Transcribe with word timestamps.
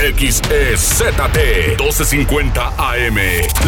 XEZT 0.00 1.20
1250 1.76 2.74
AM. 2.78 3.18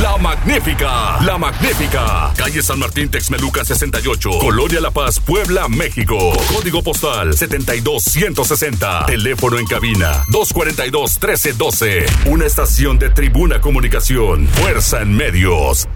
La 0.01 0.17
Magnífica, 0.17 1.21
La 1.21 1.37
Magnífica. 1.37 2.33
Calle 2.35 2.63
San 2.63 2.79
Martín 2.79 3.11
Texmeluca 3.11 3.65
68. 3.65 4.31
Colonia 4.41 4.81
La 4.81 4.91
Paz, 4.91 5.21
Puebla, 5.21 5.69
México. 5.69 6.33
Código 6.55 6.83
postal 6.83 7.37
72160. 7.37 9.07
Teléfono 9.07 9.59
en 9.59 9.67
cabina 9.67 10.25
242 10.29 11.19
1312. 11.21 12.07
Una 12.27 12.47
estación 12.47 12.99
de 12.99 13.11
Tribuna 13.11 13.61
Comunicación. 13.61 14.49
Fuerza 14.49 15.03
en 15.03 15.15
medios. 15.15 15.87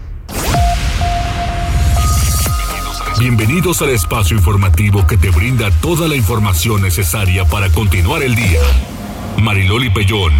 Bienvenidos 3.19 3.81
al 3.81 3.89
espacio 3.89 4.37
informativo 4.37 5.07
que 5.07 5.17
te 5.17 5.31
brinda 5.31 5.71
toda 5.81 6.07
la 6.07 6.15
información 6.15 6.83
necesaria 6.83 7.45
para 7.45 7.69
continuar 7.71 8.21
el 8.21 8.35
día. 8.35 8.61
Mariloli 9.41 9.89
Pellón, 9.89 10.33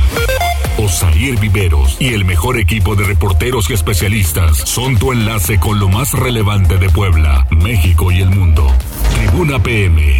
Osair 0.77 1.39
Viveros 1.39 1.97
y 2.00 2.14
el 2.14 2.25
mejor 2.25 2.60
equipo 2.60 2.96
de 2.96 3.05
reporteros 3.05 3.69
y 3.69 3.74
especialistas 3.74 4.57
son 4.57 4.97
tu 4.97 5.11
enlace 5.11 5.60
con 5.60 5.79
lo 5.79 5.88
más 5.88 6.14
relevante 6.14 6.78
de 6.78 6.89
Puebla, 6.89 7.47
México 7.52 8.11
y 8.11 8.21
el 8.21 8.29
mundo. 8.29 8.68
Tribuna 9.15 9.60
PM, 9.60 10.18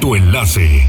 tu 0.00 0.14
enlace. 0.14 0.86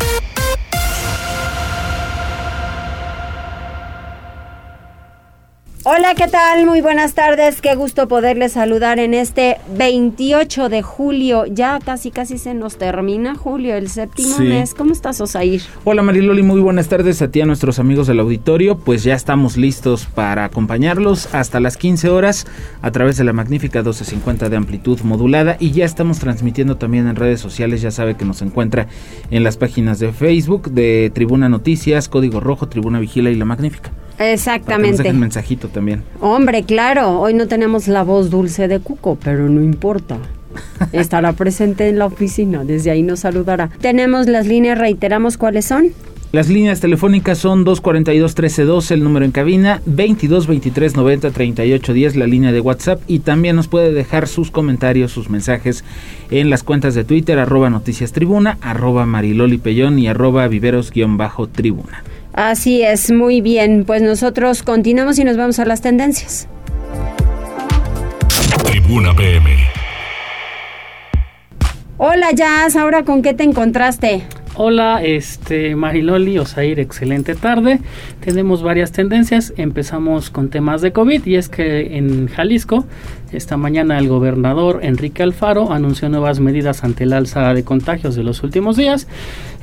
Hola, 5.88 6.16
¿qué 6.16 6.27
tal? 6.27 6.66
Muy 6.66 6.81
buenas 6.81 7.13
tardes. 7.13 7.62
Qué 7.62 7.75
gusto 7.75 8.07
poderles 8.07 8.53
saludar 8.53 8.98
en 8.98 9.13
este 9.13 9.57
28 9.77 10.67
de 10.67 10.81
julio. 10.81 11.45
Ya 11.45 11.77
casi 11.77 12.09
casi 12.09 12.39
se 12.39 12.55
nos 12.55 12.80
termina 12.80 13.35
julio, 13.35 13.76
el 13.76 13.88
séptimo 13.88 14.40
mes. 14.40 14.73
¿Cómo 14.73 14.93
estás, 14.93 15.21
Osair? 15.21 15.62
Hola, 15.84 16.02
Mariloli. 16.02 16.41
Muy 16.41 16.59
buenas 16.59 16.88
tardes 16.88 17.21
a 17.21 17.29
ti, 17.29 17.41
a 17.41 17.45
nuestros 17.45 17.77
amigos 17.77 18.07
del 18.07 18.20
auditorio. 18.20 18.79
Pues 18.79 19.03
ya 19.03 19.13
estamos 19.13 19.57
listos 19.57 20.07
para 20.07 20.45
acompañarlos 20.45 21.31
hasta 21.35 21.60
las 21.60 21.77
15 21.77 22.10
horas 22.10 22.48
a 22.82 22.90
través 22.90 23.17
de 23.17 23.23
la 23.23 23.34
magnífica 23.34 23.82
1250 23.82 24.49
de 24.49 24.57
amplitud 24.57 24.99
modulada 25.01 25.55
y 25.60 25.70
ya 25.70 25.85
estamos 25.85 26.17
transmitiendo 26.17 26.77
también 26.77 27.07
en 27.07 27.15
redes 27.15 27.40
sociales. 27.40 27.84
Ya 27.84 27.91
sabe 27.91 28.15
que 28.15 28.26
nos 28.26 28.41
encuentra 28.41 28.88
en 29.29 29.43
las 29.43 29.57
páginas 29.57 29.99
de 29.99 30.12
Facebook 30.13 30.71
de 30.71 31.12
Tribuna 31.13 31.48
Noticias, 31.48 32.10
Código 32.10 32.40
Rojo, 32.40 32.70
Tribuna 32.70 32.99
Vigila 32.99 33.29
y 33.29 33.35
La 33.35 33.45
Magnífica. 33.45 33.91
Exactamente. 34.20 35.10
Un 35.10 35.20
mensajito 35.20 35.68
también. 35.68 36.04
Hombre, 36.21 36.63
claro, 36.63 37.20
hoy 37.20 37.34
no 37.34 37.48
tenemos 37.48 37.88
la 37.88 38.04
voz 38.04 38.30
dulce 38.30 38.68
de 38.68 38.80
Cuco, 38.80 39.18
pero 39.24 39.49
no 39.49 39.62
importa. 39.62 40.18
Estará 40.91 41.34
presente 41.34 41.90
en 41.90 41.99
la 41.99 42.05
oficina, 42.05 42.63
desde 42.63 42.91
ahí 42.91 43.04
nos 43.04 43.22
saludará. 43.22 43.70
Tenemos 43.82 44.27
las 44.27 44.48
líneas, 44.48 44.77
reiteramos 44.77 45.38
cuáles 45.38 45.66
son. 45.66 45.91
Las 46.35 46.49
líneas 46.49 46.82
telefónicas 46.82 47.38
son 47.38 47.66
242-1312, 47.66 48.91
el 48.91 49.04
número 49.04 49.26
en 49.26 49.32
cabina, 49.32 49.80
22-23-90-38-10, 49.88 52.16
la 52.16 52.27
línea 52.27 52.52
de 52.52 52.60
WhatsApp, 52.60 53.02
y 53.07 53.20
también 53.20 53.55
nos 53.55 53.70
puede 53.70 53.94
dejar 53.94 54.27
sus 54.27 54.52
comentarios, 54.52 55.13
sus 55.13 55.29
mensajes 55.29 55.85
en 56.32 56.50
las 56.50 56.63
cuentas 56.63 56.94
de 56.94 57.05
Twitter, 57.05 57.40
arroba 57.40 57.70
noticias 57.70 58.12
tribuna, 58.12 58.57
arroba 58.60 59.05
mariloli 59.05 59.60
pellón 59.60 59.98
y 59.98 60.10
arroba 60.10 60.46
viveros-tribuna. 60.50 62.04
Así 62.36 62.82
es, 62.82 63.12
muy 63.12 63.40
bien. 63.40 63.86
Pues 63.86 64.02
nosotros 64.02 64.62
continuamos 64.62 65.18
y 65.19 65.24
nos 65.24 65.38
vamos 65.38 65.58
a 65.59 65.66
las 65.66 65.80
tendencias. 65.80 66.50
Tribuna 68.66 69.16
PM. 69.16 69.52
Hola 71.97 72.34
Jazz, 72.34 72.75
ahora 72.75 73.06
con 73.06 73.22
qué 73.22 73.34
te 73.34 73.46
encontraste? 73.46 74.24
Hola, 74.58 75.02
este 75.02 75.78
Mariloli, 75.78 76.38
Osair, 76.38 76.81
excelente 76.81 77.36
tarde. 77.36 77.80
Tenemos 78.19 78.63
varias 78.63 78.91
tendencias. 78.91 79.53
Empezamos 79.56 80.30
con 80.30 80.50
temas 80.50 80.81
de 80.81 80.91
COVID 80.91 81.25
y 81.25 81.36
es 81.36 81.47
que 81.47 81.97
en 81.97 82.28
Jalisco 82.28 82.86
esta 83.36 83.58
mañana 83.58 84.00
el 84.00 84.08
gobernador 84.08 84.80
Enrique 84.81 85.24
Alfaro 85.24 85.72
anunció 85.72 86.09
nuevas 86.09 86.40
medidas 86.40 86.84
ante 86.84 87.03
el 87.03 87.13
alza 87.13 87.53
de 87.53 87.63
contagios 87.63 88.16
de 88.16 88.23
los 88.23 88.44
últimos 88.44 88.78
días, 88.78 89.07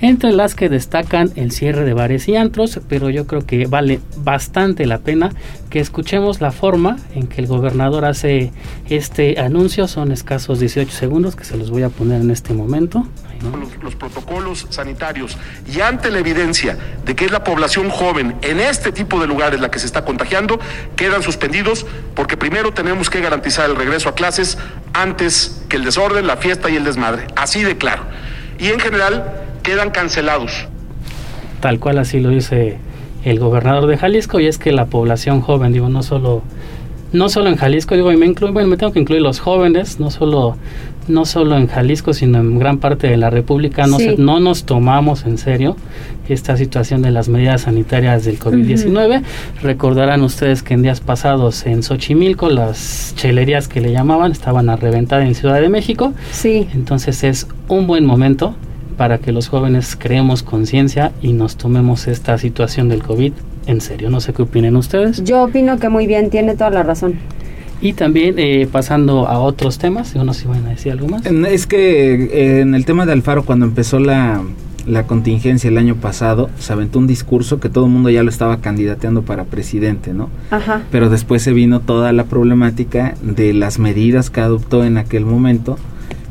entre 0.00 0.33
las 0.33 0.55
que 0.55 0.69
destacan 0.69 1.31
el 1.37 1.53
cierre 1.53 1.84
de 1.84 1.94
bares 1.94 2.28
y 2.28 2.37
antros, 2.37 2.81
pero 2.88 3.11
yo 3.11 3.27
creo 3.27 3.47
que 3.47 3.66
vale 3.66 4.00
bastante 4.16 4.87
la 4.87 4.99
pena 4.99 5.31
que 5.71 5.81
escuchemos 5.81 6.41
la 6.41 6.53
forma 6.53 6.99
en 7.15 7.27
que 7.28 7.41
el 7.41 7.47
gobernador 7.47 8.05
hace 8.05 8.53
este 8.88 9.41
anuncio. 9.41 9.88
Son 9.88 10.12
escasos 10.12 10.61
18 10.61 10.91
segundos 10.91 11.34
que 11.34 11.44
se 11.44 11.56
los 11.56 11.71
voy 11.71 11.82
a 11.82 11.88
poner 11.88 12.21
en 12.21 12.31
este 12.31 12.53
momento. 12.53 13.06
Los, 13.43 13.82
los, 13.82 13.97
protocolos 13.97 14.69
sanitarios 14.71 15.37
y 15.66 15.81
ante 15.81 16.12
la 16.12 16.21
evidencia 16.21 16.78
de 17.05 17.16
que 17.16 17.25
es 17.25 17.32
la 17.32 17.43
población 17.43 17.91
joven 17.91 18.37
en 18.43 18.61
este 18.61 18.93
tipo 18.93 19.21
de 19.21 19.27
lugares 19.27 19.61
la 19.61 19.69
que 19.69 19.81
se 19.81 19.87
está 19.87 20.05
contagiando, 20.05 20.61
quedan 20.94 21.25
suspendidos 21.25 21.84
porque 22.15 22.37
primero 22.37 22.72
tenemos 22.72 23.11
que 23.11 23.21
garantizar 23.21 23.62
el 23.67 23.77
regreso 23.77 24.09
a 24.09 24.15
clases 24.15 24.59
antes 24.93 25.65
que 25.69 25.77
el 25.77 25.84
desorden, 25.84 26.27
la 26.27 26.37
fiesta 26.37 26.71
y 26.71 26.77
el 26.77 26.84
desmadre. 26.84 27.27
Así 27.37 27.62
de 27.62 27.77
claro. 27.77 28.03
Y 28.59 28.69
en 28.69 28.81
general 28.81 29.33
quedan 29.62 29.91
cancelados. 29.91 30.67
Tal 31.61 31.78
cual 31.78 31.99
así 31.99 32.21
lo 32.21 32.31
dice 32.31 32.78
el 33.25 33.39
gobernador 33.39 33.87
de 33.87 33.97
Jalisco 33.97 34.41
y 34.41 34.47
es 34.47 34.59
que 34.59 34.73
la 34.73 34.87
población 34.87 35.41
joven, 35.41 35.73
digo, 35.73 35.89
no 35.89 36.03
solo 36.03 36.43
no 37.12 37.28
solo 37.28 37.50
en 37.50 37.56
Jalisco, 37.56 37.95
digo, 37.95 38.11
y 38.11 38.17
me, 38.17 38.27
incluyo, 38.27 38.53
bueno, 38.53 38.69
me 38.69 38.77
tengo 38.77 38.93
que 38.93 38.99
incluir 38.99 39.21
los 39.21 39.39
jóvenes, 39.39 40.00
no 40.00 40.11
solo, 40.11 40.56
no 41.08 41.24
solo 41.24 41.56
en 41.56 41.66
Jalisco, 41.66 42.12
sino 42.14 42.38
en 42.38 42.58
gran 42.58 42.78
parte 42.78 43.06
de 43.08 43.16
la 43.16 43.30
República, 43.30 43.86
no, 43.86 43.98
Sí. 43.98 44.04
se- 44.10 44.16
no 44.16 44.40
nos 44.40 44.64
tomamos 44.64 45.24
en 45.24 45.38
serio 45.38 45.76
esta 46.28 46.56
situación 46.56 47.02
de 47.02 47.10
las 47.10 47.28
medidas 47.28 47.62
sanitarias 47.62 48.24
del 48.24 48.38
COVID-19. 48.38 49.22
Recordarán 49.62 50.22
ustedes 50.22 50.62
que 50.62 50.74
en 50.74 50.82
días 50.82 51.00
pasados 51.00 51.66
en 51.66 51.82
Xochimilco, 51.82 52.48
las 52.50 53.14
chelerías 53.16 53.68
que 53.68 53.80
le 53.80 53.92
llamaban 53.92 54.32
estaban 54.32 54.68
a 54.70 54.76
reventar 54.76 55.22
en 55.22 55.34
Ciudad 55.34 55.60
de 55.60 55.68
México, 55.68 56.12
Sí. 56.30 56.68
entonces 56.74 57.24
es 57.24 57.46
un 57.69 57.86
buen 57.86 58.04
momento 58.06 58.54
para 58.96 59.19
que 59.19 59.32
los 59.32 59.48
jóvenes 59.48 59.96
creemos 59.98 60.42
conciencia 60.42 61.12
y 61.22 61.32
nos 61.32 61.56
tomemos 61.56 62.06
esta 62.06 62.38
situación 62.38 62.88
del 62.88 63.02
COVID 63.02 63.32
en 63.66 63.80
serio. 63.80 64.10
No 64.10 64.20
sé 64.20 64.32
qué 64.32 64.42
opinen 64.42 64.76
ustedes. 64.76 65.24
Yo 65.24 65.42
opino 65.44 65.78
que 65.78 65.88
muy 65.88 66.06
bien, 66.06 66.30
tiene 66.30 66.54
toda 66.54 66.70
la 66.70 66.82
razón. 66.82 67.14
Y 67.82 67.93
también 67.94 68.37
eh, 68.38 68.66
pasando 68.70 69.26
a 69.28 69.38
otros 69.41 69.76
temas, 69.78 70.15
no 70.15 70.32
sé 70.32 70.43
si 70.43 70.48
van 70.48 70.65
a 70.66 70.70
decir 70.70 70.93
algo 70.93 71.09
más. 71.09 71.26
Es 71.26 71.66
que 71.66 72.15
eh, 72.15 72.60
en 72.60 72.75
el 72.75 72.84
tema 72.84 73.04
de 73.06 73.12
Alfaro, 73.12 73.44
cuando 73.44 73.66
empezó 73.66 73.98
la, 73.98 74.41
la 74.87 75.06
contingencia 75.09 75.69
el 75.69 75.76
año 75.78 75.97
pasado, 75.97 76.48
se 76.60 76.72
aventó 76.72 77.00
un 77.00 77.09
discurso 77.09 77.59
que 77.59 77.69
todo 77.69 77.87
el 77.87 77.91
mundo 77.91 78.09
ya 78.09 78.22
lo 78.22 78.31
estaba 78.31 78.59
candidateando 78.59 79.22
para 79.22 79.44
presidente, 79.44 80.15
¿no? 80.15 80.31
Ajá. 80.53 80.82
Pero 80.93 81.10
después 81.10 81.43
se 81.43 81.53
vino 81.53 81.81
toda 81.81 82.12
la 82.12 82.25
problemática 82.25 83.15
de 83.20 83.53
las 83.53 83.81
medidas 83.81 84.31
que 84.31 84.41
adoptó 84.41 84.84
en 84.84 84.97
aquel 84.97 85.26
momento. 85.26 85.76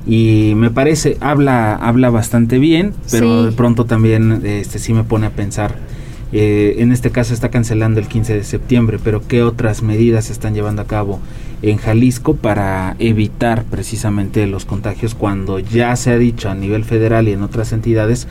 Y 0.07 0.53
me 0.55 0.71
parece, 0.71 1.17
habla, 1.19 1.75
habla 1.75 2.09
bastante 2.09 2.57
bien, 2.59 2.93
pero 3.11 3.41
Sí. 3.41 3.45
de 3.49 3.51
pronto 3.51 3.85
también 3.85 4.41
este, 4.45 4.79
sí 4.79 4.93
me 4.93 5.03
pone 5.03 5.27
a 5.27 5.31
pensar. 5.31 5.75
Eh, 6.31 6.75
en 6.79 6.91
este 6.91 7.11
caso 7.11 7.33
está 7.33 7.49
cancelando 7.49 7.99
el 7.99 8.07
15 8.07 8.35
de 8.35 8.43
septiembre, 8.43 8.99
pero 9.03 9.21
¿qué 9.27 9.43
otras 9.43 9.81
medidas 9.81 10.25
se 10.25 10.33
están 10.33 10.53
llevando 10.53 10.81
a 10.81 10.85
cabo 10.85 11.19
en 11.61 11.77
Jalisco 11.77 12.35
para 12.35 12.95
evitar 12.99 13.63
precisamente 13.65 14.47
los 14.47 14.65
contagios 14.65 15.13
cuando 15.13 15.59
ya 15.59 15.95
se 15.95 16.11
ha 16.11 16.17
dicho 16.17 16.49
a 16.49 16.55
nivel 16.55 16.85
federal 16.85 17.27
y 17.27 17.33
en 17.33 17.43
otras 17.43 17.71
entidades 17.71 18.27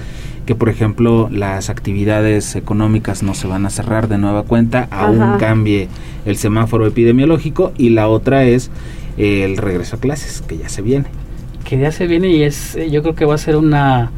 que 0.46 0.54
por 0.56 0.68
ejemplo 0.68 1.28
las 1.30 1.70
actividades 1.70 2.56
económicas 2.56 3.22
no 3.22 3.34
se 3.34 3.46
van 3.46 3.66
a 3.66 3.70
cerrar 3.70 4.08
de 4.08 4.18
nueva 4.18 4.42
cuenta 4.42 4.88
aún 4.90 5.22
Ajá. 5.22 5.38
cambie 5.38 5.88
el 6.26 6.36
semáforo 6.36 6.86
epidemiológico 6.86 7.72
y 7.76 7.90
la 7.90 8.08
otra 8.08 8.44
es 8.44 8.70
eh, 9.16 9.44
el 9.44 9.56
regreso 9.58 9.96
a 9.96 10.00
clases 10.00 10.42
que 10.42 10.58
ya 10.58 10.68
se 10.68 10.82
viene. 10.82 11.06
Que 11.64 11.78
ya 11.78 11.92
se 11.92 12.06
viene 12.06 12.28
y 12.28 12.42
es, 12.42 12.74
eh, 12.74 12.90
yo 12.90 13.02
creo 13.02 13.14
que 13.14 13.24
va 13.26 13.34
a 13.34 13.38
ser 13.38 13.56
una 13.56 14.10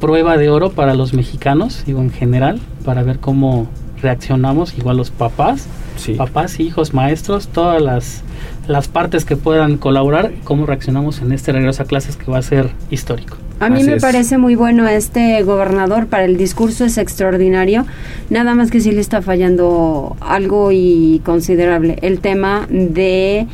prueba 0.00 0.36
de 0.36 0.48
oro 0.50 0.70
para 0.70 0.94
los 0.94 1.12
mexicanos, 1.12 1.82
digo 1.86 2.00
en 2.00 2.10
general, 2.10 2.60
para 2.84 3.02
ver 3.02 3.18
cómo 3.18 3.68
reaccionamos, 4.00 4.76
igual 4.76 4.98
los 4.98 5.10
papás, 5.10 5.66
sí 5.96 6.14
papás, 6.14 6.60
hijos, 6.60 6.92
maestros, 6.94 7.48
todas 7.48 7.80
las, 7.80 8.22
las 8.68 8.88
partes 8.88 9.24
que 9.24 9.36
puedan 9.36 9.78
colaborar, 9.78 10.32
cómo 10.44 10.66
reaccionamos 10.66 11.20
en 11.22 11.32
este 11.32 11.52
regreso 11.52 11.82
a 11.82 11.86
clases 11.86 12.16
que 12.16 12.30
va 12.30 12.38
a 12.38 12.42
ser 12.42 12.70
histórico. 12.90 13.36
A 13.60 13.70
mí 13.70 13.78
Así 13.78 13.86
me 13.86 13.96
es. 13.96 14.02
parece 14.02 14.36
muy 14.36 14.56
bueno 14.56 14.86
este 14.88 15.42
gobernador 15.42 16.06
para 16.08 16.24
el 16.24 16.36
discurso 16.36 16.84
es 16.84 16.98
extraordinario, 16.98 17.86
nada 18.28 18.54
más 18.54 18.70
que 18.70 18.80
sí 18.80 18.92
le 18.92 19.00
está 19.00 19.22
fallando 19.22 20.16
algo 20.20 20.70
y 20.72 21.22
considerable 21.24 21.98
el 22.02 22.20
tema 22.20 22.66
de 22.68 23.46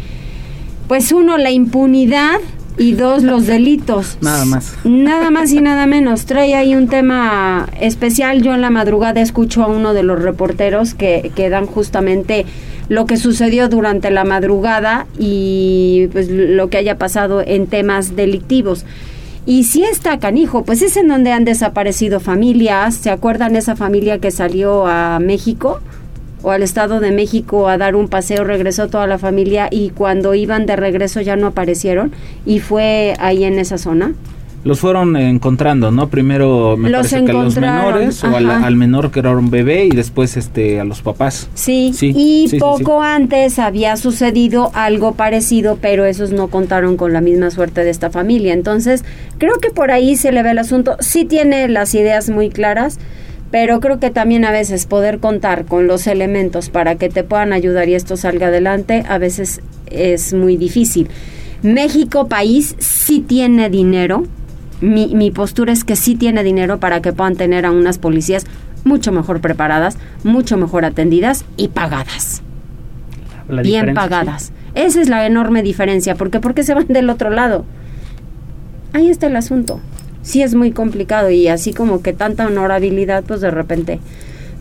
pues 0.89 1.13
uno 1.13 1.39
la 1.39 1.51
impunidad 1.51 2.41
y 2.81 2.93
dos 2.95 3.23
los 3.23 3.47
delitos. 3.47 4.19
Nada 4.21 4.45
más. 4.45 4.75
Nada 4.85 5.31
más 5.31 5.53
y 5.53 5.61
nada 5.61 5.87
menos. 5.87 6.25
Trae 6.25 6.55
ahí 6.55 6.75
un 6.75 6.89
tema 6.89 7.69
especial. 7.81 8.43
Yo 8.43 8.55
en 8.55 8.63
la 8.63 8.71
madrugada 8.71 9.21
escucho 9.21 9.63
a 9.63 9.67
uno 9.69 9.95
de 9.95 10.03
los 10.03 10.21
reporteros 10.21 10.95
que, 10.95 11.31
que 11.37 11.51
dan 11.51 11.67
justamente 11.67 12.47
lo 12.89 13.07
que 13.07 13.17
sucedió 13.17 13.69
durante 13.69 14.11
la 14.11 14.25
madrugada 14.25 15.07
y 15.17 16.09
pues 16.13 16.29
lo 16.29 16.69
que 16.71 16.79
haya 16.79 16.99
pasado 16.99 17.41
en 17.41 17.69
temas 17.69 18.17
delictivos. 18.17 18.85
Y 19.47 19.65
si 19.65 19.85
está 19.85 20.19
canijo, 20.19 20.65
pues 20.65 20.83
es 20.83 20.97
en 20.97 21.09
donde 21.09 21.33
han 21.33 21.45
desaparecido 21.45 22.21
familias. 22.21 22.95
¿Se 22.97 23.11
acuerdan 23.11 23.57
esa 23.57 23.77
familia 23.77 24.19
que 24.19 24.31
salió 24.31 24.87
a 24.87 25.19
México? 25.19 25.81
O 26.43 26.51
al 26.51 26.63
Estado 26.63 27.01
de 27.01 27.11
México 27.11 27.69
a 27.69 27.79
dar 27.79 27.97
un 27.97 28.09
paseo, 28.09 28.45
regresó 28.45 28.89
toda 28.89 29.07
la 29.07 29.19
familia 29.19 29.69
y 29.71 29.91
cuando 29.91 30.35
iban 30.35 30.67
de 30.67 30.77
regreso 30.77 31.21
ya 31.21 31.37
no 31.37 31.49
aparecieron 31.49 32.13
y 32.47 32.61
fue 32.61 33.15
ahí 33.19 33.45
en 33.45 33.59
esa 33.59 33.79
zona 33.79 34.15
los 34.63 34.81
fueron 34.81 35.17
encontrando, 35.17 35.91
¿no? 35.91 36.09
Primero 36.09 36.77
me 36.77 36.91
los 36.91 37.09
parece 37.09 37.25
que 37.25 37.31
a 37.31 37.35
los 37.35 37.57
menores 37.57 38.23
o 38.25 38.37
al, 38.37 38.77
menor 38.77 39.11
que 39.11 39.21
era 39.21 39.31
un 39.31 39.51
bebé 39.51 39.87
y 39.87 39.91
después 39.91 40.37
este 40.37 40.81
a 40.81 40.85
los 40.85 41.01
papás. 41.01 41.49
Sí, 41.55 41.93
y 41.99 42.59
poco 42.59 43.03
antes 43.03 43.59
había 43.59 43.97
sucedido 43.97 44.71
algo 44.75 45.13
parecido, 45.13 45.79
pero 45.81 46.05
esos 46.05 46.33
no 46.33 46.49
contaron 46.49 46.97
con 46.99 47.13
la 47.13 47.23
misma 47.23 47.51
suerte 47.51 47.85
de 47.85 47.91
esta 47.91 48.11
familia. 48.11 48.53
Entonces, 48.53 49.05
creo 49.39 49.55
que 49.61 49.71
por 49.71 49.91
ahí 49.91 50.17
se 50.17 50.31
le 50.31 50.43
ve 50.43 50.51
el 50.51 50.59
asunto. 50.59 50.97
Sí 51.01 51.25
tiene 51.25 51.67
las 51.69 51.95
ideas 51.95 52.29
muy 52.29 52.51
claras, 52.51 52.99
pero 53.51 53.81
creo 53.81 53.99
que 53.99 54.11
también 54.11 54.45
a 54.45 54.51
veces 54.51 54.87
poder 54.87 55.19
contar 55.19 55.65
con 55.65 55.87
los 55.87 56.07
elementos 56.07 56.71
para 56.71 56.97
que 56.97 57.09
te 57.09 57.25
puedan 57.25 57.53
ayudar 57.53 57.89
y 57.89 57.95
esto 57.95 58.17
salga 58.17 58.49
adelante, 58.49 59.05
a 59.09 59.19
veces 59.19 59.61
es 59.87 60.33
muy 60.33 60.57
difícil. 60.57 61.09
México 61.63 62.29
país 62.29 62.77
sí 62.79 63.21
tiene 63.21 63.69
dinero, 63.69 64.25
mi, 64.81 65.15
mi 65.15 65.31
postura 65.31 65.73
es 65.73 65.85
que 65.85 65.97
sí 65.97 66.15
tiene 66.15 66.43
dinero 66.43 66.81
para 66.81 67.03
que 67.03 67.13
puedan 67.13 67.37
tener 67.37 67.67
a 67.67 67.71
unas 67.71 67.99
policías 67.99 68.47
mucho 68.85 69.13
mejor 69.13 69.41
preparadas, 69.41 69.99
mucho 70.25 70.57
mejor 70.57 70.85
atendidas 70.85 71.45
y 71.57 71.69
pagadas. 71.69 72.43
bien 73.49 73.95
pagadas. 73.95 74.53
Esa 74.75 75.01
es 75.01 75.09
la 75.09 75.27
enorme 75.27 75.63
diferencia, 75.63 76.15
porque 76.15 76.41
¿por 76.41 76.55
qué 76.55 76.63
se 76.63 76.75
van 76.75 76.87
del 76.87 77.11
otro 77.11 77.31
lado? 77.31 77.65
Ahí 78.93 79.09
está 79.09 79.27
el 79.27 79.37
asunto. 79.37 79.81
Sí 80.23 80.43
es 80.43 80.55
muy 80.55 80.73
complicado 80.73 81.31
y 81.31 81.49
así 81.49 81.73
como 81.73 82.03
que 82.03 82.13
tanta 82.13 82.47
honorabilidad, 82.47 83.25
pues 83.25 83.41
de 83.41 83.51
repente 83.51 83.99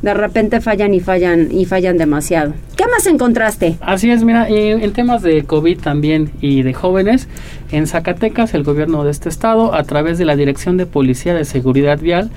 de 0.02 0.14
repente 0.14 0.62
fallan 0.62 0.94
y 0.94 1.00
fallan 1.00 1.50
y 1.52 1.66
fallan 1.66 1.98
demasiado. 1.98 2.54
¿Qué 2.76 2.86
más 2.88 3.06
encontraste? 3.06 3.78
Así 3.82 4.10
es, 4.10 4.24
mira, 4.24 4.48
en 4.48 4.94
temas 4.94 5.22
de 5.22 5.44
COVID 5.44 5.80
también 5.80 6.32
y 6.40 6.62
de 6.64 6.74
jóvenes, 6.74 7.28
en 7.72 7.88
Zacatecas 7.88 8.54
el 8.54 8.64
gobierno 8.64 9.04
de 9.04 9.12
este 9.12 9.30
estado, 9.30 9.74
a 9.74 9.84
través 9.84 10.18
de 10.18 10.26
la 10.26 10.36
Dirección 10.36 10.78
de 10.78 10.86
Policía 10.86 11.34
de 11.34 11.44
Seguridad 11.44 12.00
Vial, 12.00 12.30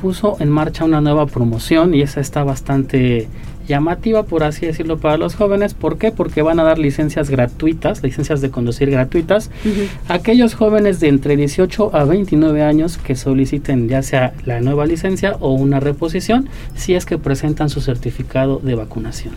puso 0.00 0.36
en 0.40 0.50
marcha 0.50 0.84
una 0.84 1.00
nueva 1.00 1.26
promoción 1.26 1.94
y 1.94 2.02
esa 2.02 2.20
está 2.20 2.44
bastante 2.44 3.28
llamativa, 3.66 4.24
por 4.24 4.44
así 4.44 4.66
decirlo, 4.66 4.98
para 4.98 5.16
los 5.16 5.34
jóvenes. 5.34 5.74
¿Por 5.74 5.98
qué? 5.98 6.12
Porque 6.12 6.42
van 6.42 6.60
a 6.60 6.64
dar 6.64 6.78
licencias 6.78 7.30
gratuitas, 7.30 8.02
licencias 8.02 8.40
de 8.40 8.50
conducir 8.50 8.90
gratuitas, 8.90 9.50
a 10.08 10.14
aquellos 10.14 10.54
jóvenes 10.54 11.00
de 11.00 11.08
entre 11.08 11.36
18 11.36 11.94
a 11.94 12.04
29 12.04 12.62
años 12.62 12.98
que 12.98 13.16
soliciten 13.16 13.88
ya 13.88 14.02
sea 14.02 14.34
la 14.44 14.60
nueva 14.60 14.86
licencia 14.86 15.36
o 15.40 15.52
una 15.52 15.80
reposición 15.80 16.48
si 16.74 16.94
es 16.94 17.06
que 17.06 17.18
presentan 17.18 17.68
su 17.70 17.80
certificado 17.80 18.60
de 18.62 18.74
vacunación. 18.74 19.34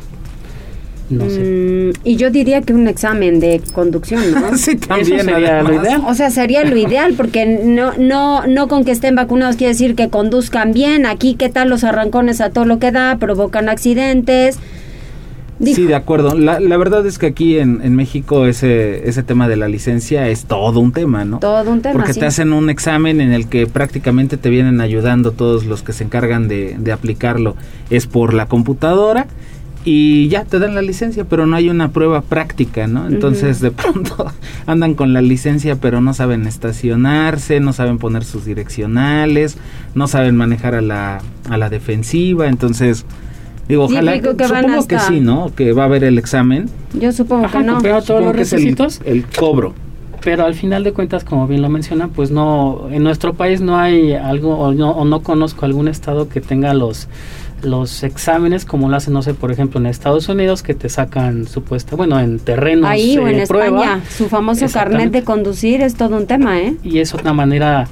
No 1.09 1.29
sé. 1.29 1.39
Mm, 1.39 2.00
y 2.03 2.15
yo 2.15 2.29
diría 2.29 2.61
que 2.61 2.73
un 2.73 2.88
examen 2.88 3.39
de 3.39 3.61
conducción, 3.73 4.31
¿no? 4.31 4.57
sí, 4.57 4.75
también 4.75 5.25
sería 5.25 5.63
lo 5.63 5.73
ideal. 5.73 6.03
O 6.07 6.13
sea, 6.13 6.29
sería 6.29 6.63
lo 6.63 6.77
ideal 6.77 7.13
porque 7.15 7.45
no 7.45 7.94
no 7.97 8.45
no 8.45 8.67
con 8.67 8.85
que 8.85 8.91
estén 8.91 9.15
vacunados 9.15 9.56
quiere 9.56 9.73
decir 9.73 9.95
que 9.95 10.09
conduzcan 10.09 10.73
bien. 10.73 11.06
Aquí 11.06 11.35
qué 11.35 11.50
tal 11.50 11.69
los 11.69 11.83
arrancones 11.83 12.41
a 12.41 12.51
todo 12.51 12.65
lo 12.65 12.79
que 12.79 12.91
da, 12.91 13.17
provocan 13.17 13.69
accidentes. 13.69 14.59
Sí, 15.61 15.83
de 15.83 15.95
acuerdo. 15.95 16.35
La, 16.35 16.59
la, 16.59 16.77
verdad 16.77 17.06
es 17.06 17.17
que 17.19 17.25
aquí 17.25 17.59
en, 17.59 17.81
en, 17.83 17.94
México 17.94 18.45
ese, 18.45 19.09
ese 19.09 19.23
tema 19.23 19.50
de 19.50 19.57
la 19.57 19.67
licencia 19.67 20.29
es 20.29 20.45
todo 20.45 20.79
un 20.79 20.94
tema, 20.94 21.25
¿no? 21.25 21.39
Todo 21.39 21.69
un 21.71 21.81
tema. 21.81 21.95
Porque 21.95 22.13
te 22.13 22.25
hacen 22.25 22.53
un 22.53 22.69
examen 22.69 23.19
en 23.19 23.33
el 23.33 23.50
que 23.50 23.67
prácticamente 23.67 24.38
te 24.38 24.50
vienen 24.50 24.79
ayudando 24.79 25.31
todos 25.31 25.65
los 25.65 25.83
que 25.83 25.91
se 25.91 26.06
encargan 26.06 26.47
de, 26.47 26.77
de 26.79 26.91
aplicarlo. 26.94 27.57
Es 27.89 28.07
por 28.07 28.33
la 28.33 28.45
computadora 28.45 29.27
y 29.85 30.27
ya 30.27 30.43
te 30.43 30.59
dan 30.59 30.75
la 30.75 30.81
licencia, 30.81 31.23
pero 31.23 31.45
no 31.45 31.55
hay 31.55 31.69
una 31.69 31.91
prueba 31.91 32.21
práctica, 32.21 32.87
¿no? 32.87 33.07
Entonces 33.07 33.61
de 33.61 33.71
pronto 33.71 34.25
andan 34.65 34.93
con 34.93 35.13
la 35.13 35.21
licencia, 35.21 35.77
pero 35.77 36.01
no 36.01 36.13
saben 36.13 36.45
estacionarse, 36.47 37.59
no 37.59 37.73
saben 37.73 37.97
poner 37.97 38.25
sus 38.25 38.45
direccionales, 38.45 39.57
no 39.95 40.07
saben 40.07 40.35
manejar 40.35 40.75
a 40.75 40.81
la, 40.81 41.21
a 41.49 41.57
la 41.57 41.69
defensiva, 41.69 42.47
entonces 42.47 43.05
digo, 43.69 43.85
ojalá, 43.85 44.15
supongo 44.17 44.87
que 44.87 44.99
sí, 44.99 45.21
¿no? 45.21 45.51
Que 45.55 45.71
va 45.71 45.83
a 45.83 45.85
haber 45.85 46.03
el 46.03 46.17
examen. 46.17 46.69
Yo 46.93 47.11
supongo 47.11 47.49
que 47.49 47.59
no. 47.59 47.79
Pero 47.81 48.01
todos 48.01 48.21
los 48.21 48.35
requisitos. 48.35 49.01
El, 49.05 49.25
cobro 49.25 49.73
pero 50.21 50.45
al 50.45 50.53
final 50.53 50.83
de 50.83 50.91
cuentas, 50.91 51.23
como 51.23 51.47
bien 51.47 51.61
lo 51.61 51.69
menciona, 51.69 52.09
pues 52.09 52.29
no, 52.29 52.89
en 52.91 53.03
nuestro 53.03 53.35
país 53.35 53.61
no 53.61 53.77
hay 53.77 54.13
algo, 54.13 54.57
o 54.57 54.73
no, 54.73 54.91
o 54.91 55.05
no 55.05 55.21
conozco 55.21 55.65
algún 55.65 55.87
estado 55.87 56.27
que 56.27 56.41
tenga 56.41 56.73
los 56.73 57.07
los 57.63 58.03
exámenes 58.03 58.65
como 58.65 58.89
lo 58.89 58.95
hacen, 58.95 59.13
no 59.13 59.21
sé, 59.21 59.33
por 59.33 59.51
ejemplo, 59.51 59.79
en 59.79 59.85
Estados 59.85 60.29
Unidos, 60.29 60.63
que 60.63 60.73
te 60.73 60.89
sacan 60.89 61.47
supuesta, 61.47 61.95
bueno, 61.95 62.19
en 62.19 62.39
terrenos 62.39 62.89
Ahí 62.89 63.17
o 63.17 63.27
en 63.27 63.39
España, 63.39 64.01
su 64.09 64.29
famoso 64.29 64.67
carnet 64.67 65.11
de 65.11 65.23
conducir 65.23 65.81
es 65.81 65.95
todo 65.95 66.17
un 66.17 66.27
tema, 66.27 66.59
¿eh? 66.59 66.75
Y 66.83 67.00
es 67.00 67.13
otra 67.13 67.33
manera, 67.33 67.88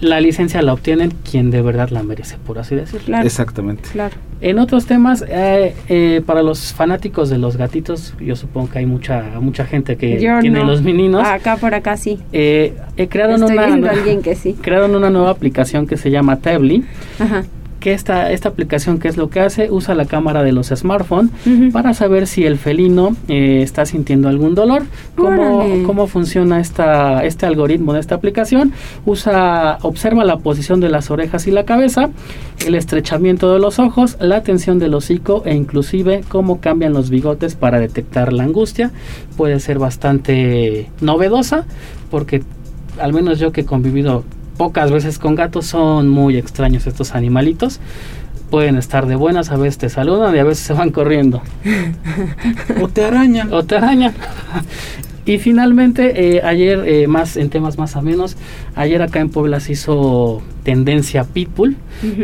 la 0.00 0.20
licencia 0.20 0.62
la 0.62 0.72
obtienen 0.72 1.12
quien 1.28 1.50
de 1.50 1.62
verdad 1.62 1.90
la 1.90 2.02
merece, 2.02 2.36
por 2.44 2.58
así 2.58 2.74
decirlo. 2.74 3.18
Exactamente. 3.18 3.88
Claro. 3.90 4.16
En 4.40 4.58
otros 4.58 4.86
temas, 4.86 5.22
eh, 5.28 5.74
eh, 5.88 6.22
para 6.24 6.42
los 6.42 6.72
fanáticos 6.72 7.28
de 7.28 7.36
los 7.36 7.56
gatitos, 7.58 8.14
yo 8.18 8.36
supongo 8.36 8.70
que 8.70 8.78
hay 8.78 8.86
mucha 8.86 9.22
mucha 9.40 9.66
gente 9.66 9.96
que 9.96 10.16
tiene 10.16 10.64
los 10.64 10.82
meninos. 10.82 11.26
Acá 11.26 11.56
por 11.56 11.74
acá 11.74 11.96
sí. 11.98 12.18
Eh, 12.32 12.74
crearon 13.10 13.42
una, 13.42 13.90
alguien 13.90 14.22
que 14.22 14.34
sí. 14.34 14.54
crearon 14.62 14.94
una 14.94 15.10
nueva 15.10 15.30
aplicación 15.30 15.86
que 15.86 15.98
se 15.98 16.10
llama 16.10 16.36
Tably. 16.36 16.84
Ajá 17.18 17.44
que 17.80 17.92
esta, 17.94 18.30
esta 18.30 18.50
aplicación, 18.50 18.98
¿qué 18.98 19.08
es 19.08 19.16
lo 19.16 19.30
que 19.30 19.40
hace? 19.40 19.70
Usa 19.70 19.94
la 19.94 20.04
cámara 20.04 20.42
de 20.42 20.52
los 20.52 20.68
smartphones 20.68 21.32
para 21.72 21.94
saber 21.94 22.26
si 22.26 22.44
el 22.44 22.58
felino 22.58 23.16
eh, 23.28 23.62
está 23.62 23.86
sintiendo 23.86 24.28
algún 24.28 24.54
dolor. 24.54 24.82
¿Cómo, 25.16 25.64
¿Cómo, 25.86 26.06
funciona 26.06 26.60
esta, 26.60 27.24
este 27.24 27.46
algoritmo 27.46 27.94
de 27.94 28.00
esta 28.00 28.14
aplicación? 28.14 28.72
Usa, 29.06 29.78
observa 29.82 30.24
la 30.24 30.38
posición 30.38 30.80
de 30.80 30.90
las 30.90 31.10
orejas 31.10 31.46
y 31.46 31.50
la 31.50 31.64
cabeza, 31.64 32.10
el 32.66 32.74
estrechamiento 32.74 33.52
de 33.52 33.58
los 33.58 33.78
ojos, 33.78 34.16
la 34.20 34.42
tensión 34.42 34.78
del 34.78 34.94
hocico 34.94 35.42
e 35.46 35.54
inclusive 35.54 36.22
cómo 36.28 36.60
cambian 36.60 36.92
los 36.92 37.10
bigotes 37.10 37.54
para 37.54 37.80
detectar 37.80 38.32
la 38.32 38.44
angustia. 38.44 38.90
Puede 39.36 39.58
ser 39.58 39.78
bastante 39.78 40.90
novedosa 41.00 41.64
porque 42.10 42.42
al 43.00 43.12
menos 43.12 43.38
yo 43.38 43.52
que 43.52 43.62
he 43.62 43.64
convivido 43.64 44.24
pocas 44.60 44.90
veces 44.90 45.18
con 45.18 45.36
gatos, 45.36 45.64
son 45.64 46.10
muy 46.10 46.36
extraños 46.36 46.86
estos 46.86 47.14
animalitos. 47.14 47.80
Pueden 48.50 48.76
estar 48.76 49.06
de 49.06 49.16
buenas, 49.16 49.50
a 49.50 49.56
veces 49.56 49.78
te 49.78 49.88
saludan 49.88 50.36
y 50.36 50.38
a 50.38 50.44
veces 50.44 50.62
se 50.62 50.74
van 50.74 50.90
corriendo. 50.90 51.40
o 52.82 52.88
te 52.88 53.02
arañan. 53.02 53.50
O 53.54 53.64
te 53.64 53.76
arañan. 53.76 54.12
y 55.24 55.38
finalmente, 55.38 56.36
eh, 56.36 56.42
ayer, 56.44 56.84
eh, 56.86 57.06
más 57.06 57.38
en 57.38 57.48
temas 57.48 57.78
más 57.78 57.96
o 57.96 58.02
menos, 58.02 58.36
ayer 58.74 59.00
acá 59.00 59.20
en 59.20 59.30
Puebla 59.30 59.60
se 59.60 59.72
hizo 59.72 60.42
tendencia 60.62 61.24
Pitbull. 61.24 61.78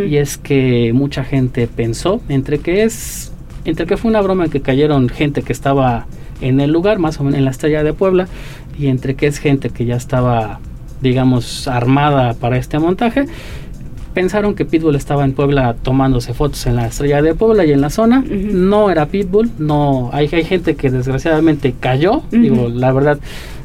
Y 0.06 0.18
es 0.18 0.36
que 0.36 0.92
mucha 0.92 1.24
gente 1.24 1.66
pensó 1.68 2.20
entre 2.28 2.58
que 2.58 2.82
es, 2.82 3.32
entre 3.64 3.86
que 3.86 3.96
fue 3.96 4.10
una 4.10 4.20
broma 4.20 4.44
en 4.44 4.50
que 4.50 4.60
cayeron 4.60 5.08
gente 5.08 5.40
que 5.40 5.54
estaba 5.54 6.04
en 6.42 6.60
el 6.60 6.70
lugar, 6.70 6.98
más 6.98 7.18
o 7.18 7.24
menos 7.24 7.38
en 7.38 7.46
la 7.46 7.50
estrella 7.50 7.82
de 7.82 7.94
Puebla, 7.94 8.28
y 8.78 8.88
entre 8.88 9.14
que 9.14 9.26
es 9.26 9.38
gente 9.38 9.70
que 9.70 9.86
ya 9.86 9.96
estaba 9.96 10.60
digamos, 11.06 11.68
armada 11.68 12.34
para 12.34 12.56
este 12.56 12.78
montaje. 12.78 13.26
Pensaron 14.14 14.54
que 14.54 14.64
Pitbull 14.64 14.96
estaba 14.96 15.24
en 15.24 15.34
Puebla 15.34 15.76
tomándose 15.82 16.32
fotos 16.32 16.66
en 16.66 16.76
la 16.76 16.86
estrella 16.86 17.20
de 17.20 17.34
Puebla 17.34 17.66
y 17.66 17.72
en 17.72 17.82
la 17.82 17.90
zona. 17.90 18.24
No 18.26 18.90
era 18.90 19.06
Pitbull, 19.06 19.50
no. 19.58 20.08
Hay, 20.12 20.28
hay 20.32 20.44
gente 20.44 20.74
que 20.74 20.90
desgraciadamente 20.90 21.74
cayó. 21.78 22.22
Digo, 22.30 22.70
la 22.70 22.92
verdad, 22.92 23.18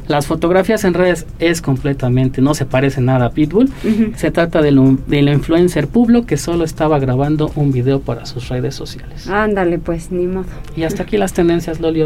las 0.08 0.26
fotografías 0.26 0.84
en 0.84 0.92
redes 0.92 1.26
es 1.38 1.62
completamente, 1.62 2.42
no 2.42 2.52
se 2.54 2.66
parece 2.66 3.00
nada 3.00 3.26
a 3.26 3.30
Pitbull. 3.30 3.70
Se 4.16 4.30
trata 4.30 4.60
del, 4.60 4.98
del 5.06 5.28
influencer 5.30 5.88
Publo 5.88 6.26
que 6.26 6.36
solo 6.36 6.64
estaba 6.64 6.98
grabando 6.98 7.50
un 7.56 7.72
video 7.72 8.00
para 8.00 8.26
sus 8.26 8.50
redes 8.50 8.74
sociales. 8.74 9.28
Ándale, 9.28 9.78
pues, 9.78 10.12
ni 10.12 10.26
modo. 10.26 10.44
Y 10.76 10.82
hasta 10.82 11.04
aquí 11.04 11.16
las 11.16 11.32
tendencias, 11.32 11.80
Loli 11.80 12.04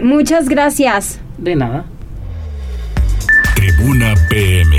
Muchas 0.00 0.48
gracias. 0.48 1.20
De 1.36 1.56
nada. 1.56 1.84
Tribuna 3.62 4.14
PM. 4.28 4.76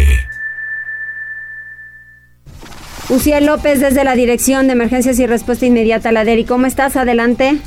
Uciel 3.10 3.46
López 3.46 3.80
desde 3.80 4.04
la 4.04 4.13
Dirección 4.13 4.68
de 4.68 4.74
Emergencias 4.74 5.18
y 5.20 5.25
Respuesta 5.25 5.66
Inmediata, 5.66 6.12
la 6.12 6.25
DERI. 6.25 6.44
¿Cómo 6.44 6.66
estás? 6.66 6.98
Adelante. 6.98 7.60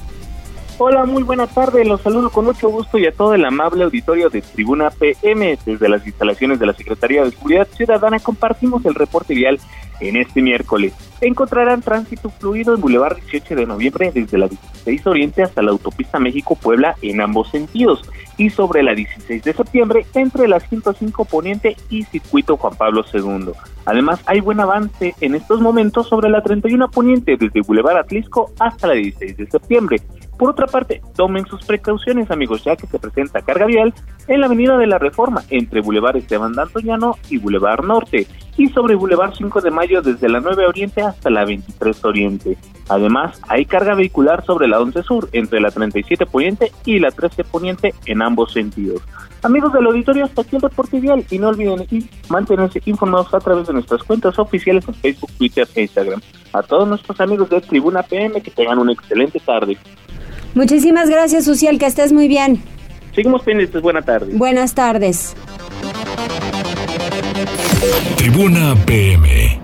Hola, 0.77 1.07
muy 1.07 1.23
buena 1.23 1.47
tarde. 1.47 1.87
Los 1.87 2.03
saludo 2.03 2.29
con 2.29 2.45
mucho 2.45 2.69
gusto 2.69 2.99
y 2.99 3.07
a 3.07 3.13
todo 3.13 3.33
el 3.33 3.47
amable 3.47 3.85
auditorio 3.85 4.29
de 4.29 4.43
Tribuna 4.43 4.91
PM. 4.91 5.59
Desde 5.65 5.89
las 5.89 6.07
instalaciones 6.07 6.59
de 6.59 6.67
la 6.67 6.75
Secretaría 6.75 7.25
de 7.25 7.31
Seguridad 7.31 7.67
Ciudadana 7.75 8.19
compartimos 8.19 8.85
el 8.85 8.95
reporte 8.95 9.33
vial 9.33 9.59
en 10.01 10.17
este 10.17 10.43
miércoles. 10.43 10.95
Encontrarán 11.21 11.83
tránsito 11.83 12.31
fluido 12.31 12.75
en 12.75 12.81
Boulevard 12.81 13.17
18 13.17 13.55
de 13.55 13.67
noviembre 13.67 14.13
desde 14.15 14.39
la 14.39 14.49
16 14.49 15.07
Oriente 15.07 15.43
hasta 15.43 15.63
la 15.63 15.71
autopista 15.71 16.19
México-Puebla 16.19 16.97
en 17.03 17.21
ambos 17.21 17.51
sentidos 17.51 18.03
y 18.37 18.51
sobre 18.51 18.83
la 18.83 18.95
16 18.95 19.43
de 19.43 19.53
septiembre 19.53 20.07
entre 20.15 20.47
la 20.47 20.61
105 20.61 21.25
Poniente 21.25 21.77
y 21.89 22.03
Circuito 22.05 22.57
Juan 22.57 22.77
Pablo 22.77 23.05
II. 23.13 23.53
Además, 23.87 24.21
hay 24.27 24.41
buen 24.41 24.61
avance 24.61 25.15
en 25.21 25.35
estos 25.35 25.61
momentos 25.61 26.09
sobre 26.09 26.29
la 26.29 26.43
31 26.43 26.91
Poniente 26.91 27.37
desde 27.37 27.63
Boulevard 27.63 27.99
Atlisco 27.99 28.53
hasta 28.59 28.89
la 28.89 28.95
16 28.95 29.37
de 29.37 29.47
septiembre. 29.47 30.03
Por 30.39 30.51
otra 30.51 30.67
parte, 30.67 31.01
tomen 31.15 31.47
sus 31.47 31.65
precauciones, 31.65 32.31
amigos, 32.31 32.63
ya 32.65 32.77
que 32.77 32.87
se 32.87 32.99
presenta 32.99 33.41
carga 33.41 33.65
vial 33.65 33.95
en 34.29 34.41
la 34.41 34.47
Avenida 34.47 34.77
de 34.77 34.87
la 34.87 34.99
Reforma 34.99 35.43
entre 35.49 35.81
Boulevard 35.81 36.17
Esteban 36.17 36.53
D'Antoñano 36.53 37.17
y 37.31 37.39
Boulevard 37.39 37.85
Norte 37.85 38.27
y 38.57 38.69
sobre 38.69 38.95
Boulevard 38.95 39.35
5 39.37 39.61
de 39.61 39.71
Mayo 39.71 40.03
desde 40.03 40.29
la 40.29 40.41
9 40.41 40.67
Oriente 40.67 41.03
hasta 41.03 41.31
la 41.31 41.45
23 41.45 42.05
Oriente. 42.05 42.57
Además, 42.89 43.41
hay 43.49 43.65
carga 43.65 43.95
vehicular 43.95 44.45
sobre 44.45 44.69
la 44.69 44.81
11 44.81 45.03
Sur 45.03 45.29
entre 45.33 45.61
la 45.61 45.71
37 45.71 46.27
Poniente 46.27 46.73
y 46.85 46.99
la 46.99 47.11
13 47.11 47.45
Poniente 47.45 47.95
en 48.07 48.23
ambos 48.23 48.53
sentidos. 48.53 49.03
Amigos 49.43 49.73
del 49.73 49.87
auditorio, 49.87 50.25
hasta 50.25 50.43
aquí 50.43 50.57
el 50.57 50.63
reporte 50.63 50.99
vial 50.99 51.25
y 51.31 51.39
no 51.39 51.49
olviden 51.49 51.87
mantenerse 52.29 52.81
informados 52.87 53.33
a 53.35 53.41
través 53.41 53.67
de 53.67 53.75
nuestras 53.75 54.03
cuentas 54.03 54.39
oficiales 54.39 54.87
en 54.89 54.95
Facebook, 54.95 55.31
Twitter 55.39 55.69
e 55.75 55.83
Instagram. 55.83 56.21
A 56.53 56.63
todos 56.63 56.89
nuestros 56.89 57.21
amigos 57.21 57.51
de 57.51 57.61
Tribuna 57.61 58.03
PM 58.03 58.41
que 58.41 58.51
tengan 58.51 58.79
una 58.79 58.93
excelente 58.93 59.41
tarde. 59.41 59.77
Muchísimas 60.55 61.11
gracias, 61.11 61.45
Social, 61.45 61.79
que 61.79 61.87
estés 61.87 62.13
muy 62.13 62.29
bien. 62.29 62.63
Seguimos 63.15 63.43
pendientes, 63.43 63.81
buenas 63.83 64.05
tardes. 64.05 64.37
Buenas 64.37 64.75
tardes. 64.75 65.37
Tribuna 68.17 68.75
PM. 68.87 69.61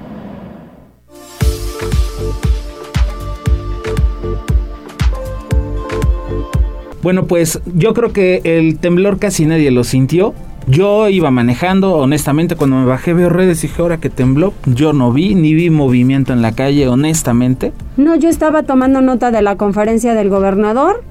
Bueno, 7.03 7.27
pues 7.27 7.61
yo 7.75 7.95
creo 7.95 8.13
que 8.13 8.43
el 8.45 8.79
temblor 8.79 9.19
casi 9.19 9.47
nadie 9.47 9.71
lo 9.71 9.85
sintió. 9.85 10.35
Yo 10.69 11.09
iba 11.09 11.31
manejando, 11.31 11.97
honestamente, 11.97 12.57
cuando 12.57 12.77
me 12.77 12.85
bajé 12.85 13.15
veo 13.15 13.29
redes 13.29 13.65
y 13.65 13.69
dije, 13.69 13.83
ahora 13.83 13.97
que 13.97 14.11
tembló, 14.11 14.53
yo 14.67 14.93
no 14.93 15.11
vi, 15.11 15.35
ni 15.35 15.55
vi 15.55 15.71
movimiento 15.71 16.33
en 16.33 16.43
la 16.43 16.53
calle, 16.53 16.87
honestamente. 16.89 17.73
No, 17.97 18.15
yo 18.17 18.29
estaba 18.29 18.63
tomando 18.63 19.01
nota 19.01 19.31
de 19.31 19.43
la 19.43 19.57
conferencia 19.57 20.15
del 20.15 20.29
gobernador 20.29 21.03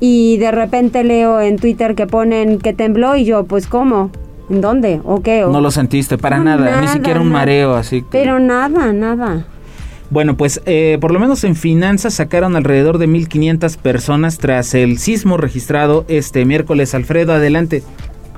y 0.00 0.38
de 0.38 0.52
repente 0.52 1.04
leo 1.04 1.40
en 1.40 1.56
Twitter 1.58 1.94
que 1.94 2.06
ponen 2.06 2.58
que 2.58 2.72
tembló 2.72 3.16
y 3.16 3.24
yo, 3.24 3.44
pues 3.44 3.66
¿cómo? 3.66 4.10
¿En 4.50 4.60
dónde? 4.60 5.00
¿O 5.04 5.22
qué? 5.22 5.44
No 5.50 5.60
lo 5.60 5.70
sentiste 5.70 6.18
para 6.18 6.38
nada, 6.38 6.80
ni 6.80 6.88
siquiera 6.88 7.20
un 7.20 7.30
mareo 7.30 7.74
así. 7.74 8.04
Pero 8.10 8.38
nada, 8.38 8.92
nada. 8.92 9.46
Bueno, 10.10 10.36
pues 10.36 10.62
eh, 10.66 10.98
por 11.00 11.12
lo 11.12 11.18
menos 11.18 11.44
en 11.44 11.56
finanzas 11.56 12.14
sacaron 12.14 12.56
alrededor 12.56 12.98
de 12.98 13.08
1.500 13.08 13.80
personas 13.80 14.38
tras 14.38 14.74
el 14.74 14.98
sismo 14.98 15.38
registrado 15.38 16.04
este 16.08 16.44
miércoles. 16.44 16.94
Alfredo, 16.94 17.32
adelante. 17.32 17.82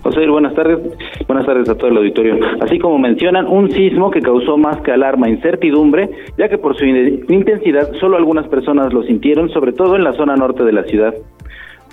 José, 0.02 0.26
buenas 0.28 0.54
tardes. 0.54 0.78
Buenas 1.26 1.44
tardes 1.44 1.68
a 1.68 1.74
todo 1.74 1.88
el 1.88 1.96
auditorio. 1.96 2.38
Así 2.60 2.78
como 2.78 2.96
mencionan, 2.98 3.46
un 3.46 3.72
sismo 3.72 4.10
que 4.12 4.20
causó 4.20 4.56
más 4.56 4.80
que 4.82 4.92
alarma 4.92 5.26
e 5.26 5.32
incertidumbre, 5.32 6.08
ya 6.38 6.48
que 6.48 6.58
por 6.58 6.76
su 6.76 6.84
intensidad 6.84 7.92
solo 7.98 8.16
algunas 8.16 8.46
personas 8.46 8.92
lo 8.92 9.02
sintieron, 9.02 9.48
sobre 9.50 9.72
todo 9.72 9.96
en 9.96 10.04
la 10.04 10.12
zona 10.12 10.36
norte 10.36 10.62
de 10.62 10.72
la 10.72 10.84
ciudad. 10.84 11.12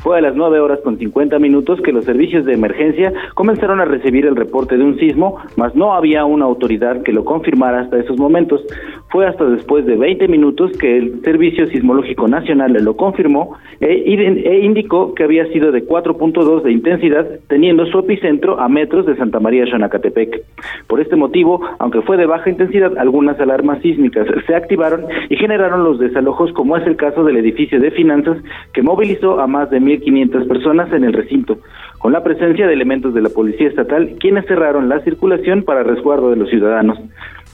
Fue 0.02 0.18
a 0.18 0.22
las 0.22 0.36
9 0.36 0.60
horas 0.60 0.80
con 0.84 0.98
50 0.98 1.40
minutos 1.40 1.80
que 1.82 1.94
los 1.94 2.06
servicios 2.06 2.46
de 2.46 2.54
emergencia 2.54 3.14
comenzaron 3.36 3.80
a 3.80 3.86
recibir 3.86 4.26
el 4.26 4.36
reporte 4.36 4.78
de 4.78 4.84
un 4.84 4.98
sismo, 4.98 5.38
mas 5.56 5.76
no 5.76 5.94
había 5.94 6.26
una 6.26 6.46
autoridad 6.46 7.04
que 7.04 7.14
lo 7.14 7.24
confirmara 7.24 7.82
hasta 7.82 8.00
esos 8.00 8.18
momentos. 8.18 8.62
Fue 9.10 9.28
hasta 9.28 9.46
después 9.46 9.86
de 9.86 9.96
20 9.96 10.28
minutos 10.28 10.72
que 10.78 10.98
el 10.98 11.22
Servicio 11.22 11.68
Sismológico 11.68 12.28
Nacional 12.28 12.74
lo 12.74 12.98
confirmó 12.98 13.56
e, 13.80 14.04
e 14.06 14.66
indicó 14.66 15.14
que 15.14 15.24
había 15.24 15.46
sido 15.54 15.72
de 15.72 15.86
4.2 15.86 16.64
de 16.64 16.72
intensidad, 16.72 17.28
teniendo 17.48 17.86
su 17.86 18.00
epicentro 18.00 18.60
a 18.60 18.68
metros 18.68 19.06
de 19.06 19.16
Santa 19.16 19.40
María 19.40 19.68
Xonacatepec. 19.68 20.44
Por 20.88 21.00
este 21.00 21.16
motivo, 21.16 21.62
aunque 21.80 22.02
fue 22.02 22.18
de 22.18 22.26
baja 22.26 22.50
intensidad, 22.50 22.98
algunas 22.98 23.40
alarmas 23.40 23.82
sísmicas 23.82 24.28
se 24.46 24.56
activaron 24.56 25.06
y 25.30 25.36
generaron 25.36 25.84
los 25.84 26.00
desalojos, 26.00 26.52
como 26.54 26.76
es 26.78 26.86
el 26.88 26.96
caso 26.96 27.24
del 27.24 27.38
edificio 27.38 27.80
de 27.80 27.92
finanzas, 27.92 28.38
que 28.74 28.82
movilizó 28.82 29.40
a 29.40 29.48
más 29.48 29.70
de 29.70 29.80
1.500 30.00 30.48
personas 30.48 30.92
en 30.94 31.04
el 31.04 31.14
recinto, 31.14 31.58
con 32.00 32.14
la 32.14 32.24
presencia 32.24 32.68
de 32.68 32.74
elementos 32.74 33.14
de 33.14 33.22
la 33.22 33.30
Policía 33.30 33.68
Estatal, 33.68 34.16
quienes 34.20 34.46
cerraron 34.46 34.90
la 34.90 35.00
circulación 35.02 35.64
para 35.64 35.84
resguardo 35.84 36.30
de 36.30 36.36
los 36.36 36.50
ciudadanos. 36.50 37.00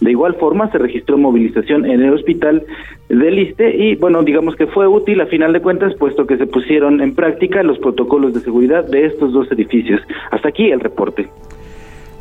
De 0.02 0.12
igual 0.12 0.36
forma, 0.36 0.72
se 0.72 0.78
registró 0.78 1.18
movilización 1.18 1.86
en 1.86 2.02
el 2.02 2.14
hospital 2.14 2.64
del 3.10 3.38
ISTE 3.38 3.76
y, 3.76 3.96
bueno, 3.96 4.24
digamos 4.24 4.56
que 4.56 4.68
fue 4.68 4.88
útil 4.88 5.20
a 5.20 5.26
final 5.26 5.52
de 5.52 5.62
cuentas, 5.62 5.94
puesto 5.96 6.26
que 6.26 6.38
se 6.38 6.48
pusieron 6.48 7.02
en 7.02 7.16
práctica 7.16 7.64
los 7.64 7.78
protocolos 7.80 8.34
de 8.34 8.40
seguridad 8.40 8.86
de 8.86 9.06
estos 9.06 9.34
dos 9.34 9.52
edificios. 9.52 10.02
Hasta 10.32 10.50
aquí 10.50 10.72
el 10.72 10.80
reporte. 10.80 11.28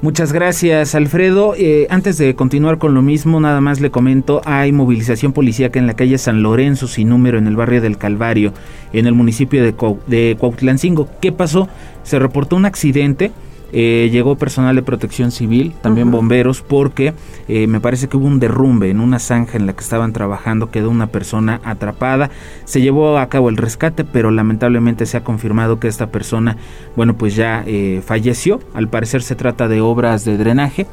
Muchas 0.01 0.33
gracias, 0.33 0.95
Alfredo. 0.95 1.55
Eh, 1.57 1.89
antes 1.91 2.19
de 2.19 2.37
continuar 2.37 2.79
con 2.79 2.95
lo 2.95 3.03
mismo, 3.03 3.41
nada 3.41 3.61
más 3.61 3.81
le 3.81 3.91
comento, 3.91 4.41
hay 4.45 4.71
movilización 4.71 5.33
policíaca 5.33 5.81
en 5.81 5.89
la 5.89 5.95
calle 5.95 6.19
San 6.19 6.41
Lorenzo, 6.41 6.87
sin 6.87 7.09
número, 7.09 7.37
en 7.37 7.49
el 7.49 7.57
barrio 7.57 7.81
del 7.81 7.99
Calvario, 7.99 8.53
en 8.93 9.07
el 9.07 9.15
municipio 9.15 9.61
de, 9.61 9.75
de 10.07 10.37
Cuautlancingo. 10.39 11.09
¿Qué 11.21 11.33
pasó? 11.33 11.69
Se 12.05 12.21
reportó 12.21 12.55
un 12.55 12.65
accidente 12.65 13.33
eh, 13.73 14.09
llegó 14.11 14.37
personal 14.37 14.75
de 14.77 14.83
protección 14.83 15.31
civil, 15.31 15.75
también 15.83 16.11
bomberos, 16.11 16.63
porque 16.63 17.13
eh, 17.49 17.67
me 17.67 17.81
parece 17.81 18.09
que 18.09 18.17
hubo 18.17 18.27
un 18.27 18.41
derrumbe 18.41 18.91
en 18.91 19.01
una 19.01 19.19
zanja 19.19 19.59
en 19.59 19.67
la 19.67 19.75
que 19.75 19.81
estaban 19.81 20.13
trabajando, 20.13 20.71
quedó 20.71 20.91
una 20.91 21.09
persona 21.09 21.61
atrapada, 21.65 22.31
se 22.65 22.81
llevó 22.81 23.19
a 23.19 23.29
cabo 23.29 23.49
el 23.49 23.57
rescate, 23.57 24.05
pero 24.05 24.31
lamentablemente 24.31 25.07
se 25.07 25.17
ha 25.17 25.25
confirmado 25.25 25.79
que 25.79 25.89
esta 25.89 26.09
persona, 26.09 26.57
bueno, 26.97 27.17
pues 27.17 27.37
ya 27.37 27.63
eh, 27.67 28.03
falleció, 28.05 28.61
al 28.75 28.89
parecer 28.89 29.23
se 29.23 29.35
trata 29.35 29.69
de 29.69 29.81
obras 29.81 30.25
de 30.25 30.39
drenaje, 30.39 30.87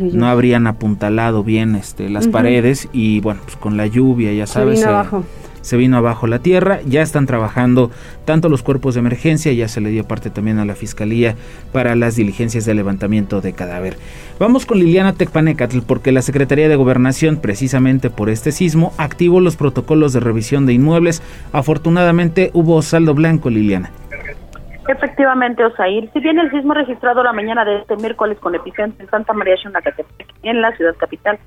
no 0.00 0.26
habrían 0.26 0.66
apuntalado 0.66 1.44
bien 1.44 1.76
este, 1.76 2.08
las 2.08 2.28
paredes 2.28 2.88
y 2.92 3.20
bueno, 3.20 3.40
pues 3.44 3.56
con 3.56 3.76
la 3.76 3.86
lluvia, 3.86 4.32
ya 4.32 4.46
sabes, 4.46 4.80
se 4.80 4.88
vino 5.76 5.96
abajo 5.96 6.26
la 6.26 6.40
tierra, 6.40 6.80
ya 6.84 7.02
están 7.02 7.26
trabajando 7.26 7.90
tanto 8.24 8.48
los 8.48 8.62
cuerpos 8.62 8.94
de 8.94 9.00
emergencia, 9.00 9.52
ya 9.52 9.68
se 9.68 9.80
le 9.80 9.90
dio 9.90 10.04
parte 10.04 10.30
también 10.30 10.58
a 10.58 10.64
la 10.64 10.74
Fiscalía 10.74 11.36
para 11.72 11.94
las 11.96 12.16
diligencias 12.16 12.64
de 12.64 12.74
levantamiento 12.74 13.40
de 13.40 13.52
cadáver. 13.52 13.96
Vamos 14.38 14.66
con 14.66 14.78
Liliana 14.78 15.12
Tecpanecatl 15.14 15.80
porque 15.86 16.12
la 16.12 16.22
Secretaría 16.22 16.68
de 16.68 16.76
Gobernación, 16.76 17.36
precisamente 17.36 18.10
por 18.10 18.28
este 18.28 18.52
sismo, 18.52 18.92
activó 18.98 19.40
los 19.40 19.56
protocolos 19.56 20.12
de 20.12 20.20
revisión 20.20 20.66
de 20.66 20.74
inmuebles. 20.74 21.22
Afortunadamente 21.52 22.50
hubo 22.52 22.82
saldo 22.82 23.14
blanco, 23.14 23.50
Liliana. 23.50 23.90
Efectivamente, 24.88 25.64
Osair. 25.64 26.10
Si 26.12 26.20
bien 26.20 26.38
el 26.38 26.50
sismo 26.50 26.74
registrado 26.74 27.22
la 27.22 27.32
mañana 27.32 27.64
de 27.64 27.78
este 27.78 27.96
miércoles 27.96 28.38
con 28.40 28.54
epicentro 28.54 29.02
en 29.02 29.10
Santa 29.10 29.32
María 29.32 29.56
Xonacatepec, 29.62 30.26
en 30.42 30.60
la 30.60 30.76
ciudad 30.76 30.96
capital, 30.96 31.38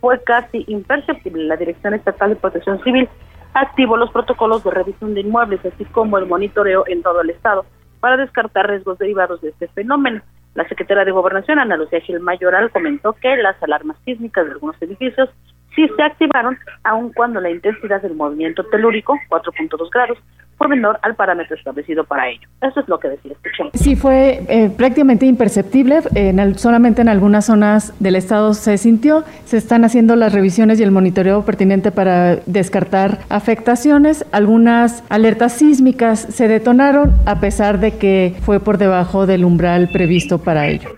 fue 0.00 0.22
casi 0.22 0.64
imperceptible. 0.68 1.44
La 1.44 1.56
Dirección 1.56 1.94
Estatal 1.94 2.30
de 2.30 2.36
Protección 2.36 2.82
Civil 2.84 3.08
activó 3.54 3.96
los 3.96 4.10
protocolos 4.10 4.62
de 4.64 4.70
revisión 4.70 5.14
de 5.14 5.20
inmuebles, 5.20 5.64
así 5.64 5.84
como 5.86 6.18
el 6.18 6.26
monitoreo 6.26 6.84
en 6.86 7.02
todo 7.02 7.22
el 7.22 7.30
estado, 7.30 7.64
para 8.00 8.16
descartar 8.16 8.68
riesgos 8.68 8.98
derivados 8.98 9.40
de 9.40 9.50
este 9.50 9.68
fenómeno. 9.68 10.20
La 10.54 10.68
secretaria 10.68 11.04
de 11.04 11.10
Gobernación, 11.10 11.58
Ana 11.58 11.76
Lucía 11.76 12.00
Gil 12.00 12.20
Mayoral, 12.20 12.70
comentó 12.70 13.12
que 13.14 13.36
las 13.36 13.60
alarmas 13.62 13.96
sísmicas 14.04 14.44
de 14.44 14.52
algunos 14.52 14.80
edificios 14.82 15.30
sí 15.74 15.88
se 15.96 16.02
activaron, 16.02 16.58
aun 16.82 17.12
cuando 17.12 17.40
la 17.40 17.50
intensidad 17.50 18.02
del 18.02 18.14
movimiento 18.14 18.64
telúrico, 18.64 19.18
4.2 19.28 19.90
grados, 19.90 20.18
fue 20.56 20.68
menor 20.68 20.98
al 21.02 21.14
parámetro 21.14 21.56
establecido 21.56 22.04
para 22.04 22.28
ello. 22.28 22.48
Eso 22.62 22.80
es 22.80 22.88
lo 22.88 22.98
que 22.98 23.08
decía. 23.08 23.32
Escuchemos. 23.32 23.72
Sí, 23.74 23.96
fue 23.96 24.44
eh, 24.48 24.70
prácticamente 24.70 25.26
imperceptible. 25.26 26.00
En 26.14 26.58
solamente 26.58 27.02
en 27.02 27.08
algunas 27.08 27.46
zonas 27.46 27.92
del 28.00 28.16
estado 28.16 28.54
se 28.54 28.78
sintió. 28.78 29.24
Se 29.44 29.56
están 29.56 29.84
haciendo 29.84 30.16
las 30.16 30.32
revisiones 30.32 30.78
y 30.80 30.82
el 30.82 30.90
monitoreo 30.90 31.44
pertinente 31.44 31.90
para 31.90 32.36
descartar 32.46 33.18
afectaciones. 33.28 34.24
Algunas 34.32 35.02
alertas 35.10 35.54
sísmicas 35.54 36.20
se 36.20 36.48
detonaron 36.48 37.12
a 37.26 37.40
pesar 37.40 37.80
de 37.80 37.98
que 37.98 38.36
fue 38.42 38.60
por 38.60 38.78
debajo 38.78 39.26
del 39.26 39.44
umbral 39.44 39.88
previsto 39.92 40.38
para 40.38 40.68
ello. 40.68 40.90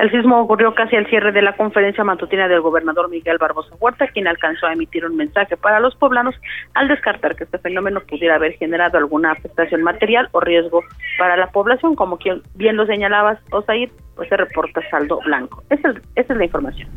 El 0.00 0.10
sismo 0.10 0.40
ocurrió 0.40 0.74
casi 0.74 0.96
al 0.96 1.06
cierre 1.08 1.30
de 1.30 1.42
la 1.42 1.54
conferencia 1.54 2.02
matutina 2.04 2.48
del 2.48 2.62
gobernador 2.62 3.10
Miguel 3.10 3.36
Barbosa 3.38 3.74
Huerta, 3.78 4.08
quien 4.08 4.26
alcanzó 4.26 4.66
a 4.66 4.72
emitir 4.72 5.04
un 5.04 5.14
mensaje 5.14 5.58
para 5.58 5.78
los 5.78 5.94
poblanos 5.94 6.34
al 6.72 6.88
descartar 6.88 7.36
que 7.36 7.44
este 7.44 7.58
fenómeno 7.58 8.00
pudiera 8.08 8.36
haber 8.36 8.54
generado 8.54 8.96
alguna 8.96 9.32
afectación 9.32 9.82
material 9.82 10.30
o 10.32 10.40
riesgo 10.40 10.82
para 11.18 11.36
la 11.36 11.48
población, 11.48 11.96
como 11.96 12.16
quien 12.16 12.40
bien 12.54 12.76
lo 12.76 12.86
señalabas, 12.86 13.40
Osair, 13.50 13.90
pues 14.16 14.30
se 14.30 14.38
reporta 14.38 14.80
saldo 14.90 15.18
blanco. 15.22 15.62
Esa 15.68 15.90
es, 15.90 15.96
esa 16.14 16.32
es 16.32 16.38
la 16.38 16.44
información. 16.46 16.88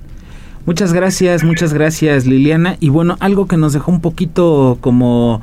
Muchas 0.66 0.94
gracias, 0.94 1.44
muchas 1.44 1.74
gracias 1.74 2.26
Liliana. 2.26 2.78
Y 2.80 2.88
bueno, 2.88 3.18
algo 3.20 3.50
que 3.50 3.58
nos 3.58 3.74
dejó 3.74 3.92
un 3.92 4.02
poquito 4.02 4.78
como 4.80 5.42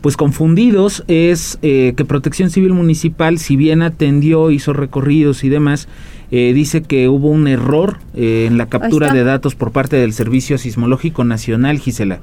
pues 0.00 0.16
confundidos 0.16 1.04
es 1.08 1.58
eh, 1.62 1.92
que 1.94 2.04
Protección 2.06 2.48
Civil 2.48 2.72
Municipal, 2.72 3.38
si 3.38 3.56
bien 3.56 3.82
atendió, 3.82 4.50
hizo 4.50 4.72
recorridos 4.72 5.44
y 5.44 5.50
demás, 5.50 5.88
eh, 6.32 6.54
dice 6.54 6.82
que 6.82 7.10
hubo 7.10 7.28
un 7.28 7.46
error 7.46 7.98
eh, 8.16 8.46
en 8.48 8.56
la 8.56 8.66
captura 8.66 9.12
de 9.12 9.22
datos 9.22 9.54
por 9.54 9.70
parte 9.70 9.96
del 9.96 10.14
Servicio 10.14 10.56
Sismológico 10.56 11.24
Nacional, 11.24 11.78
Gisela. 11.78 12.20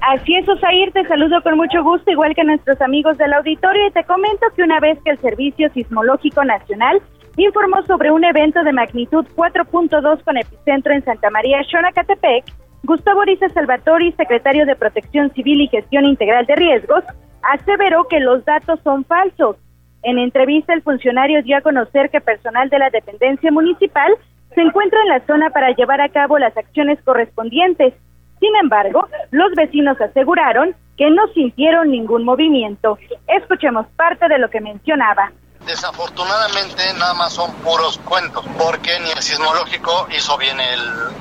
Así 0.00 0.36
es, 0.36 0.48
Osair, 0.48 0.92
te 0.92 1.04
saludo 1.08 1.42
con 1.42 1.56
mucho 1.56 1.82
gusto, 1.82 2.08
igual 2.08 2.36
que 2.36 2.44
nuestros 2.44 2.80
amigos 2.80 3.18
del 3.18 3.32
auditorio, 3.32 3.88
y 3.88 3.90
te 3.90 4.04
comento 4.04 4.46
que 4.54 4.62
una 4.62 4.78
vez 4.78 4.96
que 5.04 5.10
el 5.10 5.18
Servicio 5.18 5.68
Sismológico 5.74 6.44
Nacional 6.44 7.02
informó 7.36 7.82
sobre 7.82 8.12
un 8.12 8.22
evento 8.22 8.62
de 8.62 8.72
magnitud 8.72 9.26
4.2 9.34 10.22
con 10.22 10.36
epicentro 10.36 10.94
en 10.94 11.04
Santa 11.04 11.30
María, 11.30 11.64
Xonacatepec, 11.64 12.44
Gustavo 12.84 13.24
Riza 13.24 13.48
Salvatori, 13.48 14.12
secretario 14.12 14.66
de 14.66 14.76
Protección 14.76 15.32
Civil 15.34 15.62
y 15.62 15.68
Gestión 15.68 16.04
Integral 16.04 16.46
de 16.46 16.54
Riesgos, 16.54 17.02
aseveró 17.42 18.04
que 18.04 18.20
los 18.20 18.44
datos 18.44 18.78
son 18.84 19.04
falsos. 19.04 19.56
En 20.02 20.18
entrevista, 20.18 20.72
el 20.72 20.82
funcionario 20.82 21.42
dio 21.42 21.56
a 21.56 21.60
conocer 21.60 22.10
que 22.10 22.20
personal 22.20 22.70
de 22.70 22.78
la 22.78 22.90
dependencia 22.90 23.50
municipal 23.50 24.12
se 24.54 24.62
encuentra 24.62 25.00
en 25.02 25.08
la 25.08 25.26
zona 25.26 25.50
para 25.50 25.70
llevar 25.72 26.00
a 26.00 26.08
cabo 26.08 26.38
las 26.38 26.56
acciones 26.56 26.98
correspondientes. 27.02 27.94
Sin 28.40 28.56
embargo, 28.56 29.06
los 29.30 29.52
vecinos 29.54 30.00
aseguraron 30.00 30.74
que 30.96 31.10
no 31.10 31.26
sintieron 31.28 31.90
ningún 31.90 32.24
movimiento. 32.24 32.98
Escuchemos 33.26 33.86
parte 33.96 34.28
de 34.28 34.38
lo 34.38 34.48
que 34.50 34.60
mencionaba. 34.60 35.32
Desafortunadamente 35.70 36.92
nada 36.94 37.14
más 37.14 37.32
son 37.32 37.52
puros 37.62 38.00
cuentos, 38.04 38.44
porque 38.58 38.98
ni 38.98 39.10
el 39.12 39.22
sismológico 39.22 40.08
hizo 40.10 40.36
bien 40.36 40.58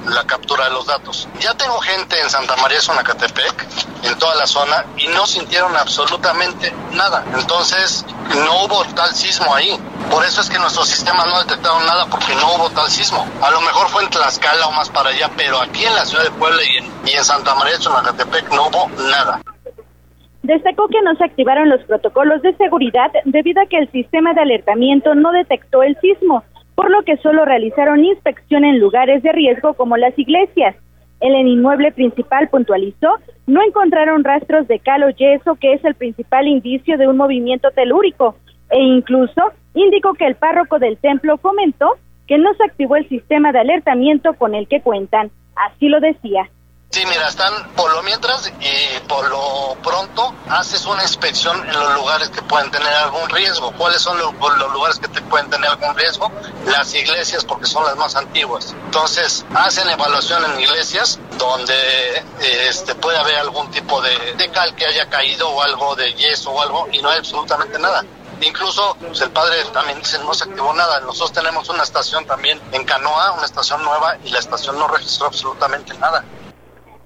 la 0.07 0.23
captura 0.25 0.63
de 0.63 0.71
los 0.71 0.87
datos. 0.87 1.27
Ya 1.39 1.53
tengo 1.53 1.79
gente 1.81 2.19
en 2.19 2.31
Santa 2.31 2.55
María 2.55 2.81
Zonacatepec, 2.81 3.67
en 4.01 4.17
toda 4.17 4.33
la 4.33 4.47
zona, 4.47 4.87
y 4.97 5.07
no 5.09 5.27
sintieron 5.27 5.77
absolutamente 5.77 6.73
nada. 6.93 7.23
Entonces 7.35 8.03
no 8.43 8.63
hubo 8.63 8.83
tal 8.95 9.13
sismo 9.13 9.53
ahí. 9.53 9.79
Por 10.09 10.25
eso 10.25 10.41
es 10.41 10.49
que 10.49 10.57
nuestros 10.57 10.87
sistemas 10.87 11.27
no 11.27 11.37
detectaron 11.43 11.85
nada, 11.85 12.07
porque 12.07 12.33
no 12.33 12.55
hubo 12.55 12.71
tal 12.71 12.89
sismo. 12.89 13.27
A 13.43 13.51
lo 13.51 13.61
mejor 13.61 13.87
fue 13.89 14.01
en 14.01 14.09
Tlaxcala 14.09 14.65
o 14.65 14.71
más 14.71 14.89
para 14.89 15.11
allá, 15.11 15.29
pero 15.37 15.61
aquí 15.61 15.85
en 15.85 15.93
la 15.93 16.07
ciudad 16.07 16.23
de 16.23 16.31
Puebla 16.31 16.63
y 16.63 16.77
en, 16.77 16.91
y 17.05 17.11
en 17.11 17.23
Santa 17.23 17.53
María 17.53 17.79
Zonacatepec 17.79 18.49
no 18.49 18.65
hubo 18.65 18.89
nada. 18.97 19.41
Destacó 20.49 20.87
que 20.87 20.99
no 21.03 21.13
se 21.13 21.25
activaron 21.25 21.69
los 21.69 21.83
protocolos 21.83 22.41
de 22.41 22.55
seguridad 22.55 23.11
debido 23.25 23.61
a 23.61 23.67
que 23.67 23.77
el 23.77 23.91
sistema 23.91 24.33
de 24.33 24.41
alertamiento 24.41 25.13
no 25.13 25.31
detectó 25.31 25.83
el 25.83 25.95
sismo, 25.97 26.43
por 26.73 26.89
lo 26.89 27.03
que 27.03 27.17
solo 27.17 27.45
realizaron 27.45 28.03
inspección 28.03 28.65
en 28.65 28.79
lugares 28.79 29.21
de 29.21 29.31
riesgo 29.31 29.75
como 29.75 29.95
las 29.95 30.17
iglesias. 30.17 30.75
El 31.19 31.35
inmueble 31.47 31.91
principal 31.91 32.49
puntualizó, 32.49 33.17
no 33.45 33.61
encontraron 33.61 34.23
rastros 34.23 34.67
de 34.67 34.79
cal 34.79 35.03
o 35.03 35.11
yeso, 35.11 35.53
que 35.53 35.73
es 35.73 35.85
el 35.85 35.93
principal 35.93 36.47
indicio 36.47 36.97
de 36.97 37.07
un 37.07 37.17
movimiento 37.17 37.69
telúrico, 37.69 38.35
e 38.71 38.81
incluso 38.81 39.51
indicó 39.75 40.15
que 40.15 40.25
el 40.25 40.33
párroco 40.33 40.79
del 40.79 40.97
templo 40.97 41.37
comentó 41.37 41.97
que 42.27 42.39
no 42.39 42.55
se 42.55 42.63
activó 42.63 42.95
el 42.95 43.07
sistema 43.07 43.51
de 43.51 43.59
alertamiento 43.59 44.33
con 44.33 44.55
el 44.55 44.67
que 44.67 44.81
cuentan. 44.81 45.29
Así 45.55 45.89
lo 45.89 45.99
decía. 45.99 46.49
Sí, 46.91 47.05
mira, 47.05 47.27
están 47.27 47.71
por 47.75 47.93
lo 47.93 48.01
mientras 48.01 48.51
y 48.59 48.99
por 49.07 49.29
lo 49.29 49.77
pronto 49.83 50.33
haces 50.49 50.87
una 50.87 51.03
inspección 51.03 51.55
en 51.69 51.79
los 51.79 51.93
lugares 51.93 52.29
que 52.29 52.41
pueden 52.41 52.71
tener 52.71 52.91
algún 52.91 53.29
riesgo. 53.29 53.71
¿Cuáles 53.73 54.01
son 54.01 54.17
los, 54.17 54.33
lugares 54.73 54.97
que 54.97 55.07
te 55.07 55.21
pueden 55.21 55.51
tener 55.51 55.69
algún 55.69 55.95
riesgo? 55.95 56.31
Las 56.65 56.91
iglesias, 56.95 57.45
porque 57.45 57.67
son 57.67 57.85
las 57.85 57.95
más 57.95 58.15
antiguas. 58.15 58.73
Entonces, 58.85 59.45
hacen 59.53 59.87
evaluación 59.87 60.43
en 60.45 60.59
iglesias 60.61 61.19
donde 61.37 62.23
este, 62.39 62.95
puede 62.95 63.19
haber 63.19 63.35
algún 63.35 63.69
tipo 63.69 64.01
de, 64.01 64.33
de 64.33 64.49
cal 64.49 64.73
que 64.75 64.87
haya 64.87 65.07
caído 65.09 65.47
o 65.47 65.61
algo 65.61 65.95
de 65.95 66.11
yeso 66.15 66.49
o 66.49 66.59
algo 66.59 66.87
y 66.91 67.03
no 67.03 67.11
hay 67.11 67.19
absolutamente 67.19 67.77
nada. 67.77 68.03
Incluso 68.41 68.95
pues, 68.99 69.21
el 69.21 69.31
padre 69.31 69.63
también 69.73 69.99
dice 69.99 70.17
no 70.19 70.33
se 70.33 70.45
activó 70.45 70.73
nada. 70.73 71.01
Nosotros 71.01 71.33
tenemos 71.33 71.69
una 71.69 71.83
estación 71.83 72.25
también 72.25 72.59
en 72.71 72.83
Canoa, 72.85 73.33
una 73.33 73.45
estación 73.45 73.83
nueva, 73.83 74.17
y 74.23 74.29
la 74.29 74.39
estación 74.39 74.79
no 74.79 74.87
registró 74.87 75.27
absolutamente 75.27 75.93
nada. 75.95 76.23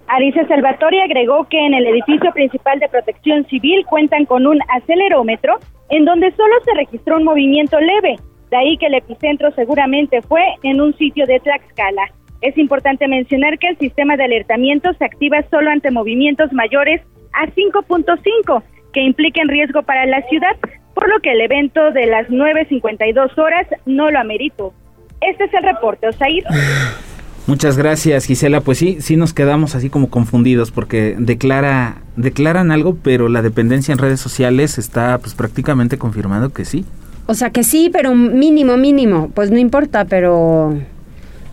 Arisa 0.07 0.45
Salvatore 0.47 1.01
agregó 1.01 1.45
que 1.49 1.65
en 1.65 1.73
el 1.73 1.87
edificio 1.87 2.31
principal 2.33 2.79
de 2.79 2.89
protección 2.89 3.45
civil 3.47 3.85
cuentan 3.85 4.25
con 4.25 4.45
un 4.45 4.59
acelerómetro 4.69 5.59
en 5.89 6.05
donde 6.05 6.31
solo 6.31 6.53
se 6.65 6.73
registró 6.73 7.17
un 7.17 7.23
movimiento 7.23 7.79
leve, 7.79 8.17
de 8.49 8.57
ahí 8.57 8.77
que 8.77 8.87
el 8.87 8.95
epicentro 8.95 9.51
seguramente 9.51 10.21
fue 10.21 10.43
en 10.63 10.81
un 10.81 10.95
sitio 10.97 11.25
de 11.25 11.39
Tlaxcala. 11.39 12.11
Es 12.41 12.57
importante 12.57 13.07
mencionar 13.07 13.57
que 13.57 13.69
el 13.69 13.77
sistema 13.77 14.17
de 14.17 14.25
alertamiento 14.25 14.93
se 14.93 15.05
activa 15.05 15.41
solo 15.49 15.71
ante 15.71 15.91
movimientos 15.91 16.51
mayores 16.51 17.01
a 17.33 17.47
5.5 17.47 18.63
que 18.91 19.01
impliquen 19.01 19.47
riesgo 19.47 19.81
para 19.83 20.05
la 20.05 20.21
ciudad, 20.23 20.55
por 20.93 21.09
lo 21.09 21.19
que 21.21 21.31
el 21.31 21.41
evento 21.41 21.91
de 21.91 22.05
las 22.05 22.27
9.52 22.27 23.37
horas 23.37 23.67
no 23.85 24.11
lo 24.11 24.19
ameritó. 24.19 24.73
Este 25.21 25.45
es 25.45 25.53
el 25.53 25.63
reporte, 25.63 26.07
Osair. 26.07 26.43
Muchas 27.45 27.77
gracias, 27.77 28.25
Gisela. 28.25 28.61
Pues 28.61 28.77
sí, 28.77 28.97
sí 29.01 29.17
nos 29.17 29.33
quedamos 29.33 29.75
así 29.75 29.89
como 29.89 30.09
confundidos 30.09 30.71
porque 30.71 31.15
declara, 31.19 31.97
declaran 32.15 32.71
algo, 32.71 32.95
pero 32.95 33.27
la 33.27 33.41
dependencia 33.41 33.91
en 33.91 33.97
redes 33.97 34.21
sociales 34.21 34.77
está 34.77 35.17
pues 35.17 35.33
prácticamente 35.33 35.97
confirmando 35.97 36.49
que 36.49 36.63
sí. 36.63 36.85
O 37.25 37.33
sea 37.33 37.49
que 37.51 37.63
sí, 37.63 37.89
pero 37.91 38.15
mínimo, 38.15 38.77
mínimo. 38.77 39.29
Pues 39.33 39.51
no 39.51 39.57
importa, 39.57 40.05
pero 40.05 40.77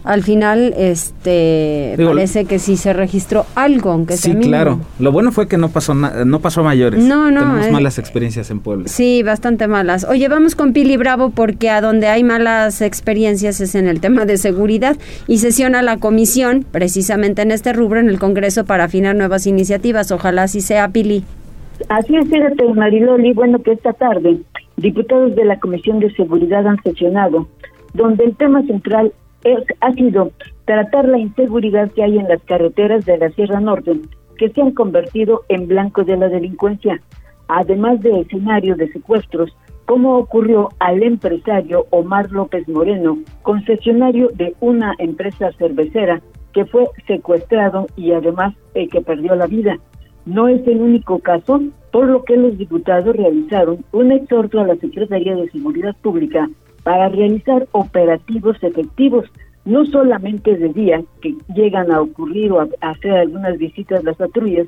al 0.05 0.23
final 0.23 0.75
este 0.77 1.97
parece 1.97 2.45
que 2.45 2.59
sí 2.59 2.77
se 2.77 2.93
registró 2.93 3.45
algo 3.55 3.91
aunque 3.91 4.17
sí 4.17 4.35
claro. 4.35 4.81
Lo 4.99 5.13
bueno 5.13 5.33
fue 5.33 5.49
que 5.49 5.57
no 5.57 5.69
pasó 5.69 5.95
no 5.95 6.41
pasó 6.41 6.61
a 6.61 6.65
mayores. 6.65 7.05
No 7.05 7.31
no 7.31 7.41
tenemos 7.41 7.71
malas 7.71 7.99
experiencias 7.99 8.51
en 8.51 8.61
Puebla. 8.61 8.89
Sí 8.89 9.23
bastante 9.23 9.69
malas. 9.69 10.05
Oye 10.09 10.29
vamos 10.29 10.55
con 10.55 10.73
Pili 10.73 10.97
Bravo 10.97 11.31
porque 11.31 11.71
a 11.71 11.81
donde 11.81 12.09
hay 12.09 12.25
malas 12.25 12.81
experiencias 12.81 13.61
es 13.61 13.75
en 13.75 13.89
el 13.89 14.01
tema 14.01 14.25
de 14.25 14.37
seguridad 14.37 14.97
y 15.27 15.39
sesiona 15.39 15.83
la 15.83 15.99
comisión 15.99 16.65
precisamente 16.71 17.43
en 17.43 17.51
este 17.51 17.73
rubro 17.73 18.01
en 18.01 18.09
el 18.09 18.19
Congreso 18.19 18.65
para 18.65 18.85
afinar 18.85 19.17
nuevas 19.17 19.47
iniciativas. 19.47 20.11
Ojalá 20.13 20.45
así 20.45 20.61
sea 20.61 20.89
Pili. 20.89 21.25
Así 21.89 22.17
es 22.17 22.29
fíjate 22.29 22.65
Mariloli. 22.75 23.33
Bueno 23.33 23.63
que 23.63 23.73
esta 23.73 23.93
tarde 23.93 24.39
diputados 24.77 25.35
de 25.37 25.45
la 25.45 25.59
Comisión 25.61 26.01
de 26.01 26.11
Seguridad 26.15 26.67
han 26.67 26.83
sesionado 26.83 27.49
donde 27.93 28.25
el 28.25 28.37
tema 28.37 28.63
central 28.63 29.13
ha 29.81 29.93
sido 29.93 30.31
tratar 30.65 31.09
la 31.09 31.19
inseguridad 31.19 31.91
que 31.93 32.03
hay 32.03 32.19
en 32.19 32.29
las 32.29 32.43
carreteras 32.43 33.05
de 33.05 33.19
la 33.19 33.31
Sierra 33.31 33.61
Norte, 33.61 34.01
que 34.37 34.51
se 34.51 34.61
han 34.63 34.73
convertido 34.73 35.43
en 35.49 35.69
blanco 35.69 36.05
de 36.05 36.17
la 36.17 36.29
delincuencia, 36.29 37.01
además 37.49 38.01
de 38.01 38.21
escenarios 38.21 38.79
de 38.79 38.91
secuestros, 38.93 39.57
como 39.87 40.19
ocurrió 40.19 40.69
al 40.79 41.03
empresario 41.03 41.87
Omar 41.91 42.31
López 42.31 42.69
Moreno, 42.69 43.19
concesionario 43.43 44.29
de 44.35 44.55
una 44.61 44.95
empresa 44.99 45.51
cervecera 45.59 46.23
que 46.53 46.65
fue 46.65 46.87
secuestrado 47.07 47.87
y 47.97 48.13
además 48.13 48.55
eh, 48.75 48.89
que 48.89 49.01
perdió 49.01 49.35
la 49.35 49.47
vida. 49.47 49.79
No 50.27 50.49
es 50.49 50.65
el 50.69 50.81
único 50.81 51.19
caso, 51.19 51.61
por 51.91 52.07
lo 52.07 52.23
que 52.25 52.37
los 52.37 52.57
diputados 52.57 53.17
realizaron 53.17 53.85
un 53.93 54.13
exhorto 54.13 54.61
a 54.61 54.67
la 54.67 54.77
Secretaría 54.77 55.35
de 55.35 55.51
Seguridad 55.51 55.97
Pública 56.03 56.49
para 56.83 57.09
realizar 57.09 57.67
operativos 57.73 58.57
efectivos, 58.63 59.27
no 59.65 59.85
solamente 59.87 60.57
de 60.57 60.69
día, 60.71 61.03
que 61.21 61.35
llegan 61.55 61.91
a 61.91 62.01
ocurrir 62.01 62.53
o 62.53 62.61
a, 62.61 62.69
hacer 62.81 63.13
algunas 63.13 63.59
visitas 63.59 64.05
las 64.05 64.17
patrullas, 64.17 64.67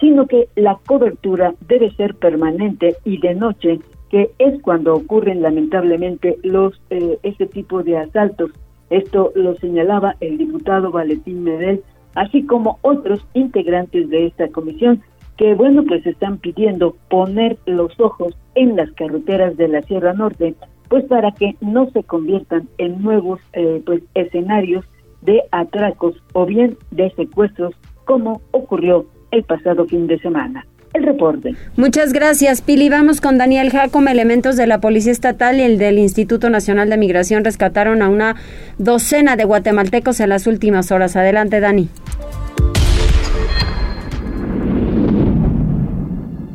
sino 0.00 0.26
que 0.26 0.48
la 0.56 0.78
cobertura 0.86 1.54
debe 1.66 1.90
ser 1.94 2.14
permanente 2.16 2.96
y 3.04 3.18
de 3.20 3.34
noche, 3.34 3.80
que 4.10 4.30
es 4.38 4.60
cuando 4.62 4.94
ocurren 4.94 5.42
lamentablemente 5.42 6.36
los 6.42 6.80
eh, 6.90 7.18
este 7.22 7.46
tipo 7.46 7.82
de 7.82 7.98
asaltos. 7.98 8.50
Esto 8.90 9.32
lo 9.34 9.54
señalaba 9.56 10.16
el 10.20 10.36
diputado 10.36 10.90
Valentín 10.90 11.42
Medel, 11.42 11.82
así 12.14 12.44
como 12.44 12.78
otros 12.82 13.26
integrantes 13.34 14.08
de 14.10 14.26
esta 14.26 14.48
comisión, 14.48 15.02
que 15.36 15.54
bueno, 15.54 15.84
pues 15.84 16.06
están 16.06 16.38
pidiendo 16.38 16.96
poner 17.08 17.56
los 17.66 17.98
ojos 17.98 18.36
en 18.54 18.76
las 18.76 18.90
carreteras 18.92 19.56
de 19.56 19.68
la 19.68 19.82
Sierra 19.82 20.12
Norte 20.12 20.54
pues 20.88 21.04
para 21.04 21.32
que 21.32 21.56
no 21.60 21.90
se 21.90 22.02
conviertan 22.04 22.68
en 22.78 23.02
nuevos 23.02 23.40
eh, 23.52 23.82
pues 23.84 24.02
escenarios 24.14 24.84
de 25.22 25.42
atracos 25.50 26.14
o 26.32 26.46
bien 26.46 26.76
de 26.90 27.10
secuestros 27.14 27.74
como 28.04 28.42
ocurrió 28.50 29.06
el 29.30 29.42
pasado 29.44 29.86
fin 29.86 30.06
de 30.06 30.18
semana. 30.20 30.66
El 30.92 31.02
reporte. 31.02 31.56
Muchas 31.76 32.12
gracias, 32.12 32.62
Pili. 32.62 32.88
Vamos 32.88 33.20
con 33.20 33.36
Daniel 33.36 33.70
Jacome. 33.70 34.12
Elementos 34.12 34.56
de 34.56 34.68
la 34.68 34.80
Policía 34.80 35.10
Estatal 35.10 35.58
y 35.58 35.62
el 35.62 35.76
del 35.76 35.98
Instituto 35.98 36.50
Nacional 36.50 36.88
de 36.88 36.96
Migración 36.96 37.44
rescataron 37.44 38.00
a 38.00 38.08
una 38.08 38.36
docena 38.78 39.34
de 39.34 39.44
guatemaltecos 39.44 40.20
en 40.20 40.28
las 40.28 40.46
últimas 40.46 40.92
horas. 40.92 41.16
Adelante, 41.16 41.58
Dani. 41.58 41.88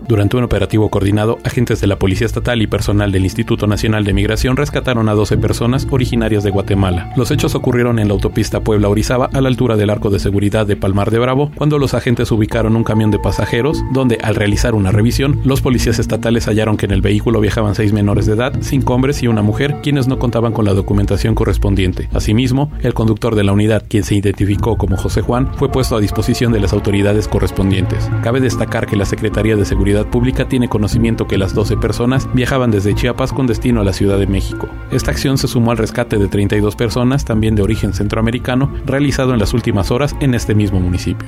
Durante 0.10 0.38
un 0.38 0.43
operativo 0.43 0.89
coordinado, 0.89 1.38
agentes 1.43 1.82
de 1.82 1.86
la 1.86 2.00
Policía 2.00 2.26
Estatal 2.26 2.63
y 2.63 2.65
personal 2.65 3.12
del 3.12 3.26
Instituto 3.26 3.67
Nacional 3.67 4.06
de 4.06 4.13
Migración 4.13 4.58
rescataron 4.58 5.08
a 5.08 5.13
12 5.13 5.38
personas 5.38 5.86
originarias 5.91 6.43
de 6.43 6.50
Guatemala. 6.50 7.13
Los 7.15 7.30
hechos 7.30 7.54
ocurrieron 7.54 8.00
en 8.00 8.08
la 8.08 8.15
autopista 8.15 8.62
Puebla-Orizaba 8.62 9.30
a 9.32 9.39
la 9.39 9.50
altura 9.50 9.78
del 9.78 9.91
arco 9.91 10.10
de 10.10 10.17
seguridad 10.17 10.65
de 10.65 10.76
Palmar 10.76 11.12
de 11.12 11.19
Bravo, 11.19 11.52
cuando 11.54 11.78
los 11.78 11.93
agentes 11.93 12.32
ubicaron 12.32 12.76
un 12.76 12.84
camión 12.84 13.12
de 13.12 13.19
pasajeros, 13.19 13.84
donde 13.93 14.17
al 14.24 14.34
realizar 14.34 14.74
una 14.74 14.91
revisión, 14.91 15.41
los 15.43 15.62
policías 15.62 16.00
estatales 16.00 16.48
hallaron 16.48 16.76
que 16.76 16.88
en 16.88 16.91
el 16.91 17.04
vehículo 17.04 17.39
viajaban 17.39 17.76
seis 17.76 17.93
menores 17.93 18.26
de 18.26 18.34
edad, 18.34 18.54
cinco 18.62 18.95
hombres 18.95 19.22
y 19.22 19.28
una 19.28 19.43
mujer, 19.43 19.76
quienes 19.84 20.08
no 20.08 20.17
contaban 20.17 20.54
con 20.54 20.65
la 20.65 20.74
documentación 20.74 21.36
correspondiente. 21.36 22.10
Asimismo, 22.15 22.72
el 22.82 22.95
conductor 22.95 23.36
de 23.36 23.43
la 23.43 23.52
unidad, 23.52 23.86
quien 23.88 24.04
se 24.04 24.15
identificó 24.15 24.76
como 24.76 24.98
José 24.98 25.22
Juan, 25.22 25.54
fue 25.54 25.69
puesto 25.72 25.98
a 25.98 26.02
disposición 26.02 26.52
de 26.52 26.62
las 26.62 26.74
autoridades 26.74 27.28
correspondientes. 27.28 28.10
Cabe 28.24 28.39
destacar 28.39 28.88
que 28.88 28.95
la 28.95 29.06
Secretaría 29.06 29.56
de 29.56 29.65
Seguridad 29.65 29.99
Pública 30.06 30.48
tiene 30.48 30.70
conocimiento 30.70 31.28
que 31.28 31.38
las 31.38 31.54
12 31.54 31.78
personas 31.78 32.28
viajaban 32.34 32.72
desde 32.72 32.96
Chiapas 32.96 33.34
con 33.34 33.48
destino 33.48 33.82
a 33.82 33.84
la 33.84 33.94
Ciudad 33.94 34.18
de 34.18 34.28
México. 34.28 34.68
Esta 34.92 35.12
acción 35.12 35.38
se 35.38 35.48
sumó 35.48 35.72
al 35.72 35.78
rescate 35.78 36.18
de 36.18 36.28
32 36.28 36.76
personas, 36.76 37.26
también 37.26 37.56
de 37.56 37.64
origen 37.64 37.94
centroamericano, 37.94 38.74
realizado 38.86 39.34
en 39.34 39.40
las 39.40 39.54
últimas 39.54 39.92
horas 39.92 40.16
en 40.20 40.34
este 40.34 40.56
mismo 40.56 40.80
municipio. 40.80 41.28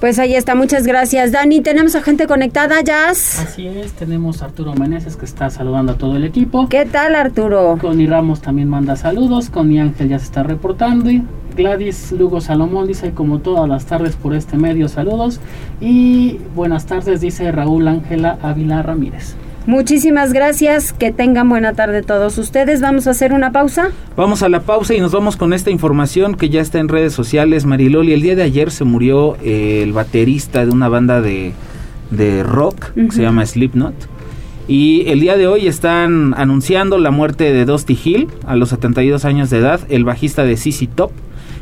Pues 0.00 0.18
ahí 0.18 0.34
está, 0.34 0.54
muchas 0.54 0.86
gracias. 0.86 1.32
Dani, 1.32 1.62
tenemos 1.62 1.94
a 1.96 2.02
gente 2.02 2.26
conectada, 2.26 2.80
Jazz. 2.82 3.40
Así 3.40 3.66
es, 3.66 3.92
tenemos 3.92 4.42
a 4.42 4.44
Arturo 4.44 4.74
Meneses 4.74 5.16
que 5.16 5.24
está 5.24 5.48
saludando 5.48 5.92
a 5.92 5.98
todo 5.98 6.16
el 6.16 6.24
equipo. 6.24 6.68
¿Qué 6.68 6.84
tal, 6.84 7.14
Arturo? 7.14 7.78
Connie 7.80 8.06
Ramos 8.06 8.42
también 8.42 8.68
manda 8.68 8.94
saludos, 8.96 9.48
Connie 9.48 9.80
Ángel 9.80 10.10
ya 10.10 10.18
se 10.18 10.26
está 10.26 10.42
reportando. 10.42 11.10
Y 11.10 11.24
Gladys 11.56 12.12
Lugo 12.12 12.40
Salomón 12.40 12.86
dice, 12.86 13.12
como 13.12 13.40
todas 13.40 13.68
las 13.68 13.86
tardes 13.86 14.14
por 14.14 14.34
este 14.34 14.56
medio, 14.56 14.88
saludos. 14.88 15.40
Y 15.80 16.38
buenas 16.54 16.86
tardes, 16.86 17.20
dice 17.20 17.50
Raúl 17.50 17.88
Ángela 17.88 18.38
Ávila 18.42 18.82
Ramírez. 18.82 19.34
Muchísimas 19.66 20.32
gracias, 20.32 20.92
que 20.92 21.10
tengan 21.10 21.48
buena 21.48 21.72
tarde 21.72 22.02
todos 22.02 22.38
ustedes. 22.38 22.80
Vamos 22.80 23.08
a 23.08 23.10
hacer 23.10 23.32
una 23.32 23.50
pausa. 23.50 23.90
Vamos 24.16 24.44
a 24.44 24.48
la 24.48 24.60
pausa 24.60 24.94
y 24.94 25.00
nos 25.00 25.10
vamos 25.10 25.36
con 25.36 25.52
esta 25.52 25.70
información 25.70 26.36
que 26.36 26.50
ya 26.50 26.60
está 26.60 26.78
en 26.78 26.86
redes 26.86 27.14
sociales. 27.14 27.64
Mariloli, 27.64 28.12
el 28.12 28.22
día 28.22 28.36
de 28.36 28.44
ayer 28.44 28.70
se 28.70 28.84
murió 28.84 29.36
eh, 29.42 29.80
el 29.82 29.92
baterista 29.92 30.64
de 30.64 30.70
una 30.70 30.88
banda 30.88 31.20
de, 31.20 31.52
de 32.12 32.44
rock 32.44 32.92
que 32.94 33.10
se 33.10 33.22
llama 33.22 33.44
Slipknot. 33.44 33.94
Y 34.68 35.08
el 35.08 35.20
día 35.20 35.36
de 35.36 35.48
hoy 35.48 35.66
están 35.66 36.34
anunciando 36.36 36.98
la 36.98 37.10
muerte 37.10 37.52
de 37.52 37.64
Dusty 37.64 37.98
Hill 38.04 38.28
a 38.46 38.56
los 38.56 38.68
72 38.68 39.24
años 39.24 39.50
de 39.50 39.58
edad, 39.58 39.80
el 39.88 40.04
bajista 40.04 40.44
de 40.44 40.56
CC 40.56 40.88
Top, 40.92 41.12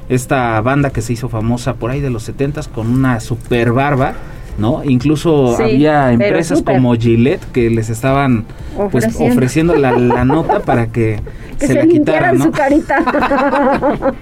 esta 0.09 0.61
banda 0.61 0.91
que 0.91 1.03
se 1.03 1.13
hizo 1.15 1.29
famosa 1.29 1.75
por 1.75 1.91
ahí 1.91 2.01
de 2.01 2.11
los 2.11 2.29
70s 2.29 2.69
con 2.69 2.89
una 2.89 3.21
super 3.21 3.73
barba 3.73 4.15
¿no? 4.59 4.83
Incluso 4.85 5.57
Sí, 5.57 5.63
había 5.63 6.13
empresas 6.13 6.63
como 6.63 6.95
Gillette 6.95 7.45
que 7.53 7.71
les 7.71 7.91
estaban 7.91 8.45
pues, 8.91 9.07
Ofreciendo. 9.19 9.75
la, 9.77 9.93
la 9.93 10.25
nota 10.25 10.61
para 10.61 10.89
que, 10.89 11.21
Que 11.59 11.67
se, 11.67 11.73
se, 11.73 11.79
la 11.81 11.87
quitaran, 11.87 12.39
¿no? 12.39 12.45
su 12.45 12.51
carita. 12.51 12.99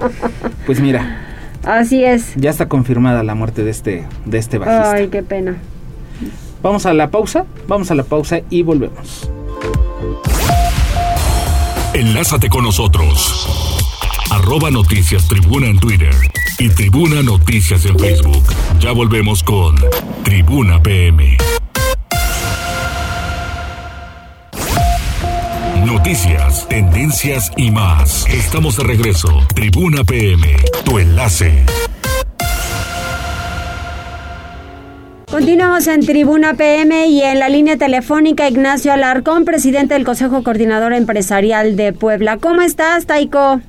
Pues 0.67 0.81
mira, 0.81 1.19
Así 1.65 2.05
es. 2.05 2.35
ya 2.37 2.51
está 2.51 2.69
confirmada 2.69 3.23
la 3.23 3.35
muerte 3.35 3.65
de 3.65 3.71
este, 3.71 4.05
de 4.25 4.39
este 4.39 4.59
bajista. 4.59 4.93
Ay, 4.93 5.09
qué 5.09 5.23
pena. 5.23 5.57
Vamos 6.63 6.87
a 6.87 6.95
la 6.95 7.11
pausa, 7.11 7.45
vamos 7.67 7.91
a 7.91 7.95
la 7.95 8.05
pausa 8.05 8.41
y 8.49 8.63
volvemos. 8.63 9.29
Enlázate 11.95 12.49
con 12.49 12.65
nosotros. 12.65 13.72
Arroba 14.33 14.71
Noticias 14.71 15.29
Tribuna 15.29 15.67
en 15.67 15.79
Twitter 15.79 16.15
y 16.59 16.71
Tribuna 16.71 17.21
Noticias 17.23 17.85
en 17.85 17.99
Facebook. 17.99 18.43
Ya 18.81 18.93
volvemos 18.93 19.43
con 19.43 19.77
Tribuna 20.25 20.83
PM. 20.83 21.37
Noticias, 25.85 26.67
tendencias 26.67 27.53
y 27.59 27.71
más. 27.71 28.27
Estamos 28.27 28.79
de 28.79 28.85
regreso. 28.85 29.29
Tribuna 29.55 30.03
PM, 30.03 30.57
tu 30.87 30.99
enlace. 30.99 31.67
Continuamos 35.31 35.87
en 35.89 36.07
Tribuna 36.07 36.55
PM 36.55 37.07
y 37.09 37.21
en 37.21 37.39
la 37.39 37.51
línea 37.51 37.77
telefónica 37.77 38.49
Ignacio 38.49 38.95
Alarcón, 38.95 39.45
presidente 39.45 39.93
del 39.93 40.05
Consejo 40.05 40.43
Coordinador 40.43 40.95
Empresarial 40.95 41.77
de 41.77 41.93
Puebla. 41.93 42.39
¿Cómo 42.39 42.63
estás, 42.63 43.05
Taiko? 43.05 43.61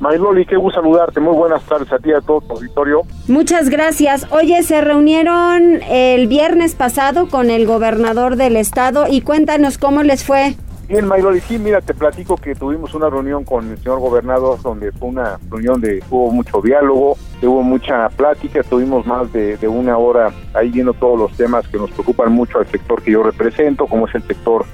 Mariloli, 0.00 0.46
qué 0.46 0.56
gusto 0.56 0.80
saludarte. 0.80 1.20
Muy 1.20 1.34
buenas 1.34 1.62
tardes 1.64 1.92
a 1.92 1.98
ti 1.98 2.08
y 2.08 2.12
a 2.12 2.20
todo 2.22 2.40
tu 2.40 2.54
auditorio. 2.54 3.02
Muchas 3.28 3.68
gracias. 3.68 4.26
Oye, 4.32 4.62
se 4.62 4.80
reunieron 4.80 5.82
el 5.88 6.26
viernes 6.26 6.74
pasado 6.74 7.28
con 7.28 7.50
el 7.50 7.66
gobernador 7.66 8.36
del 8.36 8.56
estado 8.56 9.04
y 9.08 9.20
cuéntanos 9.20 9.76
cómo 9.76 10.02
les 10.02 10.24
fue. 10.24 10.54
Bien, 10.88 11.06
Mariloli, 11.06 11.40
sí, 11.40 11.58
mira, 11.58 11.80
te 11.80 11.94
platico 11.94 12.36
que 12.36 12.54
tuvimos 12.54 12.94
una 12.94 13.08
reunión 13.08 13.44
con 13.44 13.70
el 13.70 13.78
señor 13.78 14.00
gobernador 14.00 14.60
donde 14.60 14.90
fue 14.90 15.10
una 15.10 15.38
reunión 15.48 15.80
de 15.80 16.02
hubo 16.10 16.32
mucho 16.32 16.60
diálogo, 16.60 17.16
hubo 17.42 17.62
mucha 17.62 18.08
plática, 18.08 18.62
tuvimos 18.64 19.06
más 19.06 19.32
de, 19.32 19.56
de 19.56 19.68
una 19.68 19.98
hora 19.98 20.32
ahí 20.52 20.70
viendo 20.70 20.92
todos 20.94 21.16
los 21.16 21.32
temas 21.36 21.68
que 21.68 21.76
nos 21.76 21.90
preocupan 21.92 22.32
mucho 22.32 22.58
al 22.58 22.66
sector 22.66 23.00
que 23.02 23.12
yo 23.12 23.22
represento, 23.22 23.86
como 23.86 24.08
es 24.08 24.14
el 24.16 24.22
sector 24.24 24.64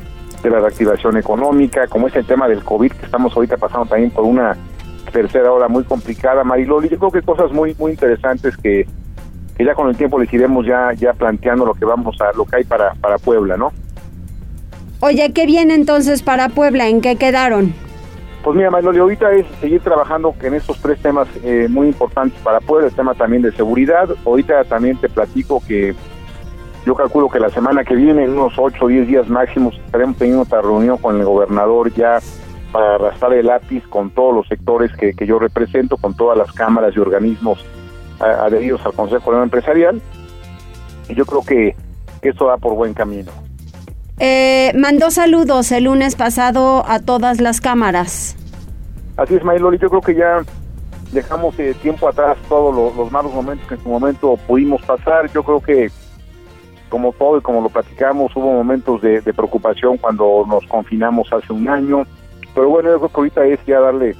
de 0.42 0.48
la 0.48 0.60
reactivación 0.60 1.18
económica, 1.18 1.86
como 1.86 2.08
es 2.08 2.16
el 2.16 2.24
tema 2.24 2.48
del 2.48 2.62
COVID, 2.64 2.92
que 2.92 3.04
estamos 3.04 3.36
ahorita 3.36 3.58
pasando 3.58 3.84
también 3.86 4.10
por 4.10 4.24
una 4.24 4.56
tercera 5.16 5.50
hora 5.50 5.66
muy 5.66 5.82
complicada, 5.84 6.44
Mariloli. 6.44 6.90
Yo 6.90 6.98
creo 6.98 7.10
que 7.10 7.22
cosas 7.22 7.50
muy 7.50 7.74
muy 7.78 7.92
interesantes 7.92 8.54
que, 8.58 8.86
que 9.56 9.64
ya 9.64 9.74
con 9.74 9.88
el 9.88 9.96
tiempo 9.96 10.18
les 10.18 10.30
iremos 10.30 10.66
ya 10.66 10.92
ya 10.92 11.14
planteando 11.14 11.64
lo 11.64 11.72
que 11.72 11.86
vamos 11.86 12.20
a 12.20 12.36
lo 12.36 12.44
que 12.44 12.56
hay 12.56 12.64
para 12.64 12.92
para 13.00 13.16
Puebla, 13.16 13.56
¿no? 13.56 13.72
Oye, 15.00 15.32
¿qué 15.32 15.46
viene 15.46 15.74
entonces 15.74 16.22
para 16.22 16.50
Puebla? 16.50 16.88
¿En 16.88 17.00
qué 17.00 17.16
quedaron? 17.16 17.72
Pues 18.44 18.56
mira, 18.56 18.70
Mariloli, 18.70 18.98
ahorita 18.98 19.32
es 19.32 19.46
seguir 19.58 19.80
trabajando 19.80 20.34
en 20.42 20.52
estos 20.52 20.78
tres 20.82 20.98
temas 21.00 21.26
eh, 21.42 21.66
muy 21.70 21.88
importantes 21.88 22.38
para 22.42 22.60
Puebla, 22.60 22.88
el 22.88 22.94
tema 22.94 23.14
también 23.14 23.40
de 23.40 23.52
seguridad. 23.52 24.10
Ahorita 24.26 24.64
también 24.64 24.98
te 24.98 25.08
platico 25.08 25.62
que 25.66 25.94
yo 26.84 26.94
calculo 26.94 27.30
que 27.30 27.40
la 27.40 27.48
semana 27.48 27.84
que 27.84 27.96
viene, 27.96 28.24
en 28.24 28.32
unos 28.32 28.52
8 28.58 28.84
o 28.84 28.88
10 28.88 29.08
días 29.08 29.28
máximos, 29.28 29.74
estaremos 29.86 30.16
teniendo 30.18 30.42
otra 30.42 30.60
reunión 30.60 30.98
con 30.98 31.18
el 31.18 31.24
gobernador 31.24 31.92
ya 31.94 32.20
para 32.76 32.96
arrastrar 32.96 33.32
el 33.32 33.46
lápiz 33.46 33.82
con 33.88 34.10
todos 34.10 34.34
los 34.34 34.46
sectores 34.48 34.94
que, 34.98 35.14
que 35.14 35.26
yo 35.26 35.38
represento, 35.38 35.96
con 35.96 36.14
todas 36.14 36.36
las 36.36 36.52
cámaras 36.52 36.94
y 36.94 36.98
organismos 37.00 37.64
a- 38.20 38.44
adheridos 38.44 38.84
al 38.84 38.92
Consejo 38.92 39.32
Empresarial. 39.42 40.02
Y 41.08 41.14
yo 41.14 41.24
creo 41.24 41.40
que, 41.42 41.74
que 42.20 42.28
esto 42.28 42.44
va 42.44 42.58
por 42.58 42.74
buen 42.74 42.92
camino. 42.92 43.32
Eh, 44.18 44.72
mandó 44.74 45.10
saludos 45.10 45.72
el 45.72 45.84
lunes 45.84 46.16
pasado 46.16 46.84
a 46.86 47.00
todas 47.00 47.40
las 47.40 47.62
cámaras. 47.62 48.36
Así 49.16 49.36
es, 49.36 49.42
Mayloli, 49.42 49.78
yo 49.78 49.88
creo 49.88 50.02
que 50.02 50.14
ya 50.14 50.42
dejamos 51.12 51.58
eh, 51.58 51.74
tiempo 51.80 52.06
atrás 52.10 52.36
todos 52.46 52.74
lo- 52.76 52.92
los, 52.94 53.10
malos 53.10 53.32
momentos 53.32 53.66
que 53.68 53.76
en 53.76 53.82
su 53.82 53.88
momento 53.88 54.36
pudimos 54.46 54.82
pasar. 54.82 55.32
Yo 55.32 55.42
creo 55.42 55.60
que, 55.62 55.90
como 56.90 57.14
todo 57.14 57.38
y 57.38 57.40
como 57.40 57.62
lo 57.62 57.70
platicamos, 57.70 58.36
hubo 58.36 58.52
momentos 58.52 59.00
de, 59.00 59.22
de 59.22 59.32
preocupación 59.32 59.96
cuando 59.96 60.44
nos 60.46 60.66
confinamos 60.66 61.32
hace 61.32 61.54
un 61.54 61.70
año. 61.70 62.06
Pero 62.56 62.68
bueno, 62.70 62.90
yo 62.90 62.96
creo 62.98 63.08
que 63.10 63.16
ahorita 63.16 63.46
es 63.46 63.60
ya 63.66 63.78
darle 63.80 64.16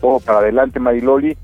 todo 0.00 0.20
para 0.20 0.38
adelante, 0.38 0.78
Mariloli, 0.78 1.36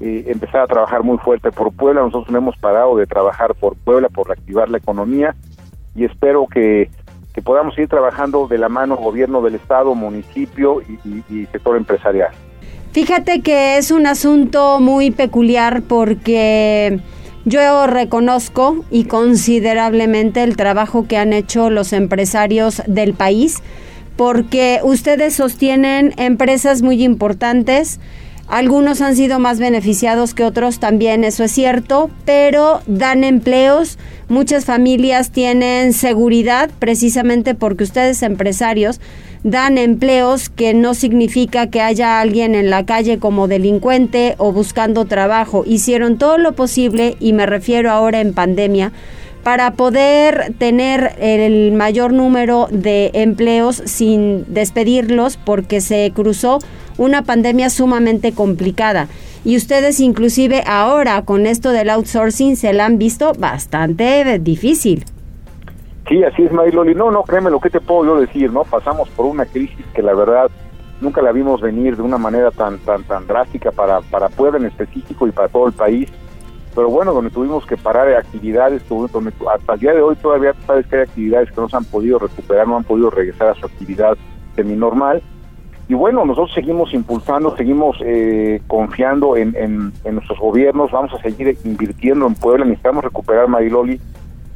eh, 0.00 0.24
empezar 0.26 0.62
a 0.62 0.66
trabajar 0.66 1.02
muy 1.04 1.16
fuerte 1.18 1.50
por 1.52 1.72
Puebla. 1.72 2.00
Nosotros 2.02 2.30
no 2.30 2.38
hemos 2.38 2.56
parado 2.58 2.96
de 2.96 3.06
trabajar 3.06 3.54
por 3.54 3.76
Puebla, 3.76 4.08
por 4.10 4.26
reactivar 4.26 4.68
la 4.68 4.78
economía 4.78 5.34
y 5.94 6.04
espero 6.04 6.46
que, 6.52 6.90
que 7.32 7.40
podamos 7.42 7.78
ir 7.78 7.86
trabajando 7.88 8.48
de 8.48 8.58
la 8.58 8.68
mano 8.68 8.96
gobierno 8.96 9.40
del 9.40 9.54
Estado, 9.54 9.94
municipio 9.94 10.82
y, 10.82 10.98
y- 11.08 11.24
y 11.30 11.46
sector 11.46 11.76
empresarial. 11.76 12.30
Fíjate 12.90 13.40
que 13.40 13.78
es 13.78 13.90
un 13.92 14.06
asunto 14.06 14.80
muy 14.80 15.12
peculiar 15.12 15.82
porque 15.82 16.98
yo 17.44 17.86
reconozco 17.86 18.84
y 18.90 19.04
considerablemente 19.04 20.42
el 20.42 20.56
trabajo 20.56 21.06
que 21.08 21.16
han 21.16 21.32
hecho 21.32 21.70
los 21.70 21.92
empresarios 21.92 22.82
del 22.86 23.14
país 23.14 23.62
porque 24.16 24.80
ustedes 24.82 25.34
sostienen 25.34 26.14
empresas 26.16 26.82
muy 26.82 27.02
importantes. 27.02 28.00
Algunos 28.48 29.00
han 29.00 29.16
sido 29.16 29.38
más 29.38 29.58
beneficiados 29.58 30.34
que 30.34 30.44
otros 30.44 30.78
también, 30.78 31.24
eso 31.24 31.44
es 31.44 31.52
cierto, 31.52 32.10
pero 32.24 32.82
dan 32.86 33.24
empleos, 33.24 33.98
muchas 34.28 34.64
familias 34.64 35.30
tienen 35.30 35.92
seguridad 35.92 36.70
precisamente 36.78 37.54
porque 37.54 37.84
ustedes 37.84 38.22
empresarios 38.22 39.00
dan 39.44 39.78
empleos 39.78 40.48
que 40.48 40.74
no 40.74 40.94
significa 40.94 41.68
que 41.68 41.80
haya 41.80 42.20
alguien 42.20 42.54
en 42.54 42.70
la 42.70 42.84
calle 42.84 43.18
como 43.18 43.48
delincuente 43.48 44.34
o 44.38 44.52
buscando 44.52 45.04
trabajo. 45.04 45.64
Hicieron 45.66 46.18
todo 46.18 46.38
lo 46.38 46.52
posible 46.52 47.16
y 47.20 47.32
me 47.32 47.46
refiero 47.46 47.90
ahora 47.90 48.20
en 48.20 48.34
pandemia 48.34 48.92
para 49.42 49.72
poder 49.72 50.54
tener 50.58 51.14
el 51.18 51.72
mayor 51.72 52.12
número 52.12 52.68
de 52.70 53.10
empleos 53.14 53.76
sin 53.76 54.44
despedirlos 54.52 55.36
porque 55.36 55.80
se 55.80 56.12
cruzó 56.14 56.58
una 56.98 57.22
pandemia 57.22 57.70
sumamente 57.70 58.32
complicada. 58.32 59.08
y 59.44 59.56
ustedes 59.56 59.98
inclusive 59.98 60.62
ahora 60.66 61.22
con 61.22 61.46
esto 61.46 61.70
del 61.70 61.90
outsourcing 61.90 62.54
se 62.54 62.72
la 62.72 62.86
han 62.86 62.98
visto 62.98 63.32
bastante 63.36 64.38
difícil. 64.38 65.04
Sí, 66.08 66.22
así 66.24 66.42
es, 66.42 66.52
Mariloli. 66.52 66.94
No, 66.94 67.10
no, 67.10 67.22
créeme 67.22 67.50
lo 67.50 67.60
que 67.60 67.70
te 67.70 67.80
puedo 67.80 68.04
yo 68.04 68.20
decir, 68.20 68.52
¿no? 68.52 68.64
Pasamos 68.64 69.08
por 69.10 69.26
una 69.26 69.46
crisis 69.46 69.84
que 69.94 70.02
la 70.02 70.14
verdad 70.14 70.50
nunca 71.00 71.22
la 71.22 71.32
vimos 71.32 71.60
venir 71.60 71.96
de 71.96 72.02
una 72.02 72.18
manera 72.18 72.50
tan 72.50 72.78
tan 72.78 73.02
tan 73.04 73.26
drástica 73.26 73.72
para, 73.72 74.00
para 74.00 74.28
Puebla 74.28 74.58
en 74.58 74.66
específico 74.66 75.26
y 75.26 75.32
para 75.32 75.48
todo 75.48 75.66
el 75.66 75.72
país. 75.72 76.08
Pero 76.74 76.88
bueno, 76.88 77.12
donde 77.12 77.30
tuvimos 77.30 77.66
que 77.66 77.76
parar 77.76 78.08
de 78.08 78.16
actividades, 78.16 78.82
donde, 78.88 79.32
hasta 79.52 79.74
el 79.74 79.80
día 79.80 79.92
de 79.92 80.00
hoy 80.00 80.16
todavía 80.16 80.54
sabes 80.66 80.86
que 80.86 80.96
hay 80.96 81.02
actividades 81.02 81.50
que 81.50 81.60
no 81.60 81.68
se 81.68 81.76
han 81.76 81.84
podido 81.84 82.18
recuperar, 82.18 82.66
no 82.66 82.76
han 82.76 82.84
podido 82.84 83.10
regresar 83.10 83.48
a 83.48 83.54
su 83.54 83.66
actividad 83.66 84.16
semi-normal. 84.56 85.22
Y 85.88 85.94
bueno, 85.94 86.24
nosotros 86.24 86.54
seguimos 86.54 86.94
impulsando, 86.94 87.54
seguimos 87.56 87.96
eh, 88.00 88.62
confiando 88.66 89.36
en, 89.36 89.54
en, 89.56 89.92
en, 90.04 90.14
nuestros 90.14 90.38
gobiernos, 90.38 90.90
vamos 90.90 91.12
a 91.12 91.20
seguir 91.20 91.58
invirtiendo 91.64 92.26
en 92.26 92.34
Puebla, 92.34 92.64
necesitamos 92.64 93.04
recuperar 93.04 93.48
Mariloli 93.48 94.00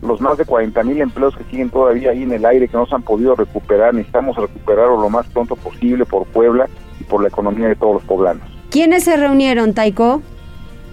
los 0.03 0.21
más 0.21 0.39
de 0.39 0.45
40 0.45 0.83
mil 0.85 1.01
empleos 1.01 1.37
que 1.37 1.45
siguen 1.45 1.71
todavía 1.71 2.11
ahí 2.11 2.23
en 2.23 2.33
el 2.33 2.45
aire, 2.45 2.69
que 2.69 2.77
no 2.77 2.87
se 2.87 2.95
han 2.95 3.03
podido 3.03 3.35
recuperar, 3.35 3.95
necesitamos 3.95 4.37
recuperarlo 4.37 5.01
lo 5.01 5.11
más 5.11 5.27
pronto 5.29 5.57
posible 5.57 6.05
por 6.05 6.27
Puebla 6.27 6.69
y 7.01 7.05
por 7.05 7.23
la 7.23 7.29
economía 7.29 7.69
de 7.69 7.77
todos 7.77 7.95
los 7.95 8.03
poblanos. 8.05 8.45
¿Quiénes 8.71 9.05
se 9.05 9.17
reunieron, 9.17 9.75
Taiko? 9.75 10.23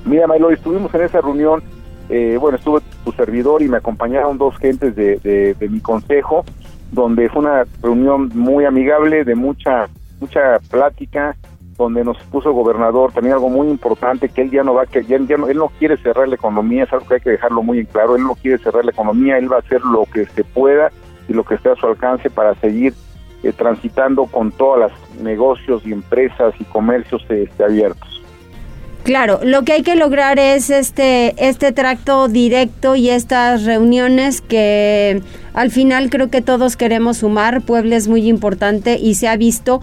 Mira, 0.06 0.28
Mailo, 0.28 0.52
estuvimos 0.52 0.94
en 0.94 1.02
esa 1.02 1.22
reunión, 1.22 1.64
eh, 2.10 2.38
bueno, 2.40 2.58
estuve 2.58 2.82
tu 3.06 3.12
servidor 3.14 3.62
y 3.62 3.70
me 3.70 3.78
acompañaron 3.78 4.38
dos 4.38 4.58
gentes 4.58 4.96
de, 4.96 5.56
mi 5.70 5.80
consejo, 5.80 6.44
donde 6.92 7.30
fue 7.30 7.42
una 7.42 7.66
reunión 7.82 8.30
muy 8.34 8.66
amigable, 8.66 9.24
de 9.24 9.36
mucha, 9.36 9.88
mucha 10.20 10.60
plática, 10.70 11.36
donde 11.78 12.04
nos 12.04 12.18
puso 12.26 12.50
el 12.50 12.56
gobernador 12.56 13.12
también 13.12 13.34
algo 13.34 13.50
muy 13.50 13.68
importante 13.68 14.30
que 14.30 14.44
él 14.44 14.52
ya 14.52 14.64
no 14.64 14.76
va 14.76 14.86
que 14.86 15.04
ya, 15.06 15.18
no, 15.18 15.48
él 15.48 15.58
no 15.58 15.72
quiere 15.80 15.98
cerrar 15.98 16.28
la 16.28 16.36
economía 16.36 16.84
es 16.84 16.94
algo 16.94 17.08
que 17.08 17.16
hay 17.16 17.22
que 17.22 17.32
dejarlo 17.32 17.64
muy 17.64 17.80
en 17.80 17.88
claro 17.88 18.16
él 18.16 18.22
no 18.22 18.36
quiere 18.36 18.60
cerrar 18.60 18.86
la 18.86 18.92
economía 18.92 19.40
él 19.40 19.52
va 19.52 19.56
a 19.56 19.60
hacer 19.62 19.82
lo 19.82 20.06
que 20.06 20.28
se 20.28 20.44
pueda 20.44 20.92
y 21.28 21.34
lo 21.34 21.44
que 21.44 21.56
esté 21.56 21.72
a 21.72 21.76
su 21.76 21.88
alcance 21.88 22.30
para 22.30 22.54
seguir 22.62 22.94
eh, 23.42 23.52
transitando 23.54 24.26
con 24.28 24.52
todas 24.52 24.92
las 24.92 25.20
negocios 25.20 25.82
y 25.84 25.94
empresas 25.94 26.54
y 26.60 26.64
comercios 26.66 27.26
este, 27.28 27.64
abiertos 27.64 28.13
Claro, 29.04 29.42
lo 29.44 29.64
que 29.64 29.74
hay 29.74 29.84
que 29.84 29.98
lograr 29.98 30.40
es 30.40 30.70
este 30.70 31.36
este 31.38 31.74
tracto 31.74 32.30
directo 32.30 32.96
y 32.96 33.10
estas 33.10 33.66
reuniones 33.66 34.40
que 34.40 35.22
al 35.54 35.72
final 35.72 36.10
creo 36.10 36.30
que 36.30 36.42
todos 36.42 36.78
queremos 36.78 37.18
sumar. 37.18 37.62
Puebla 37.64 37.98
es 37.98 38.08
muy 38.08 38.30
importante 38.30 38.98
y 38.98 39.16
se 39.16 39.28
ha 39.28 39.36
visto 39.36 39.82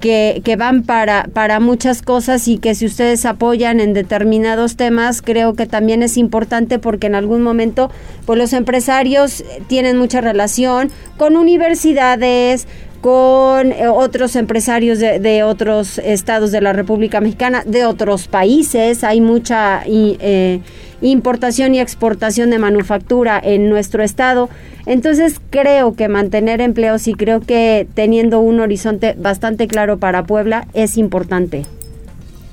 que, 0.00 0.40
que, 0.42 0.56
van 0.56 0.82
para, 0.82 1.28
para 1.32 1.60
muchas 1.60 2.02
cosas 2.02 2.48
y 2.48 2.58
que 2.58 2.74
si 2.74 2.86
ustedes 2.86 3.24
apoyan 3.24 3.78
en 3.78 3.92
determinados 3.92 4.76
temas, 4.76 5.22
creo 5.22 5.54
que 5.54 5.66
también 5.66 6.02
es 6.02 6.16
importante 6.16 6.80
porque 6.80 7.06
en 7.06 7.14
algún 7.14 7.42
momento 7.42 7.90
pues 8.26 8.38
los 8.38 8.52
empresarios 8.52 9.44
tienen 9.68 9.98
mucha 9.98 10.20
relación 10.20 10.90
con 11.18 11.36
universidades, 11.36 12.66
con 13.02 13.72
eh, 13.72 13.88
otros 13.88 14.36
empresarios 14.36 15.00
de, 15.00 15.42
otros 15.42 15.98
estados 15.98 16.52
de 16.52 16.60
la 16.60 16.72
República 16.72 17.20
Mexicana, 17.20 17.64
de 17.66 17.84
otros 17.84 18.28
países. 18.28 19.02
Hay 19.02 19.20
mucha 19.20 19.82
eh, 19.84 20.60
importación 21.00 21.74
y 21.74 21.80
exportación 21.80 22.50
de 22.50 22.60
manufactura 22.60 23.40
en 23.42 23.68
nuestro 23.68 24.04
estado. 24.04 24.48
Entonces 24.86 25.40
creo 25.50 25.96
que 25.96 26.08
mantener 26.08 26.60
empleos 26.60 27.08
y 27.08 27.14
creo 27.14 27.40
que 27.40 27.88
teniendo 27.94 28.38
un 28.38 28.60
horizonte 28.60 29.16
bastante 29.18 29.66
claro 29.66 29.98
para 29.98 30.22
Puebla 30.22 30.68
es 30.72 30.96
importante. 30.96 31.64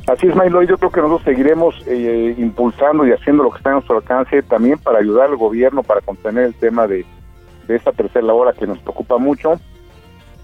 Así 0.07 0.25
es, 0.25 0.35
Mailo, 0.35 0.63
yo 0.63 0.79
creo 0.79 0.91
que 0.91 1.01
nosotros 1.01 1.25
seguiremos 1.25 1.75
eh, 1.85 2.33
impulsando 2.39 3.05
y 3.05 3.11
haciendo 3.11 3.43
lo 3.43 3.51
que 3.51 3.57
está 3.57 3.69
a 3.69 3.73
nuestro 3.73 3.97
alcance 3.97 4.41
también 4.41 4.79
para 4.79 4.97
ayudar 4.97 5.29
al 5.29 5.37
gobierno 5.37 5.83
para 5.83 6.01
contener 6.01 6.45
el 6.45 6.55
tema 6.55 6.87
de, 6.87 7.05
de 7.67 7.75
esta 7.75 7.91
tercera 7.91 8.33
hora 8.33 8.53
que 8.53 8.65
nos 8.65 8.79
preocupa 8.79 9.19
mucho. 9.19 9.59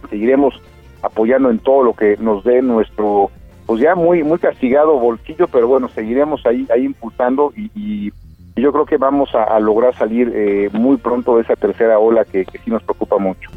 Seguiremos 0.09 0.61
apoyando 1.01 1.49
en 1.49 1.59
todo 1.59 1.83
lo 1.83 1.93
que 1.93 2.17
nos 2.17 2.43
dé 2.43 2.61
nuestro, 2.61 3.29
pues 3.65 3.81
ya 3.81 3.95
muy 3.95 4.23
muy 4.23 4.39
castigado 4.39 4.99
bolsillo, 4.99 5.47
pero 5.47 5.67
bueno, 5.67 5.89
seguiremos 5.89 6.45
ahí 6.45 6.65
ahí 6.71 6.85
impulsando 6.85 7.53
y 7.55 8.11
yo 8.55 8.71
creo 8.71 8.85
que 8.85 8.97
vamos 8.97 9.29
a, 9.35 9.59
lograr 9.59 9.95
salir 9.95 10.31
eh, 10.33 10.69
muy 10.71 10.97
pronto 10.97 11.35
de 11.35 11.43
esa 11.43 11.55
tercera 11.55 11.99
ola 11.99 12.23
que, 12.23 12.45
sí 12.45 12.71
nos 12.71 12.83
preocupa 12.83 13.17
mucho. 13.17 13.49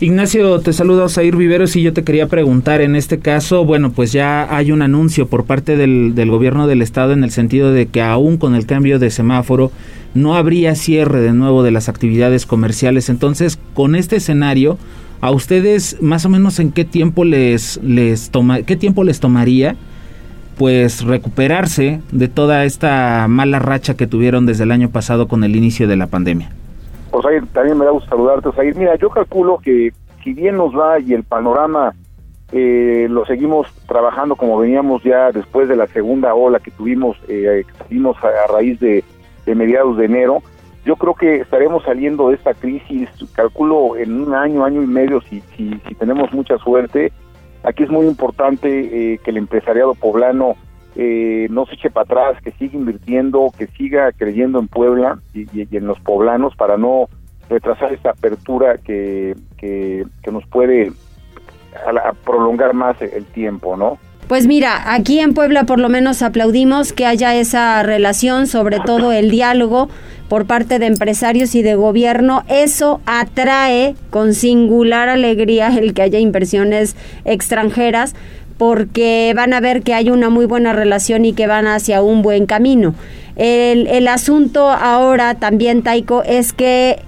Ignacio, 0.00 0.60
te 0.60 0.72
saluda 0.72 1.04
Osair 1.04 1.34
Viveros 1.34 1.74
y 1.74 1.82
yo 1.82 1.92
te 1.92 2.04
quería 2.04 2.28
preguntar, 2.28 2.80
en 2.80 2.94
este 2.94 3.18
caso, 3.18 3.64
bueno, 3.64 3.90
pues 3.90 4.12
ya 4.12 4.54
hay 4.56 4.70
un 4.70 4.80
anuncio 4.80 5.26
por 5.26 5.44
parte 5.44 5.76
del, 5.76 6.14
del, 6.14 6.30
gobierno 6.30 6.68
del 6.68 6.82
estado 6.82 7.12
en 7.12 7.24
el 7.24 7.30
sentido 7.30 7.72
de 7.72 7.86
que 7.86 8.00
aún 8.00 8.38
con 8.38 8.54
el 8.54 8.64
cambio 8.64 9.00
de 9.00 9.10
semáforo 9.10 9.72
no 10.14 10.36
habría 10.36 10.76
cierre 10.76 11.20
de 11.20 11.32
nuevo 11.32 11.64
de 11.64 11.72
las 11.72 11.88
actividades 11.88 12.46
comerciales. 12.46 13.08
Entonces, 13.08 13.58
con 13.74 13.96
este 13.96 14.16
escenario, 14.16 14.78
¿a 15.20 15.30
ustedes 15.30 16.00
más 16.00 16.24
o 16.24 16.28
menos 16.28 16.58
en 16.58 16.72
qué 16.72 16.84
tiempo 16.84 17.24
les, 17.24 17.82
les 17.82 18.30
toma, 18.30 18.62
qué 18.62 18.76
tiempo 18.76 19.04
les 19.04 19.20
tomaría 19.20 19.76
pues 20.56 21.04
recuperarse 21.04 22.00
de 22.10 22.26
toda 22.28 22.64
esta 22.64 23.26
mala 23.28 23.60
racha 23.60 23.96
que 23.96 24.08
tuvieron 24.08 24.44
desde 24.44 24.64
el 24.64 24.72
año 24.72 24.90
pasado 24.90 25.28
con 25.28 25.44
el 25.44 25.54
inicio 25.54 25.86
de 25.86 25.96
la 25.96 26.08
pandemia. 26.08 26.50
Pues 27.12 27.24
ahí 27.26 27.40
también 27.52 27.78
me 27.78 27.84
da 27.84 27.92
gusto 27.92 28.08
saludarte, 28.10 28.48
Osair. 28.48 28.76
Mira, 28.76 28.96
yo 28.96 29.08
calculo 29.08 29.58
que 29.58 29.92
si 30.24 30.34
bien 30.34 30.56
nos 30.56 30.76
va 30.76 30.98
y 30.98 31.14
el 31.14 31.22
panorama 31.22 31.94
eh, 32.50 33.06
lo 33.10 33.26
seguimos 33.26 33.66
trabajando 33.86 34.34
como 34.34 34.58
veníamos 34.58 35.02
ya 35.02 35.30
después 35.32 35.68
de 35.68 35.76
la 35.76 35.86
segunda 35.86 36.34
ola 36.34 36.60
que 36.60 36.70
tuvimos, 36.70 37.16
eh, 37.28 37.64
a, 37.78 38.52
raíz 38.52 38.80
de, 38.80 39.04
mediados 39.46 39.96
de 39.96 40.06
enero, 40.06 40.42
yo 40.88 40.96
creo 40.96 41.14
que 41.14 41.36
estaremos 41.36 41.84
saliendo 41.84 42.30
de 42.30 42.36
esta 42.36 42.54
crisis, 42.54 43.08
calculo 43.34 43.94
en 43.96 44.22
un 44.22 44.34
año, 44.34 44.64
año 44.64 44.82
y 44.82 44.86
medio, 44.86 45.20
si, 45.20 45.42
si, 45.54 45.78
si 45.86 45.94
tenemos 45.94 46.32
mucha 46.32 46.58
suerte, 46.58 47.12
Aquí 47.62 47.82
es 47.82 47.90
muy 47.90 48.06
importante 48.06 48.68
eh, 49.14 49.18
que 49.18 49.30
el 49.30 49.36
empresariado 49.36 49.94
poblano 49.94 50.54
eh, 50.94 51.48
no 51.50 51.66
se 51.66 51.74
eche 51.74 51.90
para 51.90 52.04
atrás, 52.04 52.42
que 52.42 52.52
siga 52.52 52.76
invirtiendo, 52.76 53.52
que 53.56 53.66
siga 53.66 54.12
creyendo 54.12 54.58
en 54.58 54.68
Puebla 54.68 55.18
y, 55.34 55.46
en 55.76 55.86
los 55.86 55.98
poblanos 56.00 56.54
para 56.56 56.76
no 56.76 57.08
retrasar 57.48 57.92
esta 57.92 58.10
apertura 58.10 58.78
que, 58.78 59.34
que, 59.56 60.06
nos 60.30 60.46
puede 60.46 60.92
prolongar 62.24 62.74
más 62.74 63.00
el 63.02 63.24
tiempo, 63.26 63.76
¿no? 63.76 63.98
Pues 64.28 64.46
mira, 64.46 64.92
aquí 64.92 65.20
en 65.20 65.32
Puebla 65.32 65.64
por 65.64 65.80
lo 65.80 65.88
menos 65.88 66.20
aplaudimos 66.20 66.92
que 66.92 67.06
haya 67.06 67.34
esa 67.34 67.82
relación, 67.82 68.46
sobre 68.46 68.78
todo 68.78 69.10
el 69.10 69.30
diálogo 69.30 69.88
por 70.28 70.44
parte 70.44 70.78
de 70.78 70.84
empresarios 70.84 71.54
y 71.54 71.62
de 71.62 71.76
gobierno. 71.76 72.44
Eso 72.46 73.00
atrae 73.06 73.94
con 74.10 74.34
singular 74.34 75.08
alegría 75.08 75.68
el 75.68 75.94
que 75.94 76.02
haya 76.02 76.18
inversiones 76.18 76.94
extranjeras 77.24 78.14
porque 78.58 79.32
van 79.34 79.54
a 79.54 79.60
ver 79.60 79.80
que 79.80 79.94
hay 79.94 80.10
una 80.10 80.28
muy 80.28 80.44
buena 80.44 80.74
relación 80.74 81.24
y 81.24 81.32
que 81.32 81.46
van 81.46 81.66
hacia 81.66 82.02
un 82.02 82.20
buen 82.20 82.44
camino. 82.44 82.94
El, 83.36 83.86
el 83.86 84.08
asunto 84.08 84.68
ahora 84.68 85.36
también, 85.36 85.82
Taiko, 85.82 86.22
es 86.22 86.52
que 86.52 86.98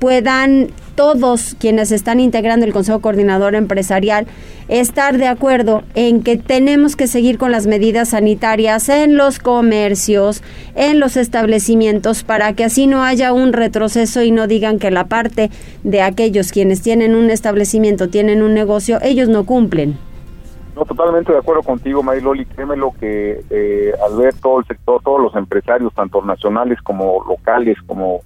puedan 0.00 0.68
todos 0.96 1.54
quienes 1.58 1.92
están 1.92 2.18
integrando 2.20 2.66
el 2.66 2.72
Consejo 2.72 3.00
Coordinador 3.00 3.54
Empresarial 3.54 4.26
estar 4.68 5.18
de 5.18 5.26
acuerdo 5.26 5.82
en 5.94 6.22
que 6.22 6.36
tenemos 6.36 6.96
que 6.96 7.06
seguir 7.06 7.38
con 7.38 7.52
las 7.52 7.66
medidas 7.66 8.10
sanitarias 8.10 8.88
en 8.88 9.16
los 9.16 9.38
comercios, 9.38 10.42
en 10.74 11.00
los 11.00 11.16
establecimientos, 11.16 12.24
para 12.24 12.54
que 12.54 12.64
así 12.64 12.86
no 12.86 13.02
haya 13.02 13.32
un 13.32 13.52
retroceso 13.52 14.22
y 14.22 14.30
no 14.30 14.46
digan 14.46 14.78
que 14.78 14.90
la 14.90 15.04
parte 15.04 15.50
de 15.84 16.02
aquellos 16.02 16.50
quienes 16.50 16.82
tienen 16.82 17.14
un 17.14 17.30
establecimiento, 17.30 18.08
tienen 18.08 18.42
un 18.42 18.54
negocio, 18.54 18.98
ellos 19.02 19.28
no 19.28 19.44
cumplen. 19.44 19.98
No, 20.76 20.84
totalmente 20.84 21.32
de 21.32 21.38
acuerdo 21.38 21.62
contigo, 21.62 22.02
Mariloli. 22.02 22.46
Créeme 22.46 22.76
lo 22.76 22.92
que 22.92 23.42
eh, 23.50 23.92
al 24.06 24.16
ver 24.16 24.34
todo 24.34 24.60
el 24.60 24.66
sector, 24.66 25.02
todos 25.02 25.20
los 25.20 25.34
empresarios, 25.34 25.92
tanto 25.94 26.22
nacionales 26.22 26.80
como 26.82 27.22
locales, 27.28 27.76
como 27.86 28.20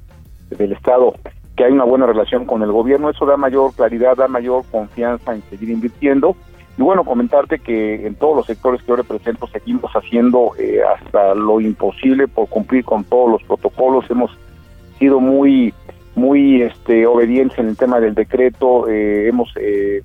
del 0.50 0.72
Estado, 0.72 1.14
que 1.56 1.64
hay 1.64 1.72
una 1.72 1.84
buena 1.84 2.06
relación 2.06 2.46
con 2.46 2.62
el 2.62 2.72
gobierno, 2.72 3.10
eso 3.10 3.26
da 3.26 3.36
mayor 3.36 3.72
claridad, 3.74 4.16
da 4.16 4.28
mayor 4.28 4.64
confianza 4.70 5.34
en 5.34 5.42
seguir 5.42 5.70
invirtiendo. 5.70 6.36
Y 6.76 6.82
bueno, 6.82 7.04
comentarte 7.04 7.60
que 7.60 8.06
en 8.06 8.16
todos 8.16 8.36
los 8.36 8.46
sectores 8.46 8.82
que 8.82 8.88
yo 8.88 8.96
represento 8.96 9.46
seguimos 9.46 9.92
haciendo 9.92 10.52
eh, 10.58 10.80
hasta 10.82 11.34
lo 11.34 11.60
imposible 11.60 12.26
por 12.26 12.48
cumplir 12.48 12.84
con 12.84 13.04
todos 13.04 13.30
los 13.30 13.42
protocolos. 13.44 14.10
Hemos 14.10 14.36
sido 14.98 15.20
muy 15.20 15.72
muy 16.16 16.62
este 16.62 17.06
obedientes 17.06 17.58
en 17.58 17.68
el 17.68 17.76
tema 17.76 18.00
del 18.00 18.14
decreto, 18.14 18.88
eh, 18.88 19.28
hemos 19.28 19.52
eh, 19.56 20.02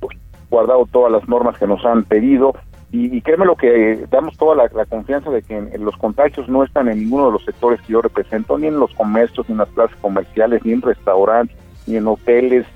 pues, 0.00 0.16
guardado 0.50 0.86
todas 0.90 1.12
las 1.12 1.28
normas 1.28 1.56
que 1.58 1.66
nos 1.66 1.84
han 1.84 2.04
pedido 2.04 2.54
y, 2.96 3.20
créeme 3.22 3.44
lo 3.44 3.56
que 3.56 4.06
damos 4.10 4.36
toda 4.36 4.68
la, 4.72 4.86
confianza 4.86 5.30
de 5.30 5.42
que 5.42 5.78
los 5.78 5.96
contagios 5.96 6.48
no 6.48 6.62
están 6.62 6.88
en 6.88 7.00
ninguno 7.00 7.26
de 7.26 7.32
los 7.32 7.44
sectores 7.44 7.80
que 7.80 7.92
yo 7.92 8.02
represento, 8.02 8.56
ni 8.56 8.68
en 8.68 8.78
los 8.78 8.94
comercios, 8.94 9.48
ni 9.48 9.52
en 9.54 9.58
las 9.58 9.68
plazas 9.70 9.96
comerciales, 10.00 10.64
ni 10.64 10.72
en 10.72 10.82
restaurantes, 10.82 11.56
ni 11.86 11.96
en 11.96 12.06
hoteles, 12.06 12.66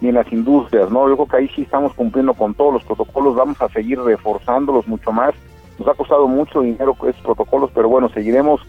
ni 0.00 0.08
en 0.08 0.16
las 0.16 0.32
industrias, 0.32 0.90
¿no? 0.90 1.08
Yo 1.08 1.16
creo 1.16 1.28
que 1.28 1.36
ahí 1.36 1.48
sí 1.54 1.62
estamos 1.62 1.94
cumpliendo 1.94 2.34
con 2.34 2.54
todos 2.54 2.74
los 2.74 2.84
protocolos, 2.84 3.36
vamos 3.36 3.60
a 3.62 3.68
seguir 3.68 4.00
reforzándolos 4.00 4.88
mucho 4.88 5.12
más 5.12 5.34
nos 5.78 5.88
ha 5.88 5.94
costado 5.94 6.26
mucho 6.26 6.62
dinero 6.62 6.96
esos 7.02 7.22
protocolos, 7.22 7.70
pero 7.74 7.88
bueno, 7.88 8.08
seguiremos 8.08 8.60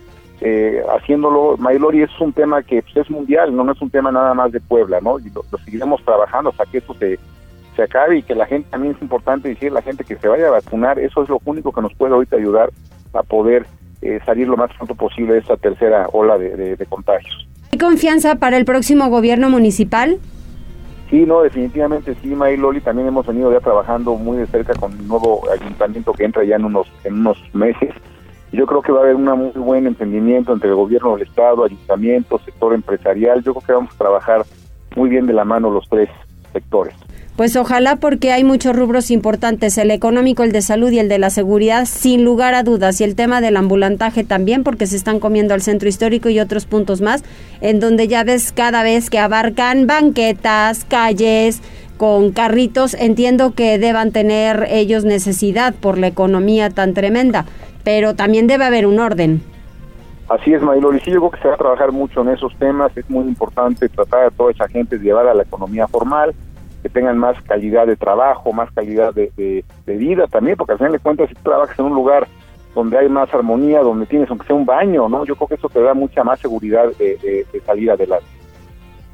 eh, 0.41 0.83
haciéndolo. 0.95 1.57
Maylori 1.57 2.03
es 2.03 2.19
un 2.19 2.33
tema 2.33 2.61
que 2.63 2.81
pues, 2.81 2.97
es 2.97 3.09
mundial, 3.09 3.55
no, 3.55 3.69
es 3.71 3.81
un 3.81 3.89
tema 3.89 4.11
nada 4.11 4.33
más 4.33 4.51
de 4.51 4.59
Puebla, 4.59 4.99
¿no? 5.01 5.19
Y 5.19 5.29
lo, 5.31 5.43
seguiremos 5.65 6.03
trabajando 6.03 6.51
hasta 6.51 6.65
que 6.65 6.77
esto 6.77 6.93
se, 6.95 7.19
se 7.75 7.83
acabe 7.83 8.17
y 8.17 8.23
que 8.23 8.35
la 8.35 8.45
gente, 8.45 8.69
también 8.69 8.95
es 8.95 9.01
importante 9.01 9.49
decir, 9.49 9.71
la 9.71 9.81
gente 9.81 10.03
que 10.03 10.15
se 10.15 10.27
vaya 10.27 10.47
a 10.47 10.51
vacunar, 10.51 10.99
eso 10.99 11.23
es 11.23 11.29
lo 11.29 11.39
único 11.45 11.71
que 11.71 11.81
nos 11.81 11.93
puede 11.93 12.13
ahorita 12.13 12.35
ayudar 12.35 12.69
a 13.13 13.23
poder 13.23 13.65
eh, 14.01 14.19
salir 14.25 14.47
lo 14.47 14.57
más 14.57 14.71
pronto 14.75 14.95
posible 14.95 15.33
de 15.33 15.39
esta 15.39 15.57
tercera 15.57 16.07
ola 16.11 16.37
de, 16.37 16.75
de 16.75 16.85
contagios. 16.85 17.47
¿Hay 17.71 17.79
confianza 17.79 18.35
para 18.35 18.57
el 18.57 18.65
próximo 18.65 19.09
gobierno 19.09 19.49
municipal? 19.49 20.17
Sí, 21.09 21.25
no, 21.25 21.41
definitivamente 21.41 22.15
sí, 22.21 22.27
May 22.27 22.55
Loli, 22.55 22.81
también 22.81 23.07
hemos 23.07 23.25
venido 23.25 23.51
ya 23.51 23.59
trabajando 23.59 24.13
muy 24.15 24.37
de 24.37 24.45
cerca 24.45 24.73
con 24.75 24.91
el 24.91 25.07
nuevo 25.07 25.41
ayuntamiento 25.51 26.13
que 26.13 26.23
entra 26.23 26.43
ya 26.43 26.55
en 26.55 26.65
unos, 26.65 26.87
en 27.03 27.15
unos 27.15 27.37
meses. 27.53 27.93
Yo 28.51 28.65
creo 28.65 28.81
que 28.81 28.91
va 28.91 28.99
a 28.99 29.03
haber 29.03 29.15
un 29.15 29.25
muy 29.25 29.51
buen 29.51 29.87
entendimiento 29.87 30.53
entre 30.53 30.69
el 30.69 30.75
gobierno 30.75 31.15
del 31.15 31.27
Estado, 31.27 31.65
ayuntamiento, 31.65 32.39
sector 32.39 32.73
empresarial. 32.73 33.43
Yo 33.43 33.53
creo 33.53 33.65
que 33.65 33.73
vamos 33.73 33.93
a 33.93 33.97
trabajar 33.97 34.45
muy 34.95 35.09
bien 35.09 35.25
de 35.27 35.33
la 35.33 35.45
mano 35.45 35.69
los 35.69 35.87
tres 35.87 36.09
sectores. 36.51 36.95
Pues 37.39 37.55
ojalá 37.55 37.95
porque 37.95 38.33
hay 38.33 38.43
muchos 38.43 38.75
rubros 38.75 39.11
importantes, 39.11 39.77
el 39.77 39.91
económico, 39.91 40.43
el 40.43 40.51
de 40.51 40.61
salud 40.61 40.91
y 40.91 40.99
el 40.99 41.07
de 41.07 41.19
la 41.19 41.29
seguridad, 41.29 41.85
sin 41.85 42.25
lugar 42.25 42.53
a 42.53 42.63
dudas, 42.63 42.99
y 42.99 43.05
el 43.05 43.15
tema 43.15 43.39
del 43.39 43.55
ambulantaje 43.55 44.25
también, 44.25 44.65
porque 44.65 44.87
se 44.87 44.97
están 44.97 45.21
comiendo 45.21 45.53
al 45.53 45.61
centro 45.61 45.87
histórico 45.87 46.27
y 46.27 46.41
otros 46.41 46.65
puntos 46.65 46.99
más, 46.99 47.23
en 47.61 47.79
donde 47.79 48.09
ya 48.09 48.25
ves 48.25 48.51
cada 48.51 48.83
vez 48.83 49.09
que 49.09 49.19
abarcan 49.19 49.87
banquetas, 49.87 50.83
calles, 50.83 51.61
con 51.95 52.33
carritos, 52.33 52.93
entiendo 52.93 53.53
que 53.53 53.79
deban 53.79 54.11
tener 54.11 54.67
ellos 54.69 55.05
necesidad 55.05 55.73
por 55.73 55.97
la 55.97 56.07
economía 56.07 56.69
tan 56.69 56.93
tremenda, 56.93 57.45
pero 57.85 58.15
también 58.15 58.47
debe 58.47 58.65
haber 58.65 58.85
un 58.85 58.99
orden. 58.99 59.41
Así 60.27 60.53
es, 60.53 60.61
Maylor, 60.61 60.93
sí, 61.01 61.09
yo 61.09 61.19
creo 61.19 61.31
que 61.31 61.39
se 61.41 61.47
va 61.47 61.53
a 61.53 61.57
trabajar 61.57 61.93
mucho 61.93 62.19
en 62.21 62.29
esos 62.29 62.53
temas, 62.57 62.91
es 62.97 63.09
muy 63.09 63.23
importante 63.25 63.87
tratar 63.87 64.25
a 64.25 64.29
toda 64.29 64.51
esa 64.51 64.67
gente 64.67 64.97
llevar 64.97 65.25
a 65.25 65.33
la 65.33 65.43
economía 65.43 65.87
formal, 65.87 66.35
que 66.81 66.89
tengan 66.89 67.17
más 67.17 67.41
calidad 67.43 67.87
de 67.87 67.95
trabajo, 67.95 68.53
más 68.53 68.71
calidad 68.71 69.13
de, 69.13 69.63
vida 69.85 70.27
también, 70.27 70.55
porque 70.57 70.73
al 70.73 70.77
final 70.77 70.93
de 70.93 70.99
cuentas 70.99 71.29
si 71.29 71.35
tú 71.35 71.41
trabajas 71.43 71.77
en 71.77 71.85
un 71.85 71.95
lugar 71.95 72.27
donde 72.73 72.97
hay 72.97 73.09
más 73.09 73.33
armonía, 73.33 73.81
donde 73.81 74.05
tienes 74.05 74.29
aunque 74.29 74.47
sea 74.47 74.55
un 74.55 74.65
baño, 74.65 75.09
¿no? 75.09 75.25
Yo 75.25 75.35
creo 75.35 75.47
que 75.47 75.55
eso 75.55 75.69
te 75.69 75.81
da 75.81 75.93
mucha 75.93 76.23
más 76.23 76.39
seguridad 76.39 76.85
de, 76.97 77.45
de 77.51 77.61
salir 77.61 77.91
adelante. 77.91 78.27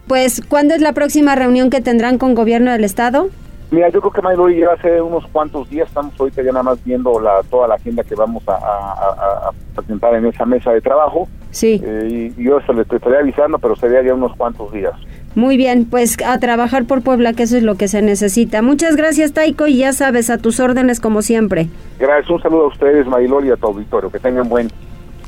Pues, 0.07 0.41
¿cuándo 0.47 0.75
es 0.75 0.81
la 0.81 0.93
próxima 0.93 1.35
reunión 1.35 1.69
que 1.69 1.81
tendrán 1.81 2.17
con 2.17 2.35
gobierno 2.35 2.71
del 2.71 2.83
estado? 2.83 3.29
Mira, 3.71 3.89
yo 3.89 3.99
creo 3.99 4.13
que 4.13 4.21
Maylori 4.21 4.59
ya 4.59 4.73
hace 4.73 5.01
unos 5.01 5.25
cuantos 5.27 5.69
días, 5.69 5.87
estamos 5.87 6.13
ahorita 6.19 6.43
ya 6.43 6.51
nada 6.51 6.63
más 6.63 6.83
viendo 6.83 7.19
la, 7.19 7.41
toda 7.49 7.67
la 7.67 7.75
agenda 7.75 8.03
que 8.03 8.13
vamos 8.15 8.43
a, 8.47 9.51
presentar 9.75 10.13
en 10.15 10.27
esa 10.27 10.45
mesa 10.45 10.71
de 10.71 10.81
trabajo. 10.81 11.27
Sí. 11.51 11.81
Eh, 11.83 12.31
y, 12.37 12.43
yo 12.43 12.59
se 12.61 12.73
le 12.73 12.83
estaría 12.83 13.19
avisando, 13.19 13.57
pero 13.57 13.75
sería 13.75 14.03
ya 14.03 14.13
unos 14.13 14.35
cuantos 14.35 14.71
días. 14.71 14.93
Muy 15.35 15.57
bien, 15.57 15.85
pues 15.85 16.17
a 16.25 16.39
trabajar 16.39 16.85
por 16.85 17.01
Puebla, 17.01 17.33
que 17.33 17.43
eso 17.43 17.57
es 17.57 17.63
lo 17.63 17.75
que 17.75 17.87
se 17.89 18.01
necesita. 18.01 18.61
Muchas 18.61 18.95
gracias, 18.95 19.33
Taiko, 19.33 19.67
y 19.67 19.77
ya 19.77 19.91
sabes, 19.91 20.29
a 20.29 20.37
tus 20.37 20.61
órdenes 20.61 21.01
como 21.01 21.21
siempre. 21.21 21.67
Gracias, 21.99 22.29
un 22.29 22.41
saludo 22.41 22.63
a 22.63 22.67
ustedes, 22.67 23.05
Marilol, 23.05 23.45
y 23.45 23.51
a 23.51 23.57
tu 23.57 23.67
auditorio. 23.67 24.09
Que 24.09 24.19
tengan 24.19 24.47
buen, 24.47 24.69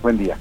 buen 0.02 0.18
día. 0.18 0.38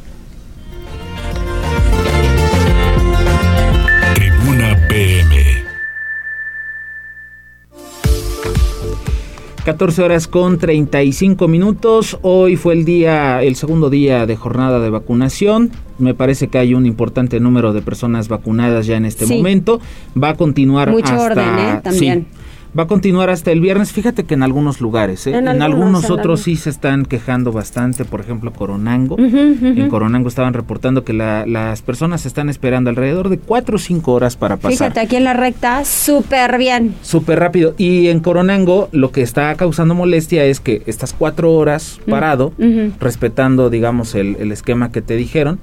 14 9.67 10.03
horas 10.05 10.29
con 10.29 10.59
35 10.59 11.49
minutos. 11.49 12.19
Hoy 12.23 12.55
fue 12.55 12.75
el 12.75 12.85
día, 12.85 13.43
el 13.43 13.57
segundo 13.57 13.91
día 13.91 14.25
de 14.25 14.37
jornada 14.37 14.79
de 14.79 14.91
vacunación. 14.91 15.73
Me 15.99 16.15
parece 16.15 16.47
que 16.47 16.59
hay 16.59 16.73
un 16.73 16.87
importante 16.87 17.41
número 17.41 17.73
de 17.73 17.83
personas 17.83 18.29
vacunadas 18.29 18.87
ya 18.87 18.97
en 18.97 19.07
este 19.07 19.27
momento. 19.27 19.81
Va 20.17 20.29
a 20.29 20.35
continuar 20.37 20.93
Mucho 20.93 21.07
hasta, 21.07 21.21
orden, 21.21 21.59
¿eh? 21.59 21.81
También. 21.83 22.27
Va 22.77 22.83
a 22.83 22.87
continuar 22.87 23.31
hasta 23.31 23.53
el 23.53 23.61
viernes. 23.61 23.93
Fíjate 23.93 24.25
que 24.25 24.35
en 24.35 24.43
algunos 24.43 24.81
lugares, 24.81 25.27
¿eh? 25.27 25.37
en, 25.37 25.63
algunos, 25.63 26.11
otros 26.11 26.43
sí 26.43 26.57
se 26.57 26.69
están 26.69 27.07
quejando 27.07 27.53
bastante. 27.53 28.05
Por 28.05 28.21
ejemplo, 28.21 28.53
Coronango. 28.53 29.17
En 29.19 29.89
Coronango 29.89 30.29
estaban 30.29 30.53
reportando 30.53 31.05
que 31.05 31.13
las 31.13 31.83
personas 31.83 32.27
están 32.27 32.49
esperando 32.49 32.91
alrededor 32.91 33.31
de 33.31 33.39
4 33.39 33.77
o 33.77 33.79
5 33.79 34.13
horas 34.13 34.37
para 34.37 34.57
pasar. 34.57 34.73
Fíjate, 34.73 35.01
aquí 35.01 35.17
en 35.17 35.25
la 35.25 35.33
recta, 35.33 35.85
súper 35.85 36.59
bien. 36.59 36.95
Súper 37.03 37.39
rápido. 37.39 37.75
Y 37.79 38.09
en 38.09 38.21
Coronango 38.21 38.89
lo 38.93 39.11
que 39.11 39.23
está 39.23 39.55
causando 39.55 39.95
molestia 39.95 40.45
es 40.45 40.61
que 40.61 40.83
estas 40.87 41.15
4 41.15 41.53
horas 41.53 42.01
parado, 42.09 42.53
respetando, 43.01 43.71
digamos, 43.71 44.15
el, 44.15 44.37
el 44.39 44.53
esquema 44.53 44.93
que 44.93 45.01
te 45.01 45.17
dijeron, 45.17 45.61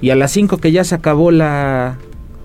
y 0.00 0.10
a 0.10 0.16
las 0.16 0.30
5 0.32 0.58
que 0.58 0.70
ya 0.70 0.84
se 0.84 0.94
acabó 0.94 1.30
la, 1.30 1.96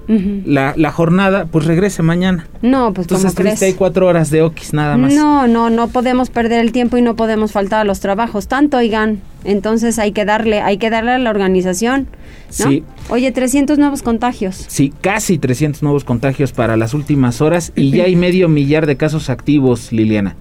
la, 0.08 0.74
la, 0.78 0.92
jornada, 0.92 1.46
pues 1.46 1.66
regrese 1.66 2.02
mañana. 2.02 2.48
No, 2.62 2.94
pues 2.94 3.06
Entonces 3.06 3.36
crees? 3.36 3.62
hay 3.62 3.74
cuatro 3.74 4.08
horas 4.08 4.32
de 4.32 4.42
Oquis 4.42 4.74
nada 4.74 4.98
más. 4.98 5.14
No, 5.14 5.48
no, 5.48 5.70
no 5.70 5.90
podemos 5.90 6.30
perder 6.30 6.62
el 6.62 6.72
tiempo 6.72 6.98
y 6.98 7.02
no 7.02 7.16
podemos 7.16 7.52
faltar 7.52 7.82
a 7.82 7.84
los 7.84 8.00
trabajos. 8.00 8.48
Tanto, 8.48 8.78
oigan. 8.78 9.22
Entonces 9.44 10.00
hay 10.00 10.12
que 10.12 10.26
darle, 10.26 10.62
hay 10.62 10.78
que 10.78 10.90
darle 10.90 11.12
a 11.12 11.18
la 11.18 11.30
organización. 11.30 12.08
Sí. 12.50 12.84
Oye, 13.10 13.32
300 13.32 13.78
nuevos 13.78 14.02
contagios. 14.02 14.66
Sí, 14.68 14.94
casi 15.02 15.38
300 15.38 15.84
nuevos 15.84 16.04
contagios 16.04 16.54
para 16.54 16.78
las 16.78 16.94
últimas 16.94 17.42
horas 17.42 17.72
y 17.76 17.92
ya 17.92 18.06
hay 18.06 18.16
medio 18.16 18.50
millar 18.50 18.86
de 18.86 18.98
casos 18.98 19.30
activos, 19.30 19.92
Liliana. 19.92 20.36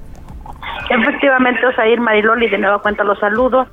Efectivamente, 0.90 1.66
Osair 1.66 2.00
Mariloli, 2.00 2.48
de 2.48 2.58
nueva 2.58 2.80
cuenta 2.80 3.02
los 3.02 3.18
saludos. 3.18 3.68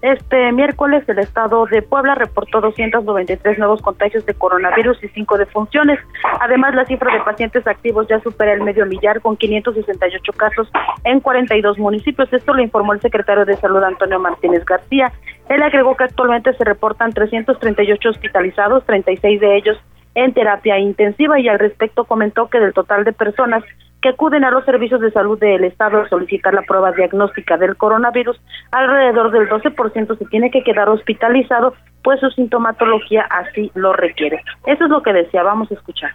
Este 0.00 0.52
miércoles 0.52 1.02
el 1.08 1.18
estado 1.18 1.66
de 1.66 1.82
Puebla 1.82 2.14
reportó 2.14 2.60
293 2.60 3.58
nuevos 3.58 3.82
contagios 3.82 4.24
de 4.26 4.34
coronavirus 4.34 5.02
y 5.02 5.08
5 5.08 5.38
defunciones. 5.38 5.98
Además, 6.40 6.74
la 6.76 6.84
cifra 6.84 7.12
de 7.12 7.20
pacientes 7.24 7.66
activos 7.66 8.06
ya 8.08 8.20
supera 8.20 8.52
el 8.52 8.62
medio 8.62 8.86
millar 8.86 9.20
con 9.20 9.36
568 9.36 10.32
casos 10.34 10.70
en 11.02 11.18
42 11.18 11.78
municipios. 11.78 12.32
Esto 12.32 12.54
lo 12.54 12.62
informó 12.62 12.92
el 12.92 13.00
secretario 13.00 13.44
de 13.44 13.56
Salud 13.56 13.82
Antonio 13.82 14.20
Martínez 14.20 14.64
García. 14.64 15.12
Él 15.48 15.62
agregó 15.62 15.96
que 15.96 16.04
actualmente 16.04 16.54
se 16.54 16.62
reportan 16.62 17.12
338 17.12 18.08
hospitalizados, 18.08 18.84
36 18.86 19.40
de 19.40 19.56
ellos 19.56 19.78
en 20.14 20.32
terapia 20.32 20.78
intensiva 20.78 21.40
y 21.40 21.48
al 21.48 21.58
respecto 21.58 22.04
comentó 22.04 22.48
que 22.48 22.60
del 22.60 22.72
total 22.72 23.04
de 23.04 23.12
personas 23.12 23.64
acuden 24.08 24.44
a 24.44 24.50
los 24.50 24.64
servicios 24.64 25.00
de 25.00 25.10
salud 25.10 25.38
del 25.38 25.64
Estado 25.64 26.00
a 26.00 26.08
solicitar 26.08 26.54
la 26.54 26.62
prueba 26.62 26.92
diagnóstica 26.92 27.56
del 27.56 27.76
coronavirus, 27.76 28.40
alrededor 28.70 29.30
del 29.30 29.48
12% 29.48 30.18
se 30.18 30.24
tiene 30.26 30.50
que 30.50 30.62
quedar 30.62 30.88
hospitalizado, 30.88 31.74
pues 32.02 32.20
su 32.20 32.30
sintomatología 32.30 33.22
así 33.22 33.70
lo 33.74 33.92
requiere. 33.92 34.42
Eso 34.66 34.84
es 34.84 34.90
lo 34.90 35.02
que 35.02 35.12
decía, 35.12 35.42
vamos 35.42 35.70
a 35.70 35.74
escuchar 35.74 36.12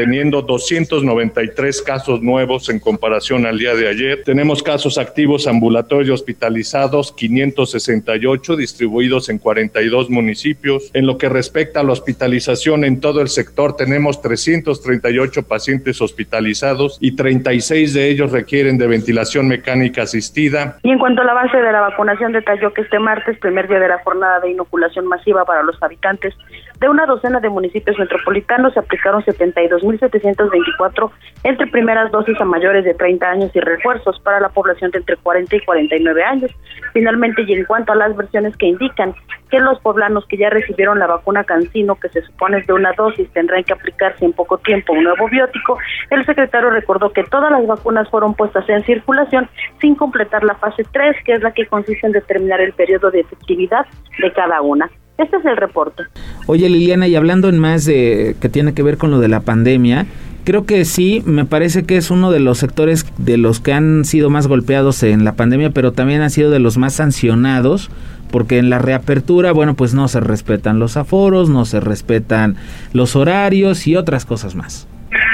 teniendo 0.00 0.40
293 0.40 1.82
casos 1.82 2.22
nuevos 2.22 2.70
en 2.70 2.80
comparación 2.80 3.44
al 3.44 3.58
día 3.58 3.74
de 3.74 3.86
ayer. 3.86 4.22
Tenemos 4.24 4.62
casos 4.62 4.96
activos 4.96 5.46
ambulatorios 5.46 6.22
hospitalizados, 6.22 7.12
568 7.12 8.56
distribuidos 8.56 9.28
en 9.28 9.36
42 9.36 10.08
municipios. 10.08 10.90
En 10.94 11.04
lo 11.04 11.18
que 11.18 11.28
respecta 11.28 11.80
a 11.80 11.82
la 11.82 11.92
hospitalización 11.92 12.84
en 12.84 12.98
todo 12.98 13.20
el 13.20 13.28
sector, 13.28 13.76
tenemos 13.76 14.22
338 14.22 15.42
pacientes 15.42 16.00
hospitalizados 16.00 16.96
y 16.98 17.14
36 17.14 17.92
de 17.92 18.08
ellos 18.08 18.32
requieren 18.32 18.78
de 18.78 18.86
ventilación 18.86 19.48
mecánica 19.48 20.04
asistida. 20.04 20.78
Y 20.82 20.92
en 20.92 20.98
cuanto 20.98 21.20
al 21.20 21.28
avance 21.28 21.58
de 21.58 21.72
la 21.72 21.80
vacunación, 21.82 22.32
detalló 22.32 22.72
que 22.72 22.80
este 22.80 22.98
martes, 22.98 23.38
primer 23.38 23.68
día 23.68 23.80
de 23.80 23.88
la 23.88 23.98
jornada 23.98 24.40
de 24.40 24.52
inoculación 24.52 25.06
masiva 25.06 25.44
para 25.44 25.62
los 25.62 25.76
habitantes 25.82 26.34
de 26.80 26.88
una 26.88 27.04
docena 27.04 27.40
de 27.40 27.50
municipios 27.50 27.98
metropolitanos, 27.98 28.72
se 28.72 28.80
aplicaron 28.80 29.22
72 29.22 29.82
2.724 29.98 31.10
entre 31.44 31.66
primeras 31.68 32.10
dosis 32.10 32.40
a 32.40 32.44
mayores 32.44 32.84
de 32.84 32.94
30 32.94 33.26
años 33.26 33.50
y 33.54 33.60
refuerzos 33.60 34.20
para 34.20 34.40
la 34.40 34.48
población 34.48 34.90
de 34.90 34.98
entre 34.98 35.16
40 35.16 35.56
y 35.56 35.60
49 35.60 36.22
años. 36.22 36.50
Finalmente, 36.92 37.42
y 37.46 37.52
en 37.54 37.64
cuanto 37.64 37.92
a 37.92 37.96
las 37.96 38.16
versiones 38.16 38.56
que 38.56 38.66
indican 38.66 39.14
que 39.50 39.58
los 39.58 39.80
poblanos 39.80 40.26
que 40.26 40.36
ya 40.36 40.50
recibieron 40.50 40.98
la 40.98 41.06
vacuna 41.06 41.44
Cancino, 41.44 41.96
que 41.96 42.08
se 42.08 42.22
supone 42.22 42.58
es 42.58 42.66
de 42.66 42.72
una 42.72 42.92
dosis, 42.92 43.28
tendrán 43.32 43.64
que 43.64 43.72
aplicarse 43.72 44.24
en 44.24 44.32
poco 44.32 44.58
tiempo 44.58 44.92
un 44.92 45.04
nuevo 45.04 45.28
biótico, 45.28 45.78
el 46.10 46.24
secretario 46.24 46.70
recordó 46.70 47.12
que 47.12 47.24
todas 47.24 47.50
las 47.50 47.66
vacunas 47.66 48.08
fueron 48.10 48.34
puestas 48.34 48.68
en 48.68 48.84
circulación 48.84 49.48
sin 49.80 49.94
completar 49.94 50.44
la 50.44 50.54
fase 50.54 50.84
3, 50.92 51.16
que 51.24 51.34
es 51.34 51.42
la 51.42 51.52
que 51.52 51.66
consiste 51.66 52.06
en 52.06 52.12
determinar 52.12 52.60
el 52.60 52.72
periodo 52.72 53.10
de 53.10 53.20
efectividad 53.20 53.86
de 54.18 54.32
cada 54.32 54.60
una. 54.60 54.90
Este 55.20 55.36
es 55.36 55.44
el 55.44 55.56
reporte. 55.58 56.04
Oye 56.46 56.70
Liliana, 56.70 57.06
y 57.06 57.14
hablando 57.14 57.50
en 57.50 57.58
más 57.58 57.84
de 57.84 58.36
que 58.40 58.48
tiene 58.48 58.72
que 58.72 58.82
ver 58.82 58.96
con 58.96 59.10
lo 59.10 59.18
de 59.18 59.28
la 59.28 59.40
pandemia, 59.40 60.06
creo 60.44 60.64
que 60.64 60.86
sí, 60.86 61.22
me 61.26 61.44
parece 61.44 61.84
que 61.84 61.98
es 61.98 62.10
uno 62.10 62.30
de 62.30 62.40
los 62.40 62.56
sectores 62.56 63.04
de 63.18 63.36
los 63.36 63.60
que 63.60 63.74
han 63.74 64.06
sido 64.06 64.30
más 64.30 64.46
golpeados 64.48 65.02
en 65.02 65.26
la 65.26 65.34
pandemia, 65.34 65.70
pero 65.70 65.92
también 65.92 66.22
han 66.22 66.30
sido 66.30 66.50
de 66.50 66.58
los 66.58 66.78
más 66.78 66.94
sancionados, 66.94 67.90
porque 68.32 68.56
en 68.56 68.70
la 68.70 68.78
reapertura, 68.78 69.52
bueno, 69.52 69.74
pues 69.74 69.92
no 69.92 70.08
se 70.08 70.20
respetan 70.20 70.78
los 70.78 70.96
aforos, 70.96 71.50
no 71.50 71.66
se 71.66 71.80
respetan 71.80 72.56
los 72.94 73.14
horarios 73.14 73.86
y 73.86 73.96
otras 73.96 74.24
cosas 74.24 74.54
más. 74.54 74.88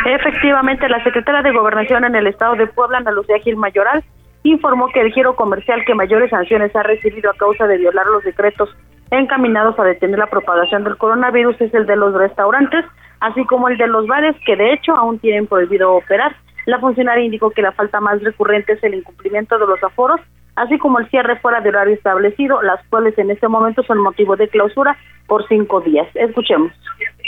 Efectivamente, 0.04 0.88
la 0.88 1.02
secretaria 1.04 1.42
de 1.42 1.52
Gobernación 1.56 2.04
en 2.04 2.16
el 2.16 2.26
estado 2.26 2.56
de 2.56 2.66
Puebla, 2.66 2.98
Ana 2.98 3.12
Lucía 3.12 3.38
Gil 3.38 3.56
Mayoral, 3.56 4.02
informó 4.42 4.88
que 4.92 5.00
el 5.00 5.12
giro 5.12 5.36
comercial 5.36 5.84
que 5.86 5.94
mayores 5.94 6.30
sanciones 6.30 6.74
ha 6.74 6.82
recibido 6.82 7.30
a 7.30 7.34
causa 7.34 7.68
de 7.68 7.78
violar 7.78 8.06
los 8.06 8.24
decretos 8.24 8.68
encaminados 9.10 9.78
a 9.78 9.84
detener 9.84 10.18
la 10.18 10.26
propagación 10.26 10.84
del 10.84 10.96
coronavirus 10.96 11.60
es 11.60 11.74
el 11.74 11.86
de 11.86 11.96
los 11.96 12.14
restaurantes, 12.14 12.84
así 13.20 13.44
como 13.46 13.68
el 13.68 13.78
de 13.78 13.86
los 13.86 14.06
bares 14.06 14.36
que 14.44 14.56
de 14.56 14.72
hecho 14.72 14.94
aún 14.96 15.18
tienen 15.18 15.46
prohibido 15.46 15.94
operar. 15.94 16.34
La 16.66 16.80
funcionaria 16.80 17.24
indicó 17.24 17.50
que 17.50 17.62
la 17.62 17.72
falta 17.72 18.00
más 18.00 18.22
recurrente 18.22 18.72
es 18.72 18.82
el 18.82 18.94
incumplimiento 18.94 19.58
de 19.58 19.66
los 19.66 19.82
aforos, 19.82 20.20
así 20.56 20.78
como 20.78 20.98
el 20.98 21.08
cierre 21.10 21.36
fuera 21.36 21.60
de 21.60 21.68
horario 21.68 21.94
establecido, 21.94 22.62
las 22.62 22.84
cuales 22.88 23.16
en 23.18 23.30
este 23.30 23.46
momento 23.48 23.82
son 23.82 23.98
motivo 23.98 24.36
de 24.36 24.48
clausura 24.48 24.96
por 25.26 25.46
cinco 25.48 25.80
días. 25.80 26.06
Escuchemos. 26.14 26.72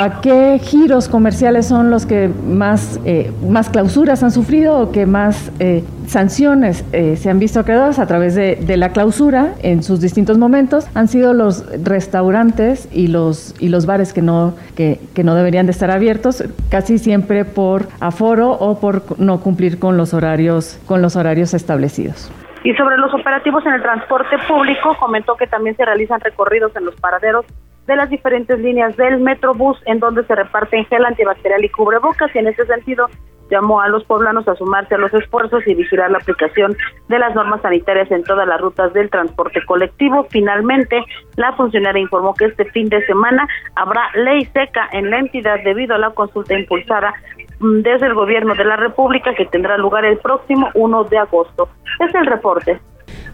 ¿A 0.01 0.21
qué 0.21 0.61
giros 0.63 1.09
comerciales 1.09 1.67
son 1.67 1.91
los 1.91 2.07
que 2.07 2.31
más, 2.47 3.01
eh, 3.05 3.33
más 3.49 3.69
clausuras 3.69 4.23
han 4.23 4.31
sufrido 4.31 4.79
o 4.79 4.93
que 4.93 5.07
más 5.07 5.51
eh, 5.59 5.83
sanciones 6.07 6.85
eh, 6.93 7.17
se 7.17 7.29
han 7.29 7.41
visto 7.41 7.59
acreedoras 7.59 7.99
a 7.99 8.07
través 8.07 8.37
de, 8.37 8.55
de, 8.55 8.77
la 8.77 8.91
clausura 8.91 9.55
en 9.63 9.83
sus 9.83 10.01
distintos 10.01 10.39
momentos? 10.39 10.87
Han 10.95 11.09
sido 11.09 11.35
los 11.35 11.67
restaurantes 11.85 12.89
y 12.93 13.09
los, 13.09 13.57
y 13.59 13.69
los 13.69 13.87
bares 13.87 14.13
que 14.13 14.23
no, 14.23 14.55
que, 14.77 15.01
que 15.15 15.25
no 15.25 15.35
deberían 15.35 15.67
de 15.67 15.73
estar 15.73 15.91
abiertos, 15.91 16.45
casi 16.71 16.99
siempre 16.99 17.45
por 17.45 17.89
aforo 17.99 18.53
o 18.53 18.79
por 18.79 19.19
no 19.21 19.41
cumplir 19.41 19.81
con 19.81 19.97
los 19.97 20.15
horarios, 20.15 20.79
con 20.87 21.03
los 21.03 21.17
horarios 21.17 21.55
establecidos. 21.55 22.31
Y 22.65 22.75
sobre 22.75 22.97
los 22.97 23.13
operativos 23.15 23.65
en 23.67 23.75
el 23.75 23.83
transporte 23.83 24.37
público, 24.47 24.97
comentó 24.99 25.37
que 25.37 25.47
también 25.47 25.77
se 25.77 25.85
realizan 25.85 26.21
recorridos 26.21 26.75
en 26.77 26.85
los 26.85 26.97
paraderos 26.97 27.47
de 27.87 27.97
las 27.97 28.11
diferentes 28.11 28.59
líneas 28.59 28.97
del 28.97 29.19
Metrobús 29.21 29.79
en 29.87 29.99
donde 29.99 30.25
se 30.25 30.35
reparten 30.35 30.85
gel 30.87 31.07
antibacterial 31.07 31.65
y 31.65 31.71
cubrebocas 31.71 32.35
y 32.35 32.39
en 32.39 32.49
ese 32.49 32.67
sentido 32.67 33.09
llamó 33.51 33.81
a 33.81 33.89
los 33.89 34.05
poblanos 34.05 34.47
a 34.47 34.55
sumarse 34.57 34.95
a 34.95 34.99
los 34.99 35.13
esfuerzos 35.15 35.67
y 35.67 35.75
vigilar 35.75 36.11
la 36.11 36.19
aplicación 36.19 36.77
de 37.09 37.19
las 37.19 37.35
normas 37.35 37.63
sanitarias 37.63 38.11
en 38.11 38.23
todas 38.25 38.47
las 38.47 38.61
rutas 38.61 38.93
del 38.93 39.11
transporte 39.11 39.65
colectivo. 39.65 40.27
Finalmente, 40.31 41.03
la 41.37 41.53
funcionaria 41.55 42.03
informó 42.03 42.35
que 42.35 42.47
este 42.47 42.67
fin 42.67 42.89
de 42.89 43.05
semana 43.07 43.49
habrá 43.75 44.11
ley 44.15 44.45
seca 44.53 44.89
en 44.93 45.11
la 45.11 45.21
entidad 45.21 45.63
debido 45.65 45.95
a 45.95 45.99
la 45.99 46.11
consulta 46.11 46.59
impulsada 46.59 47.15
desde 47.61 48.07
el 48.07 48.15
gobierno 48.15 48.55
de 48.55 48.65
la 48.65 48.77
República 48.77 49.35
que 49.35 49.47
tendrá 49.47 49.77
lugar 49.79 50.05
el 50.05 50.19
próximo 50.19 50.69
1 50.75 51.05
de 51.05 51.19
agosto. 51.19 51.69
Es 52.01 52.15
el 52.15 52.27
reporte. 52.27 52.81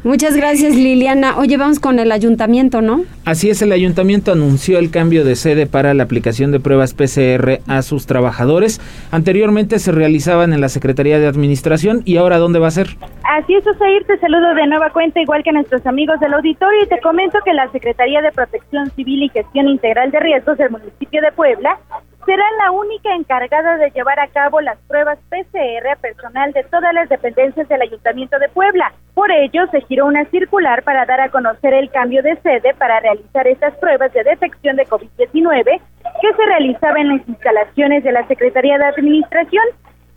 Muchas 0.04 0.36
gracias 0.36 0.76
Liliana. 0.76 1.38
Oye, 1.38 1.56
vamos 1.56 1.80
con 1.80 1.98
el 1.98 2.12
ayuntamiento, 2.12 2.82
¿no? 2.82 3.04
Así 3.24 3.48
es, 3.48 3.62
el 3.62 3.72
ayuntamiento 3.72 4.32
anunció 4.32 4.78
el 4.78 4.90
cambio 4.90 5.24
de 5.24 5.34
sede 5.34 5.66
para 5.66 5.94
la 5.94 6.02
aplicación 6.02 6.52
de 6.52 6.60
pruebas 6.60 6.92
PCR 6.92 7.60
a 7.66 7.80
sus 7.80 8.06
trabajadores. 8.06 8.82
Anteriormente 9.10 9.78
se 9.78 9.92
realizaban 9.92 10.52
en 10.52 10.60
la 10.60 10.68
Secretaría 10.68 11.18
de 11.18 11.26
Administración 11.26 12.02
y 12.04 12.18
ahora 12.18 12.36
¿dónde 12.36 12.58
va 12.58 12.66
a 12.66 12.72
ser? 12.72 12.88
Así 13.22 13.54
es, 13.54 13.66
Osair, 13.66 14.04
te 14.04 14.18
saludo 14.18 14.54
de 14.54 14.66
nueva 14.66 14.90
cuenta 14.90 15.22
igual 15.22 15.42
que 15.42 15.50
a 15.50 15.54
nuestros 15.54 15.86
amigos 15.86 16.20
del 16.20 16.34
auditorio 16.34 16.84
y 16.84 16.88
te 16.88 17.00
comento 17.00 17.38
que 17.42 17.54
la 17.54 17.70
Secretaría 17.72 18.20
de 18.20 18.30
Protección 18.30 18.90
Civil 18.90 19.22
y 19.22 19.28
Gestión 19.30 19.68
Integral 19.68 20.10
de 20.10 20.20
Riesgos 20.20 20.58
del 20.58 20.70
municipio 20.70 21.22
de 21.22 21.32
Puebla 21.32 21.78
será 22.24 22.44
la 22.58 22.70
única 22.70 23.14
encargada 23.14 23.76
de 23.76 23.90
llevar 23.90 24.18
a 24.18 24.28
cabo 24.28 24.60
las 24.60 24.78
pruebas 24.88 25.18
PCR 25.28 25.88
a 25.88 25.96
personal 25.96 26.52
de 26.52 26.62
todas 26.64 26.92
las 26.94 27.08
dependencias 27.08 27.68
del 27.68 27.82
Ayuntamiento 27.82 28.38
de 28.38 28.48
Puebla. 28.48 28.92
Por 29.14 29.30
ello, 29.30 29.66
se 29.70 29.80
giró 29.82 30.06
una 30.06 30.24
circular 30.26 30.82
para 30.82 31.04
dar 31.06 31.20
a 31.20 31.28
conocer 31.28 31.74
el 31.74 31.90
cambio 31.90 32.22
de 32.22 32.36
sede 32.36 32.74
para 32.74 33.00
realizar 33.00 33.46
estas 33.46 33.74
pruebas 33.76 34.12
de 34.12 34.24
detección 34.24 34.76
de 34.76 34.86
COVID-19 34.86 35.80
que 36.20 36.34
se 36.34 36.46
realizaba 36.46 37.00
en 37.00 37.08
las 37.08 37.28
instalaciones 37.28 38.04
de 38.04 38.12
la 38.12 38.26
Secretaría 38.26 38.78
de 38.78 38.86
Administración. 38.86 39.64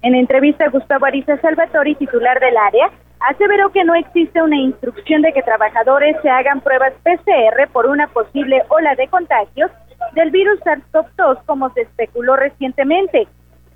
En 0.01 0.16
entrevista, 0.16 0.70
Gustavo 0.70 1.05
Ariza 1.05 1.38
Salvatori, 1.38 1.95
titular 1.95 2.39
del 2.39 2.55
área, 2.55 2.89
aseveró 3.20 3.72
que 3.72 3.84
no 3.84 3.95
existe 3.95 4.41
una 4.41 4.58
instrucción 4.58 5.22
de 5.22 5.34
que 5.34 5.41
trabajadores 5.41 6.16
se 6.22 6.30
hagan 6.30 6.62
pruebas 6.62 6.93
PCR 7.03 7.68
por 7.72 7.88
una 7.88 8.08
posible 8.08 8.62
ola 8.70 8.95
de 8.95 9.08
contagios 9.08 9.72
del 10.18 10.32
virus 10.32 10.59
SARS-CoV-2 10.61 11.43
como 11.45 11.72
se 11.74 11.82
especuló 11.82 12.36
recientemente. 12.36 13.28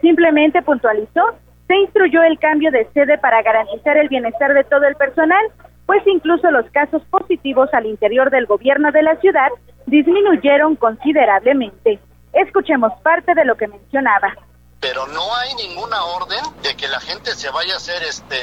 Simplemente 0.01 0.63
puntualizó, 0.63 1.21
se 1.67 1.75
instruyó 1.75 2.23
el 2.23 2.39
cambio 2.39 2.71
de 2.71 2.87
sede 2.93 3.19
para 3.19 3.43
garantizar 3.43 3.95
el 3.97 4.09
bienestar 4.09 4.53
de 4.55 4.63
todo 4.63 4.85
el 4.85 4.95
personal, 4.95 5.45
pues 5.85 6.01
incluso 6.07 6.49
los 6.49 6.69
casos 6.71 7.03
positivos 7.05 7.69
al 7.73 7.85
interior 7.85 8.31
del 8.31 8.47
gobierno 8.47 8.91
de 8.91 9.03
la 9.03 9.15
ciudad 9.17 9.49
disminuyeron 9.85 10.75
considerablemente. 10.75 11.99
Escuchemos 12.33 12.91
parte 13.03 13.35
de 13.35 13.45
lo 13.45 13.55
que 13.55 13.67
mencionaba 13.67 14.33
pero 14.81 15.05
no 15.07 15.35
hay 15.35 15.53
ninguna 15.55 16.03
orden 16.03 16.43
de 16.63 16.75
que 16.75 16.87
la 16.87 16.99
gente 16.99 17.35
se 17.35 17.49
vaya 17.51 17.75
a 17.75 17.77
hacer 17.77 18.01
este 18.01 18.35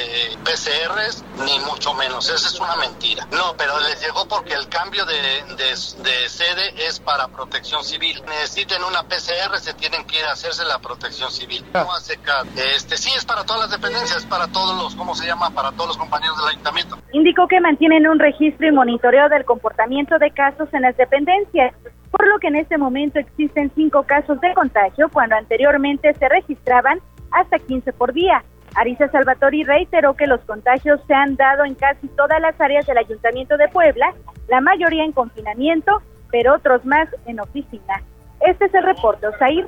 PCRs, 0.44 1.24
ni 1.44 1.58
mucho 1.68 1.92
menos. 1.94 2.30
Esa 2.30 2.46
es 2.46 2.60
una 2.60 2.76
mentira. 2.76 3.26
No, 3.32 3.54
pero 3.58 3.78
les 3.80 4.00
llegó 4.00 4.26
porque 4.28 4.54
el 4.54 4.68
cambio 4.68 5.04
de, 5.04 5.14
de, 5.56 5.66
de 5.66 6.28
sede 6.28 6.86
es 6.86 7.00
para 7.00 7.26
protección 7.26 7.82
civil. 7.82 8.22
Necesiten 8.26 8.84
una 8.84 9.02
PCR, 9.02 9.58
se 9.58 9.74
tienen 9.74 10.06
que 10.06 10.20
ir 10.20 10.24
a 10.26 10.32
hacerse 10.32 10.64
la 10.64 10.78
protección 10.78 11.30
civil. 11.32 11.64
No 11.74 11.92
hace 11.92 12.16
caso. 12.18 12.46
Este, 12.56 12.96
sí, 12.96 13.10
es 13.16 13.24
para 13.24 13.44
todas 13.44 13.62
las 13.62 13.70
dependencias, 13.72 14.24
para 14.26 14.46
todos 14.46 14.80
los, 14.80 14.94
¿cómo 14.94 15.16
se 15.16 15.26
llama? 15.26 15.50
Para 15.50 15.72
todos 15.72 15.88
los 15.88 15.98
compañeros 15.98 16.38
del 16.38 16.50
ayuntamiento. 16.50 16.98
Indicó 17.12 17.48
que 17.48 17.60
mantienen 17.60 18.06
un 18.06 18.20
registro 18.20 18.68
y 18.68 18.70
monitoreo 18.70 19.28
del 19.28 19.44
comportamiento 19.44 20.18
de 20.18 20.30
casos 20.30 20.68
en 20.72 20.82
las 20.82 20.96
dependencias 20.96 21.74
por 22.10 22.26
lo 22.26 22.38
que 22.38 22.48
en 22.48 22.56
este 22.56 22.78
momento 22.78 23.18
existen 23.18 23.70
cinco 23.74 24.02
casos 24.04 24.40
de 24.40 24.52
contagio 24.54 25.08
cuando 25.12 25.36
anteriormente 25.36 26.14
se 26.14 26.28
registraban 26.28 27.00
hasta 27.30 27.58
15 27.58 27.92
por 27.92 28.12
día. 28.12 28.42
Arisa 28.74 29.08
Salvatori 29.10 29.64
reiteró 29.64 30.14
que 30.14 30.26
los 30.26 30.40
contagios 30.40 31.00
se 31.06 31.14
han 31.14 31.36
dado 31.36 31.64
en 31.64 31.74
casi 31.74 32.08
todas 32.08 32.40
las 32.40 32.60
áreas 32.60 32.86
del 32.86 32.98
Ayuntamiento 32.98 33.56
de 33.56 33.68
Puebla, 33.68 34.14
la 34.48 34.60
mayoría 34.60 35.04
en 35.04 35.12
confinamiento, 35.12 36.02
pero 36.30 36.54
otros 36.54 36.84
más 36.84 37.08
en 37.26 37.40
oficina. 37.40 38.02
Este 38.40 38.66
es 38.66 38.74
el 38.74 38.84
reporte, 38.84 39.26
Osair. 39.26 39.66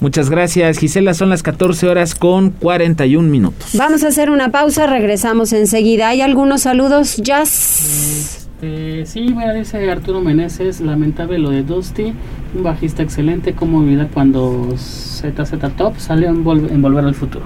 Muchas 0.00 0.30
gracias, 0.30 0.78
Gisela. 0.78 1.14
Son 1.14 1.30
las 1.30 1.44
14 1.44 1.88
horas 1.88 2.14
con 2.14 2.50
41 2.50 3.28
minutos. 3.28 3.70
Vamos 3.74 4.02
a 4.02 4.08
hacer 4.08 4.30
una 4.30 4.50
pausa, 4.50 4.86
regresamos 4.86 5.52
enseguida. 5.52 6.08
¿Hay 6.08 6.22
algunos 6.22 6.62
saludos, 6.62 7.18
Jazz? 7.18 8.48
Este, 8.62 9.06
sí, 9.06 9.34
mira, 9.36 9.52
dice 9.52 9.90
Arturo 9.90 10.20
Meneses, 10.20 10.80
lamentable 10.80 11.36
lo 11.40 11.50
de 11.50 11.64
Dusty, 11.64 12.14
un 12.54 12.62
bajista 12.62 13.02
excelente, 13.02 13.54
como 13.54 13.78
olvidar 13.78 14.08
cuando 14.14 14.76
ZZ 14.76 15.52
Top 15.76 15.98
salió 15.98 16.28
en, 16.28 16.44
Volver 16.44 17.04
al 17.04 17.16
Futuro. 17.16 17.44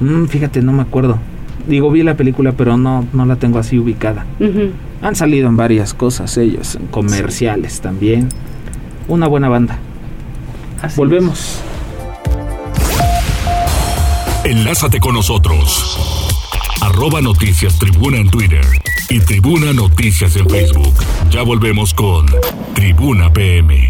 Mm, 0.00 0.24
fíjate, 0.24 0.60
no 0.60 0.72
me 0.72 0.82
acuerdo. 0.82 1.18
Digo, 1.68 1.88
vi 1.92 2.02
la 2.02 2.16
película, 2.16 2.50
pero 2.50 2.76
no, 2.76 3.06
no 3.12 3.26
la 3.26 3.36
tengo 3.36 3.60
así 3.60 3.78
ubicada. 3.78 4.26
Han 5.02 5.14
salido 5.14 5.48
en 5.48 5.56
varias 5.56 5.94
cosas 5.94 6.36
ellos, 6.36 6.74
en 6.74 6.88
comerciales 6.88 7.80
también. 7.80 8.28
Una 9.06 9.28
buena 9.28 9.48
banda. 9.48 9.78
Volvemos. 10.96 11.60
Enlázate 14.44 14.98
con 14.98 15.14
nosotros. 15.14 15.96
Arroba 16.82 17.22
Noticias 17.22 17.78
Tribuna 17.78 18.18
en 18.18 18.28
Twitter 18.28 18.64
y 19.10 19.20
Tribuna 19.20 19.72
Noticias 19.72 20.36
en 20.36 20.48
Facebook. 20.48 20.94
Ya 21.30 21.42
volvemos 21.42 21.92
con 21.94 22.26
Tribuna 22.74 23.32
PM. 23.32 23.88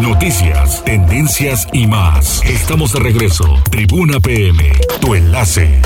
Noticias, 0.00 0.84
tendencias 0.84 1.66
y 1.72 1.86
más. 1.86 2.42
Estamos 2.44 2.92
de 2.92 3.00
regreso. 3.00 3.44
Tribuna 3.70 4.20
PM, 4.20 4.72
tu 5.00 5.14
enlace. 5.14 5.80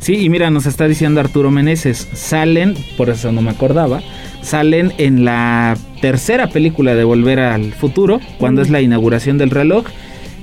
Sí, 0.00 0.16
y 0.16 0.28
mira, 0.28 0.50
nos 0.50 0.66
está 0.66 0.86
diciendo 0.86 1.20
Arturo 1.20 1.50
Meneses, 1.50 2.08
salen, 2.12 2.76
por 2.98 3.08
eso 3.08 3.32
no 3.32 3.40
me 3.40 3.50
acordaba, 3.50 4.02
salen 4.42 4.92
en 4.98 5.24
la 5.24 5.78
tercera 6.02 6.50
película 6.50 6.94
de 6.94 7.04
Volver 7.04 7.40
al 7.40 7.72
Futuro, 7.72 8.20
cuando 8.38 8.60
es 8.60 8.68
la 8.68 8.82
inauguración 8.82 9.38
del 9.38 9.48
reloj, 9.48 9.86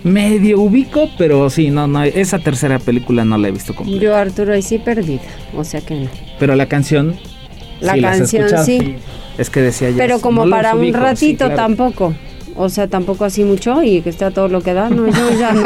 medio 0.03 0.59
ubico, 0.59 1.09
pero 1.17 1.49
sí, 1.49 1.69
no, 1.69 1.87
no, 1.87 2.03
esa 2.03 2.39
tercera 2.39 2.79
película 2.79 3.25
no 3.25 3.37
la 3.37 3.49
he 3.49 3.51
visto 3.51 3.75
completa. 3.75 4.01
Yo, 4.01 4.15
Arturo, 4.15 4.53
ahí 4.53 4.61
sí 4.61 4.79
perdida, 4.79 5.21
o 5.55 5.63
sea 5.63 5.81
que 5.81 5.95
no. 5.95 6.09
Pero 6.39 6.55
la 6.55 6.67
canción. 6.67 7.15
La 7.79 7.99
canción, 7.99 8.49
sí. 8.65 8.95
Es 9.37 9.49
que 9.49 9.61
decía 9.61 9.89
ya. 9.89 9.97
Pero 9.97 10.19
como 10.19 10.49
para 10.49 10.75
un 10.75 10.93
ratito 10.93 11.49
tampoco. 11.51 12.13
O 12.55 12.67
sea, 12.67 12.87
tampoco 12.87 13.23
así 13.23 13.45
mucho 13.45 13.81
y 13.81 14.01
que 14.01 14.09
está 14.09 14.31
todo 14.31 14.49
lo 14.49 14.61
que 14.61 14.73
da. 14.73 14.89
No, 14.89 15.07
yo 15.07 15.39
ya 15.39 15.53
no. 15.53 15.63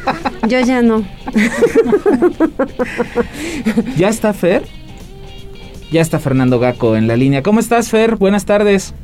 yo 0.48 0.60
ya 0.60 0.82
no. 0.82 1.04
¿Ya 3.96 4.08
está 4.08 4.34
Fer? 4.34 4.62
Ya 5.90 6.02
está 6.02 6.18
Fernando 6.18 6.60
Gaco 6.60 6.96
en 6.96 7.08
la 7.08 7.16
línea. 7.16 7.42
¿Cómo 7.42 7.60
estás, 7.60 7.88
Fer? 7.88 8.16
Buenas 8.16 8.44
tardes. 8.44 8.94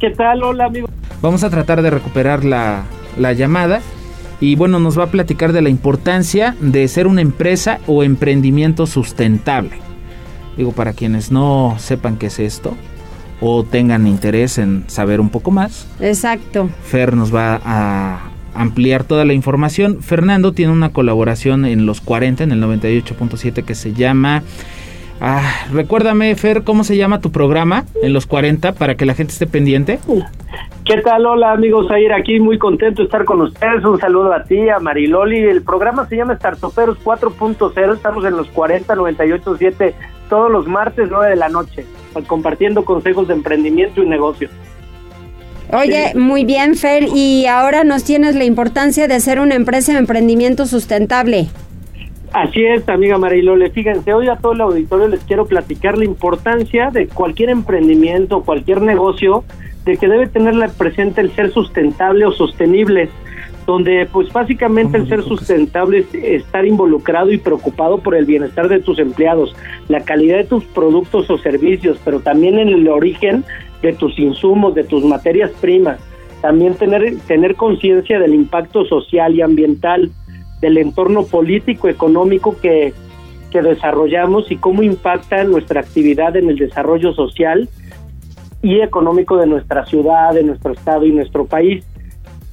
¿Qué 0.00 0.10
tal? 0.10 0.42
Hola, 0.42 0.64
amigo. 0.64 0.88
Vamos 1.20 1.44
a 1.44 1.50
tratar 1.50 1.82
de 1.82 1.90
recuperar 1.90 2.42
la, 2.42 2.84
la 3.18 3.34
llamada 3.34 3.82
y 4.42 4.56
bueno, 4.56 4.80
nos 4.80 4.98
va 4.98 5.04
a 5.04 5.10
platicar 5.12 5.52
de 5.52 5.62
la 5.62 5.68
importancia 5.68 6.56
de 6.60 6.88
ser 6.88 7.06
una 7.06 7.20
empresa 7.20 7.78
o 7.86 8.02
emprendimiento 8.02 8.86
sustentable. 8.86 9.78
Digo, 10.56 10.72
para 10.72 10.94
quienes 10.94 11.30
no 11.30 11.76
sepan 11.78 12.16
qué 12.16 12.26
es 12.26 12.40
esto 12.40 12.76
o 13.40 13.62
tengan 13.62 14.08
interés 14.08 14.58
en 14.58 14.82
saber 14.88 15.20
un 15.20 15.28
poco 15.30 15.52
más. 15.52 15.86
Exacto. 16.00 16.68
Fer 16.82 17.14
nos 17.14 17.32
va 17.32 17.60
a, 17.64 18.32
ampliar 18.54 19.04
toda 19.04 19.24
la 19.24 19.32
información, 19.32 20.02
Fernando 20.02 20.52
tiene 20.52 20.72
una 20.72 20.90
colaboración 20.90 21.64
en 21.64 21.86
los 21.86 22.00
40, 22.00 22.42
en 22.42 22.52
el 22.52 22.62
98.7 22.62 23.64
que 23.64 23.74
se 23.74 23.94
llama... 23.94 24.42
Ah, 25.20 25.66
recuérdame, 25.72 26.34
Fer, 26.34 26.64
¿cómo 26.64 26.84
se 26.84 26.96
llama 26.96 27.20
tu 27.20 27.30
programa 27.30 27.84
en 28.02 28.12
los 28.12 28.26
40 28.26 28.72
para 28.72 28.96
que 28.96 29.06
la 29.06 29.14
gente 29.14 29.32
esté 29.32 29.46
pendiente? 29.46 30.00
¿Qué 30.84 31.00
tal? 31.00 31.26
Hola 31.26 31.52
amigos, 31.52 31.90
Ayer 31.90 32.12
aquí 32.12 32.40
muy 32.40 32.58
contento 32.58 33.02
de 33.02 33.04
estar 33.04 33.24
con 33.24 33.40
ustedes. 33.40 33.84
Un 33.84 34.00
saludo 34.00 34.32
a 34.32 34.42
ti, 34.42 34.68
a 34.68 34.80
Mariloli. 34.80 35.38
El 35.38 35.62
programa 35.62 36.08
se 36.08 36.16
llama 36.16 36.36
Startuperos 36.36 36.98
4.0. 37.04 37.94
Estamos 37.94 38.24
en 38.24 38.36
los 38.36 38.48
40, 38.48 38.94
98, 38.94 39.56
7 39.58 39.94
todos 40.28 40.50
los 40.50 40.66
martes 40.66 41.08
9 41.10 41.28
de 41.28 41.36
la 41.36 41.50
noche, 41.50 41.84
compartiendo 42.26 42.86
consejos 42.86 43.28
de 43.28 43.34
emprendimiento 43.34 44.02
y 44.02 44.08
negocio. 44.08 44.48
Oye, 45.70 46.12
muy 46.14 46.44
bien, 46.46 46.74
Fer, 46.74 47.04
y 47.14 47.46
ahora 47.46 47.84
nos 47.84 48.04
tienes 48.04 48.34
la 48.34 48.44
importancia 48.44 49.08
de 49.08 49.20
ser 49.20 49.40
una 49.40 49.54
empresa 49.54 49.92
de 49.92 49.98
emprendimiento 49.98 50.64
sustentable. 50.64 51.48
Así 52.32 52.64
es, 52.64 52.88
amiga 52.88 53.18
Marilole. 53.18 53.70
Fíjense, 53.70 54.14
hoy 54.14 54.28
a 54.28 54.36
todo 54.36 54.52
el 54.52 54.62
auditorio 54.62 55.06
les 55.06 55.22
quiero 55.24 55.44
platicar 55.44 55.98
la 55.98 56.06
importancia 56.06 56.90
de 56.90 57.06
cualquier 57.06 57.50
emprendimiento, 57.50 58.42
cualquier 58.42 58.80
negocio, 58.80 59.44
de 59.84 59.98
que 59.98 60.08
debe 60.08 60.28
tener 60.28 60.54
presente 60.70 61.20
el 61.20 61.30
ser 61.32 61.52
sustentable 61.52 62.24
o 62.24 62.32
sostenible, 62.32 63.10
donde 63.66 64.08
pues 64.10 64.32
básicamente 64.32 64.96
el 64.96 65.08
ser 65.08 65.22
sustentable 65.22 65.98
es 65.98 66.14
estar 66.14 66.64
involucrado 66.64 67.30
y 67.30 67.36
preocupado 67.36 67.98
por 67.98 68.14
el 68.14 68.24
bienestar 68.24 68.68
de 68.68 68.80
tus 68.80 68.98
empleados, 68.98 69.54
la 69.88 70.00
calidad 70.00 70.38
de 70.38 70.44
tus 70.44 70.64
productos 70.64 71.28
o 71.28 71.36
servicios, 71.36 71.98
pero 72.02 72.20
también 72.20 72.58
en 72.58 72.68
el 72.68 72.88
origen 72.88 73.44
de 73.82 73.92
tus 73.92 74.18
insumos, 74.18 74.74
de 74.74 74.84
tus 74.84 75.04
materias 75.04 75.50
primas, 75.60 75.98
también 76.40 76.76
tener, 76.76 77.18
tener 77.26 77.56
conciencia 77.56 78.18
del 78.18 78.34
impacto 78.34 78.86
social 78.86 79.34
y 79.34 79.42
ambiental, 79.42 80.10
del 80.62 80.78
entorno 80.78 81.24
político, 81.26 81.88
económico 81.88 82.56
que, 82.58 82.94
que 83.50 83.60
desarrollamos 83.60 84.50
y 84.50 84.56
cómo 84.56 84.82
impacta 84.82 85.44
nuestra 85.44 85.80
actividad 85.80 86.34
en 86.36 86.48
el 86.48 86.56
desarrollo 86.56 87.12
social 87.12 87.68
y 88.62 88.80
económico 88.80 89.36
de 89.36 89.46
nuestra 89.46 89.84
ciudad, 89.84 90.32
de 90.32 90.44
nuestro 90.44 90.72
estado 90.72 91.04
y 91.04 91.12
nuestro 91.12 91.44
país. 91.44 91.84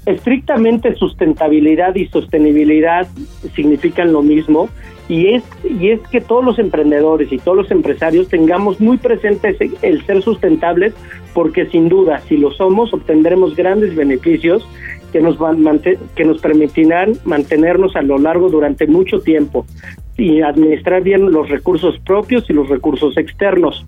Estrictamente 0.06 0.96
sustentabilidad 0.96 1.96
y 1.96 2.08
sostenibilidad 2.08 3.08
significan 3.56 4.12
lo 4.12 4.24
mismo 4.24 4.70
y 5.08 5.36
es 5.36 5.44
y 5.64 5.90
es 5.90 6.00
que 6.10 6.22
todos 6.22 6.44
los 6.44 6.58
emprendedores 6.58 7.32
y 7.32 7.38
todos 7.38 7.58
los 7.58 7.72
empresarios 7.72 8.28
tengamos 8.28 8.80
muy 8.80 8.98
presente 8.98 9.56
el 9.82 10.06
ser 10.06 10.22
sustentables 10.22 10.94
porque 11.34 11.66
sin 11.68 11.90
duda 11.90 12.22
si 12.28 12.38
lo 12.38 12.52
somos 12.52 12.94
obtendremos 12.94 13.56
grandes 13.56 13.96
beneficios 13.96 14.68
que 15.12 15.22
nos, 15.22 15.38
van, 15.38 15.64
que 16.16 16.26
nos 16.26 16.40
permitirán 16.40 17.14
mantenernos 17.26 17.96
a 17.96 18.02
lo 18.02 18.18
largo 18.18 18.50
durante 18.50 18.88
mucho 18.88 19.20
tiempo 19.20 19.66
y 20.18 20.42
administrar 20.42 21.02
bien 21.02 21.32
los 21.32 21.50
recursos 21.50 22.00
propios 22.00 22.50
y 22.50 22.54
los 22.54 22.70
recursos 22.70 23.18
externos. 23.18 23.86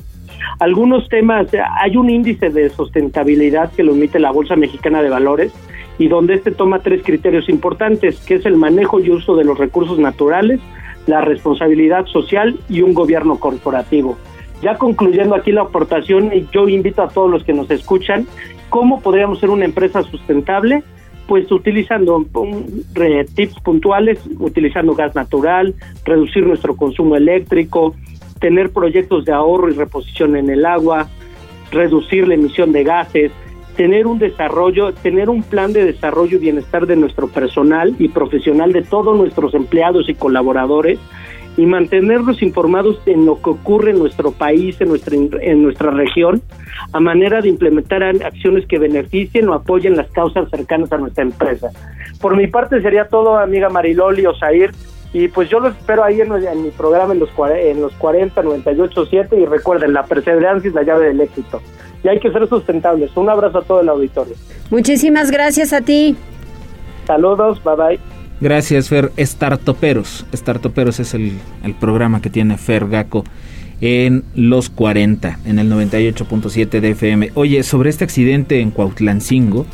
Algunos 0.60 1.08
temas, 1.10 1.48
hay 1.82 1.98
un 1.98 2.10
índice 2.10 2.50
de 2.50 2.70
sustentabilidad 2.70 3.72
que 3.72 3.84
lo 3.84 3.94
emite 3.94 4.20
la 4.20 4.32
Bolsa 4.32 4.56
Mexicana 4.56 5.02
de 5.02 5.10
Valores 5.10 5.54
y 5.98 6.08
donde 6.08 6.36
este 6.36 6.52
toma 6.52 6.80
tres 6.80 7.04
criterios 7.04 7.50
importantes, 7.50 8.20
que 8.22 8.36
es 8.36 8.46
el 8.46 8.56
manejo 8.56 9.00
y 9.00 9.12
uso 9.12 9.36
de 9.36 9.44
los 9.44 9.58
recursos 9.58 10.00
naturales, 10.00 10.60
la 11.08 11.22
responsabilidad 11.22 12.06
social 12.06 12.58
y 12.70 12.82
un 12.82 12.94
gobierno 12.94 13.40
corporativo. 13.40 14.18
Ya 14.62 14.78
concluyendo 14.78 15.36
aquí 15.36 15.52
la 15.52 15.62
aportación, 15.62 16.32
yo 16.52 16.68
invito 16.68 17.02
a 17.02 17.08
todos 17.08 17.30
los 17.30 17.44
que 17.44 17.54
nos 17.54 17.70
escuchan, 17.72 18.28
¿cómo 18.70 19.02
podríamos 19.02 19.40
ser 19.40 19.50
una 19.50 19.66
empresa 19.66 20.04
sustentable? 20.04 20.84
Pues 21.32 21.50
utilizando 21.50 22.26
tips 23.36 23.62
puntuales, 23.62 24.20
utilizando 24.38 24.96
gas 24.96 25.16
natural, 25.16 25.74
reducir 26.04 26.46
nuestro 26.46 26.76
consumo 26.76 27.16
eléctrico, 27.16 27.96
tener 28.42 28.72
proyectos 28.72 29.24
de 29.24 29.32
ahorro 29.32 29.70
y 29.70 29.74
reposición 29.74 30.36
en 30.36 30.50
el 30.50 30.66
agua, 30.66 31.08
reducir 31.72 32.28
la 32.28 32.34
emisión 32.34 32.74
de 32.74 32.84
gases, 32.84 33.32
tener 33.78 34.08
un 34.08 34.20
desarrollo, 34.20 34.92
tener 34.92 35.30
un 35.30 35.42
plan 35.42 35.72
de 35.72 35.86
desarrollo 35.86 36.36
y 36.36 36.42
bienestar 36.42 36.86
de 36.86 36.98
nuestro 36.98 37.30
personal 37.30 37.96
y 37.98 38.10
profesional 38.10 38.74
de 38.74 38.82
todos 38.82 39.18
nuestros 39.18 39.54
empleados 39.54 40.10
y 40.10 40.16
colaboradores 40.16 41.00
y 41.58 41.66
mantenernos 41.66 42.42
informados 42.42 43.00
en 43.06 43.26
lo 43.26 43.42
que 43.42 43.50
ocurre 43.52 43.92
en 43.92 44.00
nuestro 44.00 44.32
país, 44.32 44.80
en 44.80 44.90
nuestra, 44.90 45.16
en 45.16 45.64
nuestra 45.64 45.92
región, 45.92 46.42
a 46.94 47.00
manera 47.00 47.42
de 47.42 47.50
implementar 47.50 48.04
acciones 48.04 48.66
que 48.68 48.80
beneficien 48.80 49.50
o 49.50 49.54
apoyen 49.54 49.98
las 49.98 50.10
causas 50.12 50.50
cercanas 50.50 50.92
a 50.92 50.98
nuestra 50.98 51.24
empresa. 51.24 51.70
Por 52.20 52.38
mi 52.38 52.48
parte 52.48 52.82
sería 52.82 53.06
todo, 53.06 53.38
amiga 53.38 53.70
Mariloli 53.70 54.26
o 54.26 54.36
Zair, 54.36 54.72
y 55.14 55.28
pues 55.28 55.50
yo 55.50 55.60
lo 55.60 55.70
espero 55.70 56.04
ahí 56.04 56.22
en, 56.22 56.30
mi 56.64 56.70
programa 56.70 57.14
en 57.14 57.20
los, 57.20 57.30
en 57.38 57.82
los 57.82 57.92
40, 57.94 58.42
98, 58.42 59.06
7 59.10 59.40
y 59.40 59.46
recuerden, 59.46 59.94
la 59.94 60.04
perseverancia 60.04 60.70
es 60.70 60.74
la 60.74 60.84
llave 60.84 61.08
del 61.08 61.20
éxito. 61.20 61.62
Y 62.04 62.08
hay 62.08 62.20
que 62.20 62.32
ser 62.32 62.48
sustentables. 62.48 63.16
Un 63.16 63.30
abrazo 63.30 63.60
a 63.60 63.62
todo 63.62 63.82
el 63.82 63.90
auditorio. 63.90 64.36
Muchísimas 64.70 65.30
gracias 65.30 65.74
a 65.74 65.82
ti. 65.82 66.16
Saludos, 67.06 67.62
bye 67.64 67.76
bye. 67.76 68.11
Gracias, 68.42 68.90
Fer. 68.90 69.12
Startoperos. 69.20 70.26
Startoperos 70.34 71.00
es 71.00 71.14
el, 71.14 71.34
programa 71.80 72.22
que 72.22 72.32
tiene 72.32 72.58
Fer 72.58 72.88
Gaco 72.90 73.24
en 73.82 74.24
los 74.36 74.70
40, 74.70 75.40
en 75.46 75.60
el 75.60 75.72
98.7 75.72 76.80
de 76.80 76.90
FM. 76.90 77.32
Oye, 77.36 77.62
sobre 77.62 77.92
este 77.92 78.04
accidente 78.04 78.60
en 78.60 78.72
Cuautlancingo, 78.72 79.68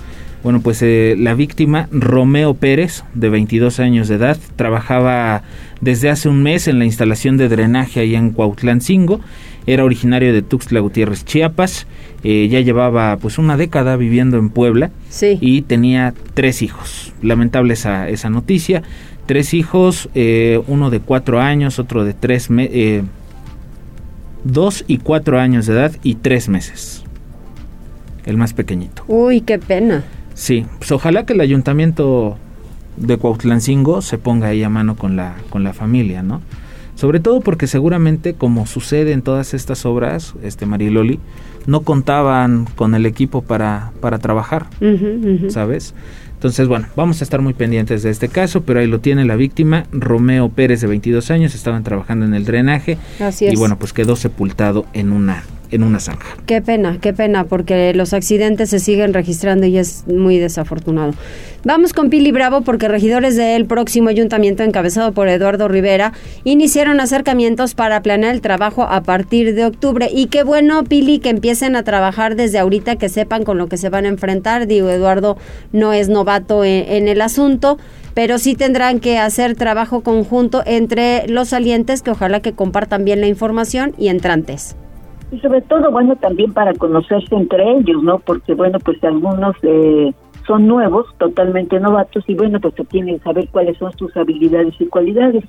bueno, 0.44 0.60
pues 0.62 0.82
eh, 0.82 1.16
la 1.18 1.34
víctima, 1.34 1.88
Romeo 1.92 2.54
Pérez, 2.56 3.06
de 3.14 3.30
22 3.30 3.80
años 3.80 4.10
de 4.10 4.16
edad, 4.16 4.38
trabajaba 4.58 5.44
desde 5.80 6.10
hace 6.10 6.28
un 6.28 6.44
mes 6.44 6.68
en 6.68 6.78
la 6.78 6.86
instalación 6.86 7.38
de 7.38 7.48
drenaje 7.48 8.02
ahí 8.02 8.16
en 8.16 8.32
Cuautlancingo. 8.32 9.22
Era 9.68 9.84
originario 9.84 10.34
de 10.34 10.42
Tuxtla 10.42 10.80
Gutiérrez, 10.80 11.26
Chiapas. 11.26 11.88
Eh, 12.24 12.48
ya 12.50 12.62
llevaba 12.62 13.18
pues 13.18 13.38
una 13.38 13.58
década 13.58 13.98
viviendo 13.98 14.38
en 14.38 14.50
Puebla 14.50 14.92
y 15.22 15.62
tenía 15.62 16.14
tres 16.34 16.62
hijos. 16.62 17.14
Lamentable 17.22 17.74
esa, 17.74 18.10
esa 18.10 18.30
noticia. 18.30 18.82
Tres 19.26 19.54
hijos, 19.54 20.10
eh, 20.16 20.62
uno 20.68 20.90
de 20.90 21.02
cuatro 21.02 21.42
años, 21.42 21.80
otro 21.80 22.06
de 22.06 22.14
tres, 22.14 22.48
eh, 22.50 23.04
dos 24.46 24.86
y 24.88 25.00
cuatro 25.00 25.38
años 25.38 25.66
de 25.66 25.74
edad 25.74 25.92
y 26.02 26.16
tres 26.16 26.48
meses. 26.48 27.04
El 28.26 28.38
más 28.38 28.54
pequeñito. 28.54 29.04
Uy, 29.08 29.42
qué 29.42 29.60
pena. 29.60 30.04
Sí, 30.34 30.66
pues 30.78 30.92
ojalá 30.94 31.26
que 31.26 31.34
el 31.34 31.42
ayuntamiento 31.42 32.38
de 32.96 33.18
Cuautlancingo 33.18 34.02
se 34.02 34.18
ponga 34.18 34.48
ahí 34.48 34.64
a 34.64 34.70
mano 34.70 34.96
con 34.96 35.16
la, 35.18 35.36
con 35.50 35.64
la 35.64 35.74
familia, 35.74 36.24
¿no? 36.24 36.42
Sobre 36.98 37.20
todo 37.20 37.42
porque 37.42 37.68
seguramente, 37.68 38.34
como 38.34 38.66
sucede 38.66 39.12
en 39.12 39.22
todas 39.22 39.54
estas 39.54 39.86
obras, 39.86 40.34
este 40.42 40.66
Mariloli, 40.66 41.20
no 41.68 41.82
contaban 41.82 42.66
con 42.76 42.96
el 42.96 43.06
equipo 43.06 43.44
para, 43.44 43.92
para 44.02 44.18
trabajar, 44.18 44.66
¿sabes? 45.50 45.94
Entonces, 46.34 46.68
bueno, 46.68 46.88
vamos 46.96 47.22
a 47.22 47.24
estar 47.24 47.40
muy 47.40 47.54
pendientes 47.54 48.02
de 48.02 48.10
este 48.10 48.30
caso, 48.30 48.62
pero 48.64 48.80
ahí 48.80 48.88
lo 48.88 49.00
tiene 49.00 49.26
la 49.26 49.36
víctima, 49.36 49.86
Romeo 49.92 50.50
Pérez 50.50 50.82
de 50.82 50.88
22 50.88 51.30
años, 51.30 51.54
estaban 51.54 51.84
trabajando 51.84 52.26
en 52.26 52.34
el 52.34 52.46
drenaje 52.46 52.98
y 53.42 53.56
bueno, 53.56 53.78
pues 53.78 53.94
quedó 53.94 54.16
sepultado 54.16 54.88
en 54.94 55.12
una 55.12 55.44
en 55.72 55.84
una 55.84 56.00
zanja. 56.00 56.38
Qué 56.46 56.62
pena, 56.62 56.98
qué 57.02 57.14
pena, 57.14 57.46
porque 57.46 57.94
los 57.94 58.14
accidentes 58.14 58.70
se 58.70 58.80
siguen 58.80 59.14
registrando 59.14 59.66
y 59.66 59.78
es 59.78 60.08
muy 60.08 60.38
desafortunado. 60.38 61.14
Vamos 61.64 61.92
con 61.92 62.10
Pili 62.10 62.32
Bravo 62.32 62.62
porque 62.62 62.88
regidores 62.88 63.36
del 63.36 63.66
próximo 63.66 64.10
ayuntamiento 64.10 64.64
encabezado 64.64 65.12
por 65.12 65.28
Eduardo 65.28 65.68
Rivera 65.68 66.14
iniciaron 66.46 67.02
acercamientos 67.02 67.74
para 67.74 68.02
planear 68.02 68.34
el 68.34 68.42
trabajo 68.42 68.84
a 68.84 69.04
partir 69.04 69.54
de 69.54 69.66
octubre. 69.66 70.08
Y 70.10 70.28
qué 70.28 70.44
bueno, 70.44 70.84
Pili, 70.86 71.20
que 71.20 71.30
empiecen 71.30 71.76
a 71.76 71.84
trabajar 71.84 72.36
desde 72.36 72.60
ahorita, 72.60 72.96
que 72.96 73.10
sepan 73.10 73.44
con 73.44 73.58
lo 73.58 73.68
que 73.68 73.78
se 73.78 73.90
van 73.90 74.06
a 74.06 74.10
enfrentar. 74.10 74.68
Digo, 74.68 74.90
Eduardo 74.90 75.38
no 75.74 75.92
es 75.94 76.08
novato 76.08 76.64
en, 76.64 77.08
el 77.08 77.22
asunto 77.22 77.78
pero 78.14 78.40
sí 78.40 78.56
tendrán 78.56 79.00
que 79.00 79.20
hacer 79.20 79.56
trabajo 79.56 80.02
conjunto 80.02 80.64
entre 80.66 81.28
los 81.28 81.50
salientes 81.50 82.02
que 82.02 82.10
ojalá 82.10 82.40
que 82.40 82.54
compartan 82.54 83.06
bien 83.06 83.22
la 83.22 83.28
información 83.28 83.94
y 84.00 84.08
entrantes 84.08 84.76
y 85.32 85.40
sobre 85.40 85.62
todo, 85.62 85.92
bueno, 85.92 86.16
también 86.16 86.54
para 86.54 86.74
conocerse 86.74 87.36
entre 87.36 87.72
ellos, 87.72 88.02
¿no? 88.04 88.20
Porque, 88.20 88.54
bueno, 88.54 88.80
pues 88.80 89.04
algunos 89.04 89.56
eh, 89.64 90.14
son 90.46 90.68
nuevos, 90.68 91.06
totalmente 91.18 91.80
novatos, 91.80 92.24
y 92.28 92.36
bueno, 92.36 92.60
pues 92.60 92.74
se 92.76 92.86
tiene 92.86 93.14
que 93.14 93.24
saber 93.24 93.50
cuáles 93.52 93.78
son 93.78 93.92
sus 93.98 94.16
habilidades 94.16 94.74
y 94.80 94.86
cualidades. 94.88 95.44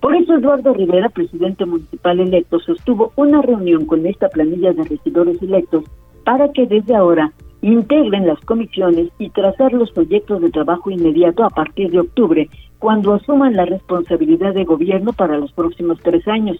Por 0.00 0.14
eso 0.16 0.34
Eduardo 0.34 0.74
Rivera, 0.74 1.08
presidente 1.08 1.64
municipal 1.64 2.18
electo, 2.20 2.58
sostuvo 2.58 3.12
una 3.16 3.40
reunión 3.40 3.86
con 3.86 4.04
esta 4.04 4.28
planilla 4.28 4.72
de 4.72 4.82
regidores 4.82 5.40
electos 5.40 5.84
para 6.24 6.52
que 6.52 6.66
desde 6.66 6.94
ahora 6.94 7.32
integren 7.62 8.26
las 8.26 8.40
comisiones 8.40 9.08
y 9.18 9.30
trazar 9.30 9.72
los 9.72 9.92
proyectos 9.92 10.42
de 10.42 10.50
trabajo 10.50 10.90
inmediato 10.90 11.44
a 11.44 11.50
partir 11.50 11.90
de 11.92 12.00
octubre, 12.00 12.48
cuando 12.80 13.14
asuman 13.14 13.54
la 13.54 13.64
responsabilidad 13.64 14.52
de 14.54 14.64
gobierno 14.64 15.12
para 15.12 15.38
los 15.38 15.52
próximos 15.52 15.98
tres 16.02 16.26
años. 16.26 16.58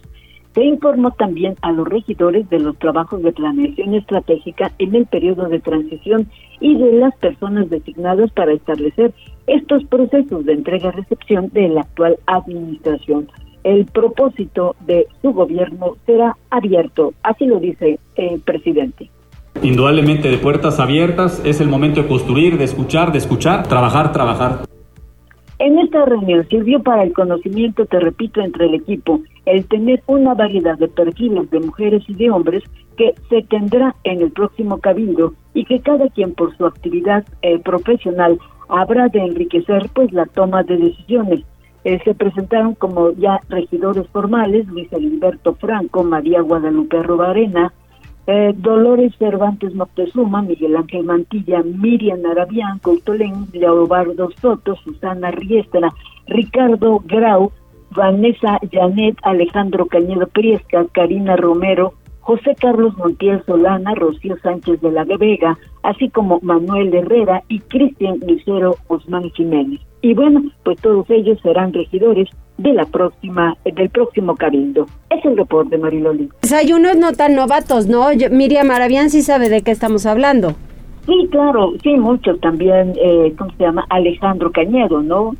Se 0.53 0.63
informó 0.63 1.11
también 1.11 1.55
a 1.61 1.71
los 1.71 1.87
regidores 1.87 2.47
de 2.49 2.59
los 2.59 2.77
trabajos 2.77 3.23
de 3.23 3.31
planeación 3.31 3.95
estratégica 3.95 4.71
en 4.77 4.93
el 4.93 5.07
periodo 5.07 5.49
de 5.49 5.59
transición 5.59 6.27
y 6.59 6.75
de 6.77 6.93
las 6.93 7.15
personas 7.17 7.69
designadas 7.69 8.31
para 8.31 8.53
establecer 8.53 9.13
estos 9.47 9.83
procesos 9.85 10.45
de 10.45 10.53
entrega-recepción 10.53 11.49
de 11.53 11.69
la 11.69 11.81
actual 11.81 12.17
administración. 12.27 13.27
El 13.63 13.85
propósito 13.85 14.75
de 14.85 15.07
su 15.21 15.31
gobierno 15.31 15.95
será 16.05 16.37
abierto, 16.51 17.13
así 17.23 17.45
lo 17.45 17.59
dice 17.59 17.99
el 18.15 18.39
presidente. 18.41 19.09
Indudablemente 19.61 20.29
de 20.29 20.37
puertas 20.37 20.79
abiertas 20.79 21.41
es 21.45 21.61
el 21.61 21.69
momento 21.69 22.01
de 22.01 22.07
construir, 22.07 22.57
de 22.57 22.65
escuchar, 22.65 23.11
de 23.11 23.19
escuchar, 23.19 23.67
trabajar, 23.67 24.11
trabajar. 24.11 24.65
En 25.65 25.79
esta 25.79 26.03
reunión 26.03 26.45
sirvió 26.49 26.83
para 26.83 27.03
el 27.03 27.13
conocimiento, 27.13 27.85
te 27.85 27.97
repito, 27.97 28.41
entre 28.41 28.65
el 28.65 28.73
equipo, 28.73 29.21
el 29.45 29.65
tener 29.65 30.03
una 30.07 30.33
variedad 30.33 30.77
de 30.77 30.89
perfiles 30.89 31.49
de 31.51 31.61
mujeres 31.61 32.03
y 32.09 32.15
de 32.15 32.29
hombres 32.29 32.63
que 32.97 33.15
se 33.29 33.43
tendrá 33.43 33.95
en 34.03 34.21
el 34.21 34.31
próximo 34.31 34.79
cabildo 34.79 35.35
y 35.53 35.63
que 35.63 35.79
cada 35.79 36.09
quien 36.09 36.33
por 36.33 36.53
su 36.57 36.65
actividad 36.65 37.23
eh, 37.43 37.59
profesional 37.59 38.39
habrá 38.67 39.07
de 39.07 39.19
enriquecer 39.19 39.89
pues 39.93 40.11
la 40.11 40.25
toma 40.25 40.63
de 40.63 40.75
decisiones. 40.75 41.45
Eh, 41.85 41.97
se 42.03 42.13
presentaron 42.13 42.75
como 42.75 43.13
ya 43.13 43.39
regidores 43.47 44.05
formales 44.09 44.67
Luis 44.67 44.91
Alberto 44.91 45.53
Franco, 45.53 46.03
María 46.03 46.41
Guadalupe 46.41 46.97
Arrobarena, 46.97 47.71
eh, 48.27 48.53
Dolores 48.55 49.13
Cervantes 49.17 49.73
Moctezuma, 49.75 50.41
Miguel 50.41 50.75
Ángel 50.75 51.03
Mantilla, 51.03 51.61
Miriam 51.63 52.25
Arabián, 52.25 52.79
Coutolén, 52.79 53.47
Leobardo 53.51 54.29
Soto, 54.41 54.75
Susana 54.77 55.31
Riestra, 55.31 55.89
Ricardo 56.27 57.01
Grau, 57.05 57.51
Vanessa 57.91 58.59
Janet, 58.71 59.17
Alejandro 59.23 59.85
Cañedo 59.87 60.27
Priesca, 60.27 60.85
Karina 60.93 61.35
Romero, 61.35 61.93
José 62.21 62.55
Carlos 62.59 62.97
Montiel 62.97 63.43
Solana, 63.45 63.93
Rocío 63.95 64.37
Sánchez 64.41 64.79
de 64.79 64.91
la 64.91 65.03
Vega, 65.03 65.57
así 65.83 66.09
como 66.09 66.39
Manuel 66.41 66.93
Herrera 66.93 67.43
y 67.49 67.59
Cristian 67.59 68.19
Lucero 68.25 68.77
Guzmán 68.87 69.29
Jiménez. 69.31 69.81
Y 70.01 70.13
bueno, 70.13 70.41
pues 70.63 70.79
todos 70.81 71.09
ellos 71.09 71.39
serán 71.41 71.73
regidores 71.73 72.29
de 72.57 72.73
la 72.73 72.85
próxima, 72.85 73.57
del 73.63 73.89
próximo 73.89 74.35
cabildo. 74.35 74.85
Es 75.09 75.23
el 75.25 75.37
reporte, 75.37 75.77
Mariloli. 75.77 76.29
Pues 76.39 76.53
hay 76.53 76.73
unos 76.73 76.95
no 76.97 77.13
tan 77.13 77.35
novatos, 77.35 77.87
¿no? 77.87 78.07
Miriam 78.31 78.67
Maravián 78.67 79.09
sí 79.09 79.21
sabe 79.21 79.49
de 79.49 79.61
qué 79.61 79.71
estamos 79.71 80.05
hablando. 80.05 80.53
Sí, 81.05 81.27
claro, 81.31 81.73
sí, 81.83 81.97
muchos 81.97 82.39
también, 82.39 82.93
eh, 82.95 83.33
¿cómo 83.37 83.51
se 83.57 83.63
llama? 83.63 83.85
Alejandro 83.89 84.51
Cañedo, 84.51 85.01
¿no? 85.01 85.35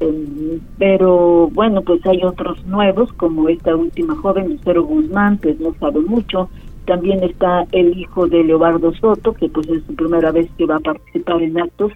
Em, 0.00 0.60
pero 0.78 1.48
bueno, 1.54 1.80
pues 1.80 2.04
hay 2.06 2.22
otros 2.22 2.64
nuevos, 2.66 3.12
como 3.14 3.48
esta 3.48 3.74
última 3.74 4.14
joven, 4.16 4.50
Lucero 4.50 4.84
Guzmán, 4.84 5.38
que 5.38 5.54
no 5.58 5.74
sabe 5.80 6.00
mucho. 6.00 6.50
También 6.84 7.22
está 7.24 7.64
el 7.72 7.98
hijo 7.98 8.26
de 8.28 8.44
Leobardo 8.44 8.92
Soto, 8.94 9.32
que 9.32 9.48
pues 9.48 9.68
es 9.68 9.82
su 9.84 9.94
primera 9.94 10.32
vez 10.32 10.48
que 10.58 10.66
va 10.66 10.76
a 10.76 10.80
participar 10.80 11.42
en 11.42 11.58
actos. 11.60 11.92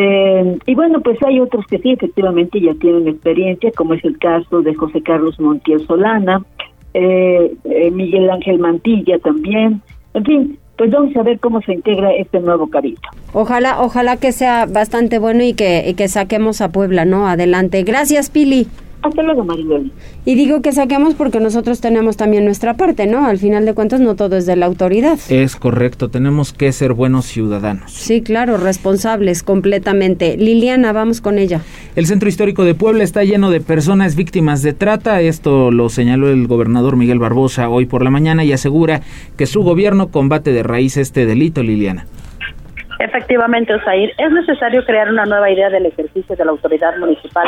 Eh, 0.00 0.58
y 0.64 0.74
bueno, 0.76 1.00
pues 1.00 1.18
hay 1.24 1.40
otros 1.40 1.66
que 1.66 1.78
sí, 1.78 1.90
efectivamente 1.90 2.60
ya 2.60 2.72
tienen 2.74 3.08
experiencia, 3.08 3.72
como 3.72 3.94
es 3.94 4.04
el 4.04 4.16
caso 4.18 4.62
de 4.62 4.72
José 4.72 5.02
Carlos 5.02 5.40
Montiel 5.40 5.84
Solana, 5.88 6.44
eh, 6.94 7.52
eh, 7.64 7.90
Miguel 7.90 8.30
Ángel 8.30 8.60
Mantilla 8.60 9.18
también. 9.18 9.82
En 10.14 10.24
fin, 10.24 10.58
pues 10.76 10.92
vamos 10.92 11.16
a 11.16 11.24
ver 11.24 11.40
cómo 11.40 11.60
se 11.62 11.72
integra 11.72 12.12
este 12.12 12.38
nuevo 12.38 12.70
cabildo. 12.70 13.00
Ojalá, 13.32 13.82
ojalá 13.82 14.16
que 14.18 14.30
sea 14.30 14.66
bastante 14.66 15.18
bueno 15.18 15.42
y 15.42 15.54
que, 15.54 15.88
y 15.88 15.94
que 15.94 16.06
saquemos 16.06 16.60
a 16.60 16.70
Puebla, 16.70 17.04
¿no? 17.04 17.26
Adelante. 17.26 17.82
Gracias, 17.82 18.30
Pili. 18.30 18.68
Hasta 19.00 19.22
luego, 19.22 19.44
Maribel. 19.44 19.92
Y 20.24 20.34
digo 20.34 20.60
que 20.60 20.72
saquemos 20.72 21.14
porque 21.14 21.38
nosotros 21.38 21.80
tenemos 21.80 22.16
también 22.16 22.44
nuestra 22.44 22.76
parte, 22.76 23.06
¿no? 23.06 23.24
Al 23.24 23.38
final 23.38 23.64
de 23.64 23.72
cuentas 23.72 24.00
no 24.00 24.16
todo 24.16 24.36
es 24.36 24.44
de 24.44 24.56
la 24.56 24.66
autoridad. 24.66 25.18
Es 25.28 25.54
correcto, 25.54 26.08
tenemos 26.08 26.52
que 26.52 26.72
ser 26.72 26.94
buenos 26.94 27.26
ciudadanos. 27.26 27.92
Sí, 27.92 28.22
claro, 28.22 28.56
responsables 28.56 29.44
completamente. 29.44 30.36
Liliana, 30.36 30.92
vamos 30.92 31.20
con 31.20 31.38
ella. 31.38 31.62
El 31.94 32.06
Centro 32.06 32.28
Histórico 32.28 32.64
de 32.64 32.74
Puebla 32.74 33.04
está 33.04 33.22
lleno 33.22 33.50
de 33.50 33.60
personas 33.60 34.16
víctimas 34.16 34.62
de 34.62 34.72
trata, 34.72 35.20
esto 35.20 35.70
lo 35.70 35.88
señaló 35.88 36.28
el 36.28 36.48
gobernador 36.48 36.96
Miguel 36.96 37.20
Barbosa 37.20 37.68
hoy 37.68 37.86
por 37.86 38.02
la 38.02 38.10
mañana 38.10 38.44
y 38.44 38.52
asegura 38.52 39.02
que 39.36 39.46
su 39.46 39.62
gobierno 39.62 40.08
combate 40.08 40.52
de 40.52 40.64
raíz 40.64 40.96
este 40.96 41.24
delito, 41.24 41.62
Liliana. 41.62 42.06
Efectivamente, 42.98 43.72
Osair, 43.74 44.12
es 44.18 44.32
necesario 44.32 44.84
crear 44.84 45.08
una 45.08 45.24
nueva 45.24 45.48
idea 45.50 45.70
del 45.70 45.86
ejercicio 45.86 46.34
de 46.34 46.44
la 46.44 46.50
autoridad 46.50 46.96
municipal, 46.98 47.46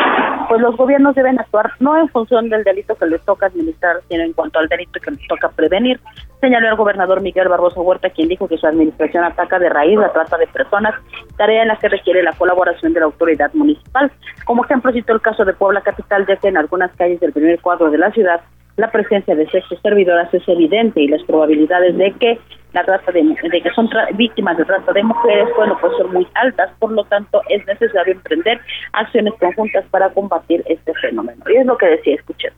pues 0.48 0.60
los 0.60 0.76
gobiernos 0.76 1.16
deben 1.16 1.40
actuar 1.40 1.72
no 1.80 1.98
en 1.98 2.08
función 2.08 2.48
del 2.48 2.62
delito 2.62 2.94
que 2.94 3.06
les 3.06 3.20
toca 3.24 3.46
administrar, 3.46 3.96
sino 4.08 4.22
en 4.22 4.32
cuanto 4.32 4.60
al 4.60 4.68
delito 4.68 5.00
que 5.00 5.10
les 5.10 5.26
toca 5.26 5.48
prevenir, 5.48 5.98
señaló 6.40 6.68
el 6.68 6.76
gobernador 6.76 7.20
Miguel 7.20 7.48
Barbosa 7.48 7.80
Huerta, 7.80 8.10
quien 8.10 8.28
dijo 8.28 8.46
que 8.46 8.58
su 8.58 8.66
administración 8.66 9.24
ataca 9.24 9.58
de 9.58 9.68
raíz 9.68 9.98
la 9.98 10.12
trata 10.12 10.38
de 10.38 10.46
personas, 10.46 10.94
tarea 11.36 11.62
en 11.62 11.68
la 11.68 11.76
que 11.76 11.88
requiere 11.88 12.22
la 12.22 12.32
colaboración 12.32 12.92
de 12.92 13.00
la 13.00 13.06
autoridad 13.06 13.52
municipal. 13.52 14.10
Como 14.44 14.64
ejemplo, 14.64 14.92
citó 14.92 15.12
el 15.14 15.20
caso 15.20 15.44
de 15.44 15.52
Puebla 15.52 15.80
Capital, 15.80 16.26
ya 16.28 16.36
que 16.36 16.46
en 16.46 16.58
algunas 16.58 16.92
calles 16.92 17.18
del 17.18 17.32
primer 17.32 17.60
cuadro 17.60 17.90
de 17.90 17.98
la 17.98 18.12
ciudad 18.12 18.40
la 18.80 18.90
presencia 18.90 19.34
de 19.34 19.48
sexo 19.50 19.76
servidoras 19.82 20.32
es 20.32 20.42
evidente 20.48 21.02
y 21.02 21.08
las 21.08 21.22
probabilidades 21.24 21.96
de 21.96 22.12
que 22.12 22.38
la 22.72 22.84
trata 22.84 23.12
de, 23.12 23.20
que 23.62 23.70
son 23.74 23.88
víctimas 24.16 24.56
de 24.56 24.64
trata 24.64 24.92
de 24.92 25.02
mujeres, 25.02 25.48
bueno, 25.56 25.76
pues 25.80 25.92
son 25.98 26.12
muy 26.12 26.26
altas, 26.34 26.70
por 26.78 26.92
lo 26.92 27.04
tanto 27.04 27.42
es 27.48 27.66
necesario 27.66 28.14
emprender 28.14 28.60
acciones 28.92 29.34
conjuntas 29.38 29.84
para 29.90 30.08
combatir 30.10 30.62
este 30.66 30.94
fenómeno. 30.94 31.42
Y 31.52 31.56
es 31.58 31.66
lo 31.66 31.76
que 31.76 31.86
decía, 31.86 32.14
escuchen. 32.14 32.52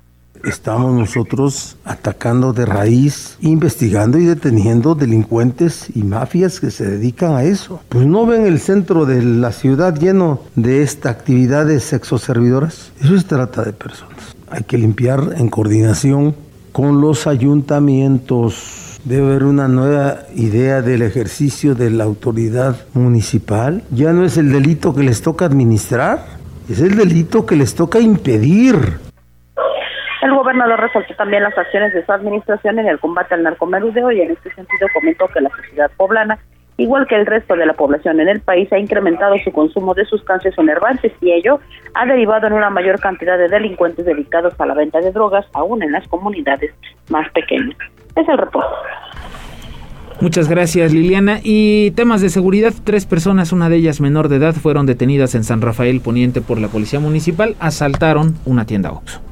Estamos 0.44 0.92
nosotros 0.92 1.76
atacando 1.84 2.52
de 2.52 2.66
raíz, 2.66 3.38
investigando 3.40 4.18
y 4.18 4.24
deteniendo 4.24 4.94
delincuentes 4.94 5.94
y 5.94 6.02
mafias 6.02 6.58
que 6.58 6.70
se 6.70 6.84
dedican 6.84 7.32
a 7.32 7.44
eso. 7.44 7.80
Pues 7.88 8.06
no 8.06 8.26
ven 8.26 8.46
el 8.46 8.58
centro 8.58 9.06
de 9.06 9.22
la 9.22 9.52
ciudad 9.52 9.94
lleno 9.94 10.40
de 10.56 10.82
esta 10.82 11.10
actividad 11.10 11.66
de 11.66 11.78
sexoservidoras. 11.78 12.92
Eso 13.00 13.14
es 13.14 13.26
trata 13.26 13.62
de 13.62 13.72
personas. 13.72 14.34
Hay 14.52 14.64
que 14.64 14.76
limpiar 14.76 15.20
en 15.38 15.48
coordinación 15.48 16.36
con 16.72 17.00
los 17.00 17.26
ayuntamientos. 17.26 19.00
Debe 19.02 19.28
haber 19.30 19.44
una 19.44 19.66
nueva 19.66 20.18
idea 20.34 20.82
del 20.82 21.00
ejercicio 21.00 21.74
de 21.74 21.90
la 21.90 22.04
autoridad 22.04 22.76
municipal. 22.92 23.82
Ya 23.90 24.12
no 24.12 24.26
es 24.26 24.36
el 24.36 24.52
delito 24.52 24.94
que 24.94 25.04
les 25.04 25.22
toca 25.22 25.46
administrar, 25.46 26.18
es 26.68 26.82
el 26.82 26.96
delito 26.96 27.46
que 27.46 27.56
les 27.56 27.74
toca 27.74 27.98
impedir. 27.98 28.74
El 30.20 30.34
gobernador 30.34 30.80
resaltó 30.80 31.14
también 31.14 31.44
las 31.44 31.56
acciones 31.56 31.94
de 31.94 32.04
su 32.04 32.12
administración 32.12 32.78
en 32.78 32.88
el 32.88 33.00
combate 33.00 33.34
al 33.34 33.44
narcomenudeo 33.44 34.12
y 34.12 34.20
en 34.20 34.32
este 34.32 34.54
sentido 34.54 34.86
comentó 34.92 35.28
que 35.28 35.40
la 35.40 35.48
sociedad 35.48 35.90
poblana 35.96 36.38
igual 36.82 37.06
que 37.06 37.14
el 37.14 37.26
resto 37.26 37.56
de 37.56 37.66
la 37.66 37.74
población 37.74 38.20
en 38.20 38.28
el 38.28 38.40
país, 38.40 38.72
ha 38.72 38.78
incrementado 38.78 39.34
su 39.44 39.52
consumo 39.52 39.94
de 39.94 40.04
sustancias 40.04 40.58
enervantes 40.58 41.12
y 41.20 41.32
ello 41.32 41.60
ha 41.94 42.06
derivado 42.06 42.46
en 42.48 42.54
una 42.54 42.70
mayor 42.70 42.98
cantidad 43.00 43.38
de 43.38 43.48
delincuentes 43.48 44.04
dedicados 44.04 44.54
a 44.58 44.66
la 44.66 44.74
venta 44.74 45.00
de 45.00 45.12
drogas, 45.12 45.46
aún 45.54 45.82
en 45.82 45.92
las 45.92 46.06
comunidades 46.08 46.72
más 47.08 47.30
pequeñas. 47.32 47.76
Es 48.16 48.28
el 48.28 48.38
reporte. 48.38 48.68
Muchas 50.20 50.48
gracias 50.48 50.92
Liliana. 50.92 51.40
Y 51.42 51.92
temas 51.92 52.20
de 52.20 52.28
seguridad, 52.28 52.72
tres 52.84 53.06
personas, 53.06 53.52
una 53.52 53.68
de 53.68 53.76
ellas 53.76 54.00
menor 54.00 54.28
de 54.28 54.36
edad, 54.36 54.54
fueron 54.54 54.86
detenidas 54.86 55.34
en 55.34 55.44
San 55.44 55.60
Rafael 55.60 56.00
Poniente 56.00 56.40
por 56.40 56.60
la 56.60 56.68
Policía 56.68 57.00
Municipal, 57.00 57.56
asaltaron 57.58 58.34
una 58.44 58.66
tienda 58.66 58.92
Oxxo. 58.92 59.31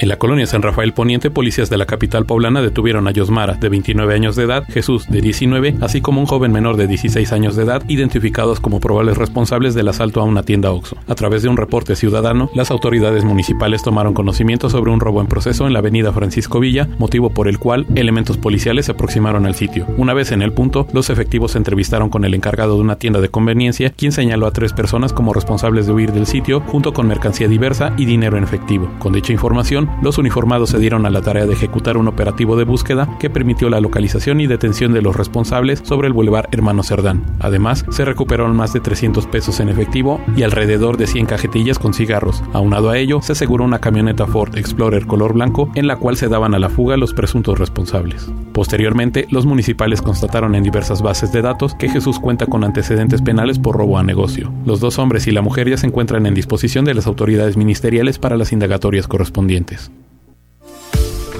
En 0.00 0.08
la 0.08 0.16
colonia 0.16 0.46
San 0.46 0.62
Rafael 0.62 0.94
Poniente, 0.94 1.30
policías 1.30 1.68
de 1.68 1.76
la 1.76 1.84
capital 1.84 2.24
poblana 2.24 2.62
detuvieron 2.62 3.06
a 3.06 3.10
Yosmara, 3.10 3.56
de 3.56 3.68
29 3.68 4.14
años 4.14 4.34
de 4.34 4.44
edad, 4.44 4.64
Jesús, 4.66 5.06
de 5.10 5.20
19, 5.20 5.76
así 5.82 6.00
como 6.00 6.22
un 6.22 6.26
joven 6.26 6.52
menor 6.52 6.78
de 6.78 6.86
16 6.86 7.30
años 7.32 7.54
de 7.54 7.64
edad, 7.64 7.82
identificados 7.86 8.60
como 8.60 8.80
probables 8.80 9.18
responsables 9.18 9.74
del 9.74 9.88
asalto 9.88 10.22
a 10.22 10.24
una 10.24 10.42
tienda 10.42 10.72
Oxxo. 10.72 10.96
A 11.06 11.14
través 11.16 11.42
de 11.42 11.50
un 11.50 11.58
reporte 11.58 11.96
ciudadano, 11.96 12.48
las 12.54 12.70
autoridades 12.70 13.24
municipales 13.24 13.82
tomaron 13.82 14.14
conocimiento 14.14 14.70
sobre 14.70 14.90
un 14.90 15.00
robo 15.00 15.20
en 15.20 15.26
proceso 15.26 15.66
en 15.66 15.74
la 15.74 15.80
avenida 15.80 16.14
Francisco 16.14 16.60
Villa, 16.60 16.88
motivo 16.98 17.28
por 17.28 17.46
el 17.46 17.58
cual 17.58 17.84
elementos 17.94 18.38
policiales 18.38 18.86
se 18.86 18.92
aproximaron 18.92 19.44
al 19.44 19.54
sitio. 19.54 19.86
Una 19.98 20.14
vez 20.14 20.32
en 20.32 20.40
el 20.40 20.54
punto, 20.54 20.86
los 20.94 21.10
efectivos 21.10 21.52
se 21.52 21.58
entrevistaron 21.58 22.08
con 22.08 22.24
el 22.24 22.32
encargado 22.32 22.76
de 22.76 22.80
una 22.80 22.96
tienda 22.96 23.20
de 23.20 23.28
conveniencia, 23.28 23.90
quien 23.90 24.12
señaló 24.12 24.46
a 24.46 24.52
tres 24.52 24.72
personas 24.72 25.12
como 25.12 25.34
responsables 25.34 25.86
de 25.86 25.92
huir 25.92 26.12
del 26.12 26.26
sitio, 26.26 26.62
junto 26.68 26.94
con 26.94 27.06
mercancía 27.06 27.48
diversa 27.48 27.92
y 27.98 28.06
dinero 28.06 28.38
en 28.38 28.44
efectivo. 28.44 28.90
Con 28.98 29.12
dicha 29.12 29.34
información, 29.34 29.89
los 30.02 30.18
uniformados 30.18 30.70
se 30.70 30.78
dieron 30.78 31.06
a 31.06 31.10
la 31.10 31.22
tarea 31.22 31.46
de 31.46 31.52
ejecutar 31.52 31.96
un 31.96 32.08
operativo 32.08 32.56
de 32.56 32.64
búsqueda 32.64 33.18
que 33.18 33.30
permitió 33.30 33.68
la 33.68 33.80
localización 33.80 34.40
y 34.40 34.46
detención 34.46 34.92
de 34.92 35.02
los 35.02 35.16
responsables 35.16 35.80
sobre 35.84 36.08
el 36.08 36.14
Boulevard 36.14 36.48
Hermano 36.52 36.82
Cerdán. 36.82 37.24
Además, 37.38 37.84
se 37.90 38.04
recuperaron 38.04 38.56
más 38.56 38.72
de 38.72 38.80
300 38.80 39.26
pesos 39.26 39.60
en 39.60 39.68
efectivo 39.68 40.20
y 40.36 40.42
alrededor 40.42 40.96
de 40.96 41.06
100 41.06 41.26
cajetillas 41.26 41.78
con 41.78 41.94
cigarros. 41.94 42.42
Aunado 42.52 42.90
a 42.90 42.98
ello, 42.98 43.20
se 43.22 43.32
aseguró 43.32 43.64
una 43.64 43.80
camioneta 43.80 44.26
Ford 44.26 44.56
Explorer 44.56 45.06
color 45.06 45.34
blanco 45.34 45.70
en 45.74 45.86
la 45.86 45.96
cual 45.96 46.16
se 46.16 46.28
daban 46.28 46.54
a 46.54 46.58
la 46.58 46.68
fuga 46.68 46.96
los 46.96 47.14
presuntos 47.14 47.58
responsables. 47.58 48.30
Posteriormente, 48.52 49.26
los 49.30 49.46
municipales 49.46 50.02
constataron 50.02 50.54
en 50.54 50.62
diversas 50.62 51.02
bases 51.02 51.32
de 51.32 51.42
datos 51.42 51.74
que 51.74 51.88
Jesús 51.88 52.18
cuenta 52.18 52.46
con 52.46 52.64
antecedentes 52.64 53.22
penales 53.22 53.58
por 53.58 53.76
robo 53.76 53.98
a 53.98 54.02
negocio. 54.02 54.52
Los 54.64 54.80
dos 54.80 54.98
hombres 54.98 55.26
y 55.26 55.30
la 55.30 55.42
mujer 55.42 55.68
ya 55.68 55.76
se 55.76 55.86
encuentran 55.86 56.26
en 56.26 56.34
disposición 56.34 56.84
de 56.84 56.94
las 56.94 57.06
autoridades 57.06 57.56
ministeriales 57.56 58.18
para 58.18 58.36
las 58.36 58.52
indagatorias 58.52 59.06
correspondientes. 59.06 59.79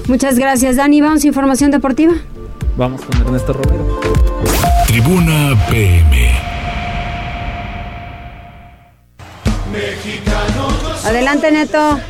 Muchas 0.09 0.38
gracias, 0.38 0.76
Dani. 0.76 1.01
Vamos 1.01 1.24
a 1.24 1.28
información 1.28 1.70
deportiva. 1.70 2.14
Vamos 2.76 3.03
con 3.05 3.20
Ernesto 3.20 3.53
Romero. 3.53 4.01
Tribuna 4.86 5.55
PM. 5.70 6.30
Adelante, 11.05 11.51
Neto. 11.51 12.01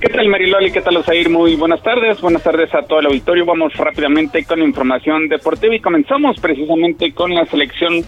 ¿Qué 0.00 0.08
tal 0.08 0.26
Mariloli? 0.28 0.72
¿Qué 0.72 0.80
tal 0.80 0.96
Osair? 0.96 1.30
Muy 1.30 1.54
buenas 1.54 1.80
tardes. 1.82 2.20
Buenas 2.20 2.42
tardes 2.42 2.74
a 2.74 2.82
todo 2.82 2.98
el 2.98 3.06
auditorio. 3.06 3.46
Vamos 3.46 3.72
rápidamente 3.74 4.44
con 4.44 4.58
la 4.58 4.64
información 4.64 5.28
deportiva 5.28 5.76
y 5.76 5.80
comenzamos 5.80 6.40
precisamente 6.40 7.14
con 7.14 7.32
la 7.32 7.46
selección 7.46 8.04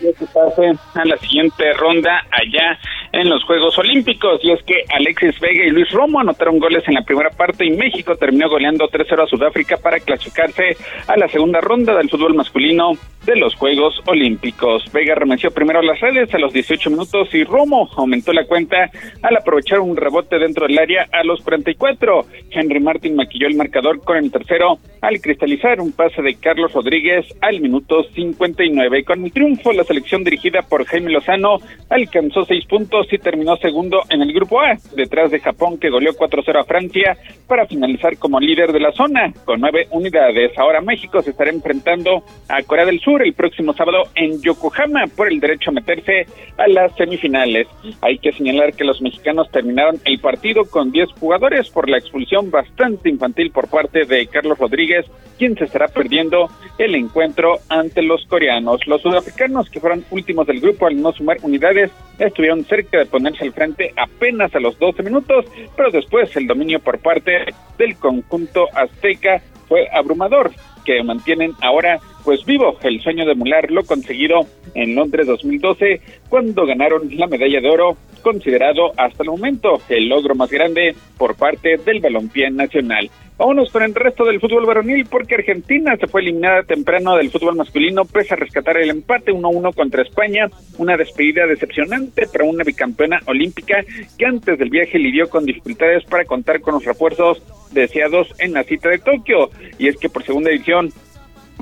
que 0.00 0.26
pase 0.32 0.72
a 0.94 1.04
la 1.06 1.16
siguiente 1.16 1.72
ronda 1.72 2.22
allá 2.30 2.78
en 3.16 3.30
los 3.30 3.42
Juegos 3.44 3.76
Olímpicos. 3.78 4.40
Y 4.42 4.52
es 4.52 4.62
que 4.64 4.84
Alexis 4.94 5.40
Vega 5.40 5.64
y 5.64 5.70
Luis 5.70 5.90
Romo 5.90 6.20
anotaron 6.20 6.58
goles 6.58 6.84
en 6.86 6.94
la 6.94 7.02
primera 7.02 7.30
parte 7.30 7.64
y 7.64 7.70
México 7.70 8.14
terminó 8.16 8.48
goleando 8.48 8.88
3-0 8.88 9.24
a 9.24 9.26
Sudáfrica 9.26 9.76
para 9.78 9.98
clasificarse 10.00 10.76
a 11.06 11.16
la 11.16 11.28
segunda 11.28 11.60
ronda 11.60 11.94
del 11.96 12.10
fútbol 12.10 12.34
masculino 12.34 12.92
de 13.24 13.36
los 13.36 13.54
Juegos 13.56 14.00
Olímpicos. 14.06 14.84
Vega 14.92 15.14
remeció 15.14 15.50
primero 15.50 15.82
las 15.82 15.98
redes 16.00 16.32
a 16.32 16.38
los 16.38 16.52
18 16.52 16.90
minutos 16.90 17.28
y 17.34 17.42
Romo 17.42 17.88
aumentó 17.96 18.32
la 18.32 18.44
cuenta 18.44 18.90
al 19.22 19.36
aprovechar 19.36 19.80
un 19.80 19.96
rebote 19.96 20.38
dentro 20.38 20.66
del 20.66 20.78
área 20.78 21.08
a 21.12 21.24
los 21.24 21.42
44. 21.42 22.24
Henry 22.50 22.80
Martin 22.80 23.16
maquilló 23.16 23.48
el 23.48 23.56
marcador 23.56 24.00
con 24.04 24.16
el 24.16 24.30
tercero 24.30 24.78
al 25.00 25.20
cristalizar 25.20 25.80
un 25.80 25.92
pase 25.92 26.22
de 26.22 26.36
Carlos 26.36 26.72
Rodríguez 26.72 27.26
al 27.40 27.60
minuto 27.60 28.04
59. 28.14 29.04
Con 29.04 29.24
el 29.24 29.32
triunfo, 29.32 29.72
la 29.72 29.84
selección 29.84 30.22
dirigida 30.22 30.62
por 30.62 30.84
Jaime 30.84 31.10
Lozano 31.10 31.58
alcanzó 31.90 32.44
seis 32.44 32.64
puntos 32.66 33.05
y 33.14 33.18
terminó 33.18 33.56
segundo 33.56 34.02
en 34.10 34.22
el 34.22 34.32
grupo 34.32 34.60
A, 34.60 34.76
detrás 34.94 35.30
de 35.30 35.40
Japón 35.40 35.78
que 35.78 35.90
goleó 35.90 36.12
4-0 36.12 36.60
a 36.60 36.64
Francia 36.64 37.16
para 37.46 37.66
finalizar 37.66 38.16
como 38.18 38.40
líder 38.40 38.72
de 38.72 38.80
la 38.80 38.92
zona 38.92 39.32
con 39.44 39.60
nueve 39.60 39.86
unidades. 39.90 40.56
Ahora 40.58 40.80
México 40.80 41.20
se 41.22 41.30
estará 41.30 41.50
enfrentando 41.50 42.22
a 42.48 42.62
Corea 42.62 42.86
del 42.86 43.00
Sur 43.00 43.22
el 43.22 43.34
próximo 43.34 43.72
sábado 43.72 44.04
en 44.14 44.40
Yokohama 44.42 45.04
por 45.16 45.28
el 45.28 45.40
derecho 45.40 45.70
a 45.70 45.74
meterse 45.74 46.26
a 46.58 46.68
las 46.68 46.94
semifinales. 46.96 47.66
Hay 48.00 48.18
que 48.18 48.32
señalar 48.32 48.72
que 48.74 48.84
los 48.84 49.00
mexicanos 49.00 49.50
terminaron 49.50 50.00
el 50.04 50.18
partido 50.18 50.64
con 50.64 50.90
10 50.90 51.12
jugadores 51.20 51.70
por 51.70 51.88
la 51.88 51.98
expulsión 51.98 52.50
bastante 52.50 53.08
infantil 53.08 53.50
por 53.50 53.68
parte 53.68 54.04
de 54.04 54.26
Carlos 54.26 54.58
Rodríguez, 54.58 55.06
quien 55.38 55.56
se 55.56 55.64
estará 55.64 55.88
perdiendo 55.88 56.48
el 56.78 56.94
encuentro 56.94 57.58
ante 57.68 58.02
los 58.02 58.24
coreanos. 58.26 58.86
Los 58.86 59.02
sudafricanos, 59.02 59.70
que 59.70 59.80
fueron 59.80 60.04
últimos 60.10 60.46
del 60.46 60.60
grupo 60.60 60.86
al 60.86 61.00
no 61.00 61.12
sumar 61.12 61.38
unidades, 61.42 61.90
estuvieron 62.18 62.64
cerca 62.64 62.85
de 62.90 63.06
ponerse 63.06 63.44
al 63.44 63.52
frente 63.52 63.92
apenas 63.96 64.54
a 64.54 64.60
los 64.60 64.78
12 64.78 65.02
minutos, 65.02 65.44
pero 65.76 65.90
después 65.90 66.34
el 66.36 66.46
dominio 66.46 66.80
por 66.80 66.98
parte 66.98 67.46
del 67.78 67.96
conjunto 67.96 68.66
azteca 68.74 69.42
fue 69.68 69.88
abrumador 69.92 70.52
que 70.84 71.02
mantienen 71.02 71.52
ahora 71.60 71.98
pues 72.26 72.44
vivo. 72.44 72.76
El 72.82 73.00
sueño 73.00 73.24
de 73.24 73.32
emular 73.32 73.70
lo 73.70 73.84
conseguido 73.84 74.40
en 74.74 74.96
Londres 74.96 75.28
2012 75.28 76.00
cuando 76.28 76.66
ganaron 76.66 77.08
la 77.16 77.28
medalla 77.28 77.60
de 77.60 77.70
oro 77.70 77.96
considerado 78.20 78.90
hasta 78.96 79.22
el 79.22 79.30
momento 79.30 79.80
el 79.88 80.08
logro 80.08 80.34
más 80.34 80.50
grande 80.50 80.96
por 81.16 81.36
parte 81.36 81.76
del 81.76 82.00
balompié 82.00 82.50
nacional. 82.50 83.08
Vámonos 83.38 83.70
con 83.70 83.84
el 83.84 83.94
resto 83.94 84.24
del 84.24 84.40
fútbol 84.40 84.66
varonil 84.66 85.06
porque 85.06 85.36
Argentina 85.36 85.96
se 85.98 86.08
fue 86.08 86.22
eliminada 86.22 86.64
temprano 86.64 87.14
del 87.14 87.30
fútbol 87.30 87.54
masculino 87.54 88.04
pese 88.04 88.34
a 88.34 88.38
rescatar 88.38 88.76
el 88.78 88.90
empate 88.90 89.30
1-1 89.32 89.72
contra 89.74 90.02
España, 90.02 90.48
una 90.78 90.96
despedida 90.96 91.46
decepcionante 91.46 92.26
para 92.26 92.44
una 92.44 92.64
bicampeona 92.64 93.20
olímpica 93.26 93.84
que 94.18 94.26
antes 94.26 94.58
del 94.58 94.70
viaje 94.70 94.98
lidió 94.98 95.28
con 95.28 95.44
dificultades 95.44 96.04
para 96.06 96.24
contar 96.24 96.60
con 96.60 96.74
los 96.74 96.84
refuerzos 96.84 97.40
deseados 97.72 98.34
en 98.40 98.54
la 98.54 98.64
cita 98.64 98.88
de 98.88 98.98
Tokio. 98.98 99.50
Y 99.78 99.86
es 99.86 99.96
que 99.96 100.08
por 100.08 100.24
segunda 100.24 100.50
edición 100.50 100.90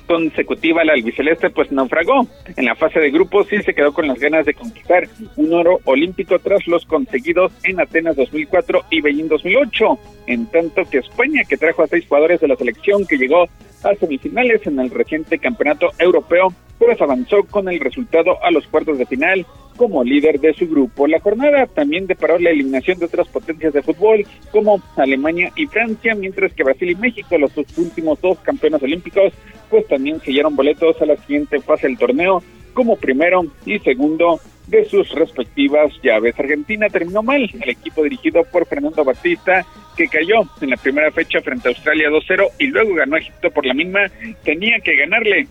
consecutiva 0.07 0.85
la 0.85 0.93
albiceleste 0.93 1.51
pues 1.51 1.71
naufragó. 1.73 2.27
En 2.57 2.65
la 2.65 2.75
fase 2.75 3.01
de 3.01 3.11
grupos 3.11 3.47
sí 3.49 3.57
se 3.63 3.75
quedó 3.75 3.93
con 3.93 4.07
las 4.07 4.19
ganas 4.19 4.47
de 4.47 4.55
conquistar 4.55 5.09
un 5.37 5.53
oro 5.53 5.81
olímpico 5.85 6.39
tras 6.39 6.67
los 6.67 6.85
conseguidos 6.85 7.53
en 7.65 7.81
Atenas 7.81 8.17
2004 8.17 8.85
y 8.91 9.01
Beijing 9.01 9.29
2008, 9.29 9.99
en 10.27 10.47
tanto 10.47 10.85
que 10.91 10.99
España, 10.99 11.43
que 11.49 11.57
trajo 11.57 11.83
a 11.83 11.87
seis 11.87 12.07
jugadores 12.07 12.41
de 12.41 12.49
la 12.49 12.57
selección 12.57 13.07
que 13.07 13.16
llegó 13.16 13.45
a 13.83 13.95
semifinales 13.95 14.66
en 14.66 14.79
el 14.81 14.91
reciente 14.91 15.39
campeonato 15.39 15.91
europeo, 15.99 16.53
pues 16.79 17.01
avanzó 17.01 17.45
con 17.45 17.68
el 17.68 17.81
resultado 17.81 18.43
a 18.43 18.51
los 18.51 18.66
cuartos 18.66 18.99
de 18.99 19.07
final 19.07 19.47
como 19.77 20.05
líder 20.05 20.41
de 20.41 20.55
su 20.55 20.68
grupo. 20.68 21.07
La 21.07 21.20
jornada 21.20 21.66
también 21.66 22.07
deparó 22.07 22.39
la 22.39 22.51
eliminación 22.51 22.99
de 22.99 23.07
otras 23.07 23.29
potencias 23.29 23.72
de 23.72 23.83
fútbol 23.83 24.25
como 24.51 24.81
Alemania 24.97 25.53
y 25.57 25.66
Francia, 25.66 26.14
mientras 26.14 26.53
que 26.53 26.64
Brasil 26.64 26.91
y 26.91 26.95
México, 26.95 27.37
los 27.39 27.53
últimos 27.77 28.20
dos 28.20 28.39
campeones 28.41 28.83
olímpicos, 28.83 29.33
pues 29.70 29.87
también 29.89 30.20
sellaron 30.20 30.55
boletos 30.55 31.01
a 31.03 31.07
la 31.07 31.16
siguiente 31.16 31.61
fase 31.61 31.89
del 31.89 31.99
torneo 31.99 32.43
como 32.75 32.97
primero 32.97 33.47
y 33.64 33.79
segundo 33.79 34.41
de 34.66 34.85
sus 34.85 35.11
respectivas 35.12 35.93
llaves. 36.03 36.39
Argentina 36.39 36.89
terminó 36.89 37.22
mal, 37.22 37.49
el 37.61 37.68
equipo 37.68 38.03
dirigido 38.03 38.45
por 38.45 38.66
Fernando 38.66 39.05
Batista, 39.05 39.64
que 39.97 40.09
cayó 40.09 40.43
en 40.61 40.70
la 40.70 40.77
primera 40.77 41.11
fecha 41.11 41.41
frente 41.41 41.68
a 41.68 41.70
Australia 41.70 42.09
2-0 42.11 42.49
y 42.59 42.66
luego 42.66 42.95
ganó 42.95 43.16
a 43.16 43.20
Egipto 43.20 43.51
por 43.51 43.64
la 43.64 43.75
misma, 43.75 44.01
tenía 44.43 44.79
que 44.81 44.97
ganarle 44.97 45.47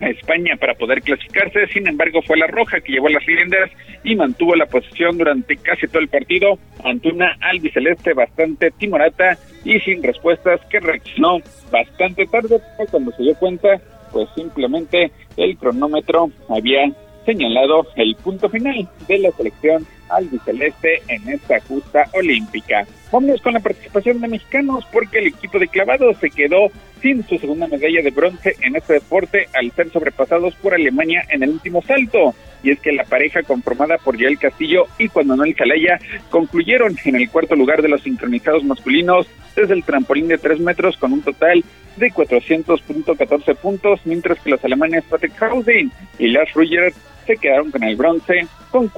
a 0.00 0.08
España 0.08 0.56
para 0.56 0.74
poder 0.74 1.02
clasificarse, 1.02 1.66
sin 1.72 1.88
embargo 1.88 2.22
fue 2.22 2.38
la 2.38 2.46
Roja 2.46 2.80
que 2.80 2.92
llevó 2.92 3.08
las 3.08 3.24
riendas 3.26 3.70
y 4.04 4.14
mantuvo 4.14 4.54
la 4.54 4.66
posición 4.66 5.18
durante 5.18 5.56
casi 5.56 5.88
todo 5.88 5.98
el 5.98 6.08
partido 6.08 6.58
ante 6.84 7.08
una 7.08 7.36
albiceleste 7.40 8.14
bastante 8.14 8.70
timorata 8.70 9.36
y 9.64 9.80
sin 9.80 10.02
respuestas 10.02 10.60
que 10.70 10.78
reaccionó 10.78 11.38
bastante 11.72 12.26
tarde, 12.26 12.60
cuando 12.90 13.10
se 13.12 13.22
dio 13.24 13.34
cuenta 13.34 13.80
pues 14.12 14.28
simplemente 14.34 15.12
el 15.36 15.56
cronómetro 15.56 16.30
había 16.48 16.92
señalado 17.24 17.86
el 17.96 18.16
punto 18.16 18.48
final 18.48 18.88
de 19.06 19.18
la 19.18 19.30
selección 19.32 19.86
albiceleste 20.08 21.02
en 21.08 21.28
esta 21.28 21.60
justa 21.60 22.04
olímpica. 22.14 22.86
Vámonos 23.10 23.40
con 23.40 23.54
la 23.54 23.60
participación 23.60 24.20
de 24.20 24.28
mexicanos 24.28 24.84
porque 24.92 25.18
el 25.18 25.28
equipo 25.28 25.58
de 25.58 25.68
clavados 25.68 26.18
se 26.18 26.28
quedó 26.28 26.70
sin 27.00 27.26
su 27.26 27.38
segunda 27.38 27.66
medalla 27.66 28.02
de 28.02 28.10
bronce 28.10 28.54
en 28.60 28.76
este 28.76 28.94
deporte 28.94 29.48
al 29.54 29.70
ser 29.72 29.90
sobrepasados 29.90 30.54
por 30.56 30.74
Alemania 30.74 31.24
en 31.30 31.42
el 31.42 31.50
último 31.50 31.80
salto. 31.82 32.34
Y 32.62 32.70
es 32.70 32.80
que 32.80 32.92
la 32.92 33.04
pareja 33.04 33.42
conformada 33.42 33.96
por 33.98 34.18
Yael 34.18 34.38
Castillo 34.38 34.86
y 34.98 35.08
Juan 35.08 35.28
Manuel 35.28 35.54
Calaya 35.54 35.98
concluyeron 36.28 36.96
en 37.04 37.16
el 37.16 37.30
cuarto 37.30 37.54
lugar 37.54 37.80
de 37.80 37.88
los 37.88 38.02
sincronizados 38.02 38.64
masculinos 38.64 39.26
desde 39.56 39.74
el 39.74 39.84
trampolín 39.84 40.28
de 40.28 40.38
tres 40.38 40.60
metros 40.60 40.96
con 40.98 41.12
un 41.12 41.22
total 41.22 41.64
de 41.96 42.12
400.14 42.12 43.56
puntos, 43.56 44.00
mientras 44.04 44.38
que 44.40 44.50
los 44.50 44.64
alemanes 44.64 45.04
Patrick 45.08 45.40
Hausen 45.42 45.90
y 46.18 46.28
Lars 46.28 46.52
Ruger 46.52 46.92
se 47.26 47.36
quedaron 47.36 47.70
con 47.70 47.82
el 47.84 47.96
bronce 47.96 48.46
con 48.70 48.88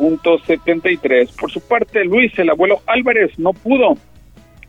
404.73. 0.00 1.36
Por 1.38 1.50
su 1.50 1.60
parte, 1.60 2.04
Luis, 2.04 2.36
el 2.38 2.50
abuelo 2.50 2.80
Álvarez, 2.86 3.38
no 3.38 3.52
pudo 3.52 3.96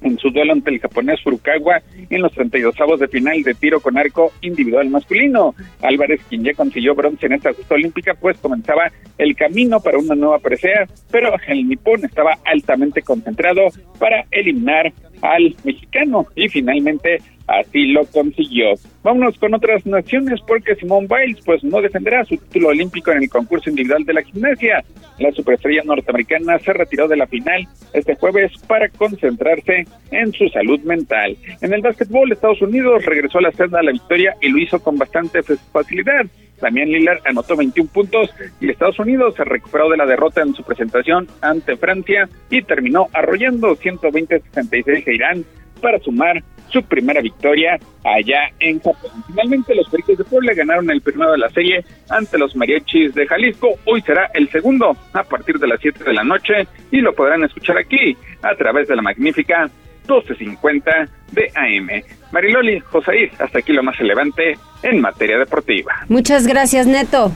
en 0.02 0.18
su 0.18 0.32
duelo 0.32 0.54
ante 0.54 0.72
el 0.72 0.80
japonés 0.80 1.22
Furukawa 1.22 1.82
en 2.10 2.22
los 2.22 2.32
32 2.32 2.80
avos 2.82 3.00
de 3.00 3.08
final 3.08 3.44
de 3.44 3.54
tiro 3.54 3.80
con 3.80 3.98
arco 3.98 4.32
individual 4.42 4.90
masculino. 4.90 5.54
Álvarez, 5.82 6.22
quien 6.28 6.44
ya 6.44 6.54
consiguió 6.54 6.96
bronce 6.96 7.28
en 7.28 7.34
esta 7.34 7.54
justa 7.54 7.76
olímpica, 7.76 8.16
pues 8.16 8.38
comenzaba 8.40 8.92
el 9.18 9.36
camino 9.36 9.80
para 9.80 10.00
una 10.00 10.16
nueva 10.16 10.40
presea, 10.40 10.88
pero 11.12 11.34
el 11.48 11.68
nipón 11.68 12.04
estaba 12.04 12.38
altamente 12.46 13.02
concentrado 13.04 13.62
para 14.00 14.26
eliminar 14.32 14.92
al 15.22 15.56
mexicano 15.64 16.26
y 16.36 16.50
finalmente 16.50 17.20
así 17.48 17.88
lo 17.88 18.06
consiguió. 18.06 18.74
Vámonos 19.04 19.38
con 19.38 19.54
otras 19.54 19.86
naciones 19.86 20.40
porque 20.48 20.76
Simone 20.76 21.08
Biles 21.08 21.44
pues 21.46 21.64
no 21.64 21.82
defenderá 21.82 22.26
su 22.26 22.38
título 22.38 22.70
olímpico 22.70 23.12
en 23.12 23.24
el 23.24 23.30
concurso 23.30 23.70
individual 23.70 24.04
de 24.04 24.14
la 24.14 24.22
gimnasia. 24.24 24.84
La 25.20 25.32
superestrella 25.32 25.84
norteamericana 25.84 26.59
se 26.59 26.74
retiró 26.74 27.07
de 27.07 27.18
la 27.18 27.28
final 27.28 27.68
este 27.93 28.16
jueves 28.16 28.51
para 28.68 28.89
concentrarse 28.89 29.86
en 30.12 30.34
su 30.34 30.47
salud 30.49 30.80
mental. 30.82 31.38
En 31.62 31.74
el 31.74 31.82
básquetbol 31.82 32.32
Estados 32.32 32.62
Unidos 32.62 33.05
regresó 33.05 33.39
a 33.39 33.43
la 33.43 33.51
senda 33.51 33.80
de 33.80 33.86
la 33.86 33.91
victoria 33.91 34.36
y 34.41 34.49
lo 34.49 34.57
hizo 34.57 34.82
con 34.82 34.97
bastante 34.97 35.41
facilidad 35.43 36.26
Damián 36.62 36.89
Lillard 36.89 37.22
anotó 37.26 37.55
21 37.55 37.89
puntos 37.91 38.30
y 38.59 38.70
Estados 38.70 38.99
Unidos 38.99 39.36
se 39.36 39.43
recuperó 39.43 39.89
de 39.89 39.97
la 39.97 40.05
derrota 40.05 40.41
en 40.41 40.53
su 40.53 40.64
presentación 40.64 41.28
ante 41.41 41.76
Francia 41.76 42.30
y 42.49 42.62
terminó 42.62 43.07
arrollando 43.14 43.76
120-66 43.76 45.07
a 45.07 45.12
Irán 45.12 45.45
para 45.82 46.00
sumar 46.00 46.42
su 46.72 46.82
primera 46.84 47.22
victoria 47.22 47.78
allá 48.04 48.50
en 48.60 48.80
Japón. 48.80 49.12
Finalmente 49.28 49.76
los 49.76 49.90
Pericos 49.90 50.18
de 50.18 50.24
Puebla 50.24 50.54
ganaron 50.54 50.90
el 50.90 51.02
primero 51.02 51.32
de 51.32 51.38
la 51.38 51.50
serie 51.50 51.84
ante 52.10 52.38
los 52.38 52.56
Mariachis 52.56 53.14
de 53.14 53.28
Jalisco. 53.28 53.70
Hoy 53.86 54.02
será 54.02 54.30
el 54.34 54.50
segundo 54.50 54.96
a 55.14 55.24
partir 55.24 55.60
de 55.60 55.68
las 55.68 55.82
7 55.82 56.04
de 56.04 56.14
la 56.14 56.24
noche 56.24 56.68
y 56.92 57.02
lo 57.02 57.14
podrán 57.14 57.44
escuchar 57.44 57.78
aquí 57.78 58.16
a 58.42 58.56
través 58.56 58.88
de 58.88 58.96
la 58.96 59.02
magnífica 59.02 59.70
1250 60.08 61.10
de 61.32 61.52
AM. 61.56 62.04
Mariloli, 62.32 62.80
Josaís, 62.80 63.32
hasta 63.40 63.60
aquí 63.60 63.74
lo 63.74 63.84
más 63.84 63.98
relevante 63.98 64.58
en 64.84 65.02
materia 65.02 65.38
deportiva. 65.38 66.06
Muchas 66.08 66.48
gracias, 66.48 66.88
Neto. 66.88 67.32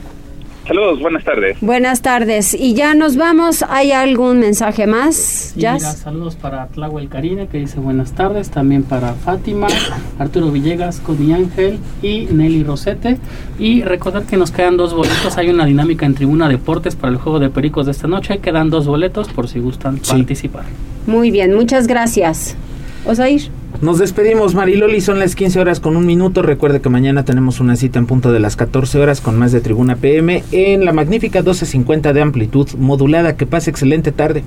Saludos, 0.67 0.99
buenas 0.99 1.23
tardes. 1.23 1.57
Buenas 1.61 2.01
tardes. 2.01 2.55
Y 2.55 2.73
ya 2.73 2.95
nos 2.95 3.17
vamos. 3.17 3.63
¿Hay 3.69 3.91
algún 3.91 4.39
mensaje 4.39 4.87
más? 4.87 5.53
ya 5.55 5.79
saludos 5.79 6.35
para 6.35 6.67
Tlahuel 6.67 7.07
Karine, 7.07 7.47
que 7.47 7.59
dice 7.59 7.79
buenas 7.79 8.13
tardes. 8.13 8.49
También 8.49 8.81
para 8.81 9.13
Fátima, 9.13 9.67
Arturo 10.19 10.51
Villegas, 10.51 10.99
Cody 11.01 11.33
Ángel 11.33 11.79
y 12.01 12.25
Nelly 12.31 12.63
Rosete. 12.63 13.19
Y 13.59 13.83
recordar 13.83 14.23
que 14.23 14.37
nos 14.37 14.49
quedan 14.49 14.75
dos 14.75 14.95
boletos. 14.95 15.37
Hay 15.37 15.49
una 15.49 15.65
dinámica 15.65 16.07
en 16.07 16.15
Tribuna 16.15 16.49
Deportes 16.49 16.95
para 16.95 17.13
el 17.13 17.17
juego 17.17 17.39
de 17.39 17.49
Pericos 17.49 17.85
de 17.85 17.91
esta 17.91 18.07
noche. 18.07 18.39
Quedan 18.39 18.71
dos 18.71 18.87
boletos 18.87 19.29
por 19.29 19.47
si 19.47 19.59
gustan 19.59 19.99
participar. 19.99 20.63
Muy 21.05 21.29
bien, 21.29 21.53
muchas 21.53 21.85
gracias. 21.85 22.57
Osair. 23.05 23.49
Nos 23.81 23.99
despedimos, 23.99 24.55
Mariloli, 24.55 25.01
son 25.01 25.19
las 25.19 25.35
15 25.35 25.59
horas 25.59 25.79
con 25.79 25.97
un 25.97 26.05
minuto. 26.05 26.41
Recuerde 26.41 26.81
que 26.81 26.89
mañana 26.89 27.25
tenemos 27.25 27.59
una 27.59 27.75
cita 27.75 27.99
en 27.99 28.05
punto 28.05 28.31
de 28.31 28.39
las 28.39 28.55
14 28.55 28.99
horas 28.99 29.21
con 29.21 29.37
más 29.37 29.51
de 29.51 29.61
Tribuna 29.61 29.95
PM 29.95 30.43
en 30.51 30.85
la 30.85 30.93
magnífica 30.93 31.39
1250 31.39 32.13
de 32.13 32.21
amplitud 32.21 32.69
modulada. 32.77 33.35
Que 33.35 33.45
pase 33.45 33.69
excelente 33.69 34.11
tarde. 34.11 34.43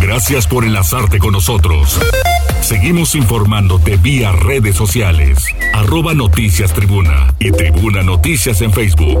Gracias 0.00 0.46
por 0.46 0.64
enlazarte 0.64 1.18
con 1.18 1.32
nosotros. 1.32 1.98
Seguimos 2.60 3.14
informándote 3.14 3.96
vía 3.96 4.30
redes 4.32 4.76
sociales. 4.76 5.44
Arroba 5.72 6.14
Noticias 6.14 6.72
Tribuna 6.72 7.34
y 7.40 7.50
Tribuna 7.50 8.02
Noticias 8.02 8.60
en 8.60 8.72
Facebook. 8.72 9.20